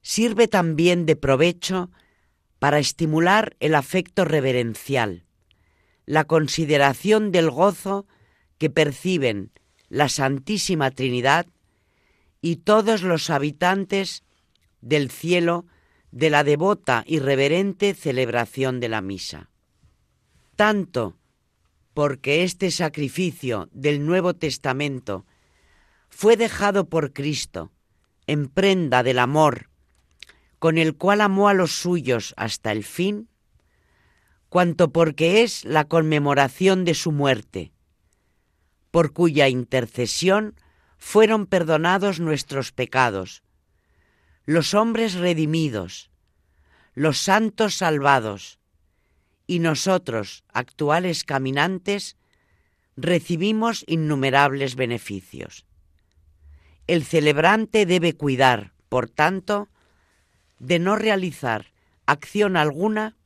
sirve 0.00 0.48
también 0.48 1.06
de 1.06 1.16
provecho 1.16 1.90
para 2.58 2.78
estimular 2.78 3.56
el 3.58 3.74
afecto 3.74 4.24
reverencial, 4.24 5.24
la 6.06 6.24
consideración 6.24 7.32
del 7.32 7.50
gozo 7.50 8.06
que 8.58 8.70
perciben 8.70 9.50
la 9.88 10.08
Santísima 10.08 10.90
Trinidad 10.90 11.46
y 12.40 12.56
todos 12.56 13.02
los 13.02 13.30
habitantes 13.30 14.24
del 14.80 15.10
cielo 15.10 15.66
de 16.10 16.30
la 16.30 16.44
devota 16.44 17.04
y 17.06 17.18
reverente 17.18 17.94
celebración 17.94 18.80
de 18.80 18.88
la 18.88 19.00
misa. 19.00 19.50
Tanto 20.56 21.16
porque 21.94 22.44
este 22.44 22.70
sacrificio 22.70 23.68
del 23.72 24.04
Nuevo 24.06 24.34
Testamento 24.34 25.26
fue 26.08 26.36
dejado 26.36 26.88
por 26.88 27.12
Cristo 27.12 27.72
en 28.26 28.48
prenda 28.48 29.02
del 29.02 29.18
amor 29.18 29.70
con 30.60 30.76
el 30.76 30.94
cual 30.94 31.22
amó 31.22 31.48
a 31.48 31.54
los 31.54 31.72
suyos 31.72 32.34
hasta 32.36 32.70
el 32.70 32.84
fin, 32.84 33.28
cuanto 34.50 34.92
porque 34.92 35.42
es 35.42 35.64
la 35.64 35.86
conmemoración 35.86 36.84
de 36.84 36.94
su 36.94 37.12
muerte, 37.12 37.72
por 38.90 39.14
cuya 39.14 39.48
intercesión 39.48 40.54
fueron 41.00 41.46
perdonados 41.46 42.20
nuestros 42.20 42.70
pecados, 42.70 43.42
los 44.44 44.74
hombres 44.74 45.14
redimidos, 45.14 46.10
los 46.94 47.18
santos 47.18 47.74
salvados, 47.74 48.60
y 49.46 49.58
nosotros, 49.58 50.44
actuales 50.52 51.24
caminantes, 51.24 52.16
recibimos 52.96 53.82
innumerables 53.88 54.76
beneficios. 54.76 55.66
El 56.86 57.04
celebrante 57.04 57.86
debe 57.86 58.12
cuidar, 58.12 58.72
por 58.88 59.08
tanto, 59.08 59.68
de 60.60 60.78
no 60.78 60.94
realizar 60.94 61.72
acción 62.06 62.56
alguna 62.56 63.16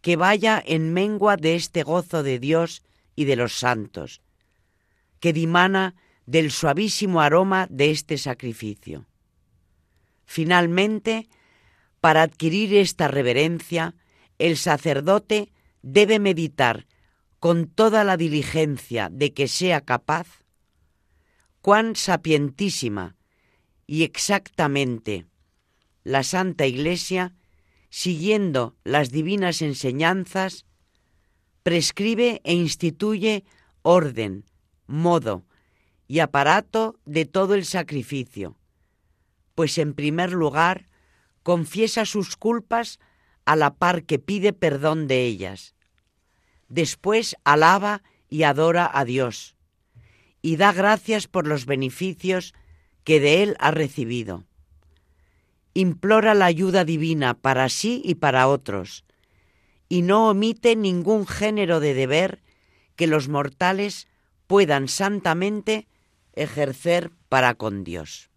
que 0.00 0.16
vaya 0.16 0.60
en 0.66 0.92
mengua 0.92 1.36
de 1.36 1.54
este 1.54 1.82
gozo 1.82 2.22
de 2.22 2.38
Dios 2.40 2.82
y 3.14 3.26
de 3.26 3.36
los 3.36 3.52
santos, 3.58 4.22
que 5.20 5.32
dimana 5.32 5.94
del 6.28 6.50
suavísimo 6.50 7.22
aroma 7.22 7.66
de 7.70 7.90
este 7.90 8.18
sacrificio. 8.18 9.06
Finalmente, 10.26 11.26
para 12.02 12.20
adquirir 12.20 12.74
esta 12.74 13.08
reverencia, 13.08 13.94
el 14.36 14.58
sacerdote 14.58 15.50
debe 15.80 16.18
meditar 16.18 16.86
con 17.38 17.66
toda 17.66 18.04
la 18.04 18.18
diligencia 18.18 19.08
de 19.10 19.32
que 19.32 19.48
sea 19.48 19.80
capaz 19.80 20.44
cuán 21.62 21.96
sapientísima 21.96 23.16
y 23.86 24.02
exactamente 24.02 25.24
la 26.04 26.22
Santa 26.22 26.66
Iglesia, 26.66 27.36
siguiendo 27.88 28.76
las 28.84 29.10
divinas 29.10 29.62
enseñanzas, 29.62 30.66
prescribe 31.62 32.42
e 32.44 32.52
instituye 32.52 33.44
orden, 33.80 34.44
modo 34.86 35.47
y 36.08 36.20
aparato 36.20 36.98
de 37.04 37.26
todo 37.26 37.54
el 37.54 37.64
sacrificio, 37.66 38.56
pues 39.54 39.76
en 39.78 39.92
primer 39.92 40.32
lugar 40.32 40.88
confiesa 41.42 42.06
sus 42.06 42.36
culpas 42.36 42.98
a 43.44 43.54
la 43.54 43.74
par 43.74 44.04
que 44.04 44.18
pide 44.18 44.52
perdón 44.52 45.06
de 45.06 45.24
ellas. 45.24 45.74
Después 46.68 47.36
alaba 47.44 48.02
y 48.28 48.42
adora 48.42 48.90
a 48.92 49.04
Dios 49.04 49.54
y 50.42 50.56
da 50.56 50.72
gracias 50.72 51.28
por 51.28 51.46
los 51.46 51.66
beneficios 51.66 52.54
que 53.04 53.20
de 53.20 53.42
Él 53.42 53.56
ha 53.58 53.70
recibido. 53.70 54.44
Implora 55.74 56.34
la 56.34 56.46
ayuda 56.46 56.84
divina 56.84 57.34
para 57.34 57.68
sí 57.68 58.02
y 58.04 58.16
para 58.16 58.48
otros 58.48 59.04
y 59.88 60.02
no 60.02 60.28
omite 60.28 60.76
ningún 60.76 61.26
género 61.26 61.80
de 61.80 61.94
deber 61.94 62.42
que 62.96 63.06
los 63.06 63.28
mortales 63.28 64.08
puedan 64.46 64.88
santamente 64.88 65.86
ejercer 66.42 67.10
para 67.28 67.54
con 67.54 67.84
Dios. 67.84 68.30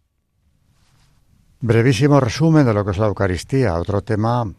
Brevísimo 1.60 2.20
resumen 2.20 2.66
de 2.66 2.74
lo 2.74 2.84
que 2.84 2.92
es 2.92 2.98
la 2.98 3.08
Eucaristía. 3.08 3.76
Otro 3.76 4.02
tema, 4.02 4.52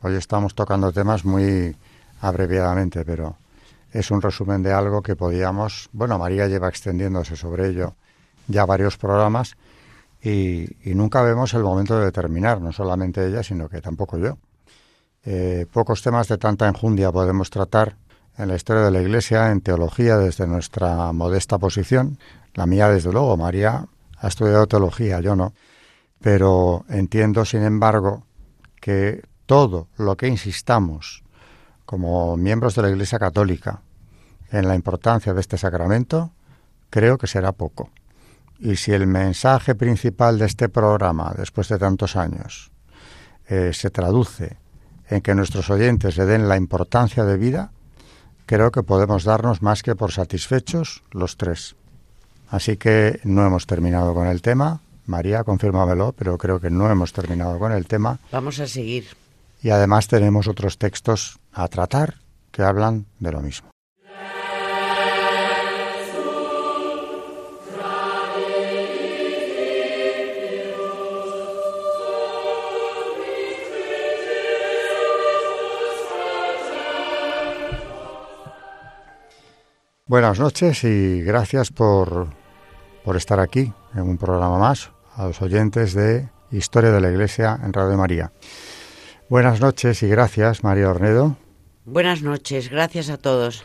hoy 0.00 0.14
estamos 0.14 0.54
tocando 0.54 0.92
temas 0.92 1.24
muy 1.24 1.76
abreviadamente, 2.20 3.04
pero 3.04 3.36
es 3.92 4.10
un 4.10 4.22
resumen 4.22 4.62
de 4.62 4.72
algo 4.72 5.02
que 5.02 5.16
podíamos, 5.16 5.88
bueno, 5.92 6.18
María 6.18 6.48
lleva 6.48 6.68
extendiéndose 6.68 7.36
sobre 7.36 7.68
ello 7.68 7.94
ya 8.48 8.64
varios 8.64 8.96
programas 8.96 9.56
y, 10.22 10.68
nunca 10.84 11.22
vemos 11.22 11.54
el 11.54 11.62
momento 11.62 11.98
de 11.98 12.10
terminar, 12.10 12.60
no 12.60 12.72
solamente 12.72 13.26
ella, 13.26 13.42
sino 13.42 13.68
que 13.68 13.80
tampoco 13.80 14.18
yo. 14.18 14.38
Eh, 15.24 15.66
pocos 15.72 16.02
temas 16.02 16.28
de 16.28 16.38
tanta 16.38 16.66
enjundia 16.68 17.12
podemos 17.12 17.50
tratar 17.50 17.96
en 18.38 18.48
la 18.48 18.56
historia 18.56 18.82
de 18.82 18.90
la 18.90 19.02
Iglesia, 19.02 19.50
en 19.50 19.60
teología, 19.60 20.16
desde 20.16 20.46
nuestra 20.46 21.12
modesta 21.12 21.58
posición. 21.58 22.18
La 22.56 22.66
mía, 22.66 22.88
desde 22.88 23.12
luego, 23.12 23.36
María 23.36 23.86
ha 24.18 24.28
estudiado 24.28 24.66
teología, 24.66 25.20
yo 25.20 25.36
no 25.36 25.54
pero 26.20 26.84
entiendo, 26.88 27.44
sin 27.44 27.62
embargo, 27.62 28.26
que 28.80 29.22
todo 29.46 29.88
lo 29.96 30.16
que 30.16 30.28
insistamos 30.28 31.22
como 31.84 32.36
miembros 32.36 32.74
de 32.74 32.82
la 32.82 32.90
Iglesia 32.90 33.18
Católica 33.18 33.82
en 34.50 34.66
la 34.66 34.74
importancia 34.74 35.34
de 35.34 35.40
este 35.40 35.58
sacramento, 35.58 36.32
creo 36.90 37.18
que 37.18 37.26
será 37.26 37.52
poco. 37.52 37.90
Y 38.58 38.76
si 38.76 38.92
el 38.92 39.06
mensaje 39.06 39.74
principal 39.74 40.38
de 40.38 40.46
este 40.46 40.68
programa, 40.68 41.32
después 41.36 41.68
de 41.68 41.78
tantos 41.78 42.16
años, 42.16 42.72
eh, 43.48 43.70
se 43.72 43.90
traduce 43.90 44.56
en 45.08 45.20
que 45.20 45.34
nuestros 45.34 45.70
oyentes 45.70 46.16
le 46.16 46.24
den 46.24 46.48
la 46.48 46.56
importancia 46.56 47.24
de 47.24 47.36
vida, 47.36 47.70
creo 48.46 48.72
que 48.72 48.82
podemos 48.82 49.24
darnos 49.24 49.62
más 49.62 49.82
que 49.82 49.94
por 49.94 50.10
satisfechos 50.10 51.04
los 51.12 51.36
tres. 51.36 51.76
Así 52.48 52.76
que 52.76 53.20
no 53.24 53.46
hemos 53.46 53.66
terminado 53.66 54.14
con 54.14 54.26
el 54.26 54.42
tema. 54.42 54.80
María, 55.06 55.44
confírmamelo, 55.44 56.12
pero 56.12 56.36
creo 56.38 56.60
que 56.60 56.70
no 56.70 56.90
hemos 56.90 57.12
terminado 57.12 57.58
con 57.58 57.72
el 57.72 57.86
tema. 57.86 58.18
Vamos 58.32 58.58
a 58.60 58.66
seguir. 58.66 59.06
Y 59.62 59.70
además 59.70 60.08
tenemos 60.08 60.48
otros 60.48 60.78
textos 60.78 61.38
a 61.52 61.68
tratar 61.68 62.16
que 62.50 62.62
hablan 62.62 63.06
de 63.18 63.32
lo 63.32 63.40
mismo. 63.40 63.68
Buenas 80.08 80.38
noches 80.38 80.84
y 80.84 81.20
gracias 81.22 81.72
por, 81.72 82.28
por 83.04 83.16
estar 83.16 83.40
aquí 83.40 83.72
en 83.92 84.02
un 84.02 84.18
programa 84.18 84.56
más 84.56 84.92
a 85.16 85.26
los 85.26 85.42
oyentes 85.42 85.94
de 85.94 86.28
Historia 86.52 86.92
de 86.92 87.00
la 87.00 87.10
Iglesia 87.10 87.58
en 87.60 87.72
Radio 87.72 87.96
María. 87.96 88.30
Buenas 89.28 89.60
noches 89.60 90.04
y 90.04 90.08
gracias, 90.08 90.62
María 90.62 90.90
Ornedo. 90.90 91.36
Buenas 91.84 92.22
noches, 92.22 92.70
gracias 92.70 93.10
a 93.10 93.16
todos. 93.16 93.64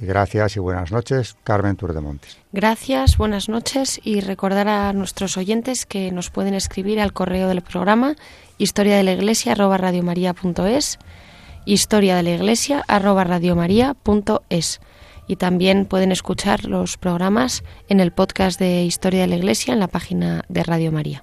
Y 0.00 0.06
gracias 0.06 0.56
y 0.56 0.58
buenas 0.58 0.90
noches, 0.90 1.36
Carmen 1.44 1.76
Turdemontes. 1.76 2.38
Gracias, 2.50 3.16
buenas 3.16 3.48
noches 3.48 4.00
y 4.02 4.20
recordar 4.20 4.66
a 4.66 4.92
nuestros 4.92 5.36
oyentes 5.36 5.86
que 5.86 6.10
nos 6.10 6.30
pueden 6.30 6.54
escribir 6.54 6.98
al 6.98 7.12
correo 7.12 7.46
del 7.46 7.62
programa 7.62 8.16
historia 8.58 8.96
de 8.96 9.04
la 9.04 9.12
iglesia 9.12 9.52
arroba 9.52 9.78
historia 11.66 12.16
de 12.16 12.22
la 12.24 12.30
iglesia 12.30 12.82
arroba 12.88 13.24
y 15.28 15.36
también 15.36 15.84
pueden 15.84 16.10
escuchar 16.10 16.64
los 16.64 16.96
programas 16.96 17.62
en 17.88 18.00
el 18.00 18.10
podcast 18.10 18.58
de 18.58 18.82
Historia 18.82 19.20
de 19.20 19.28
la 19.28 19.36
Iglesia 19.36 19.74
en 19.74 19.80
la 19.80 19.88
página 19.88 20.42
de 20.48 20.64
Radio 20.64 20.90
María. 20.90 21.22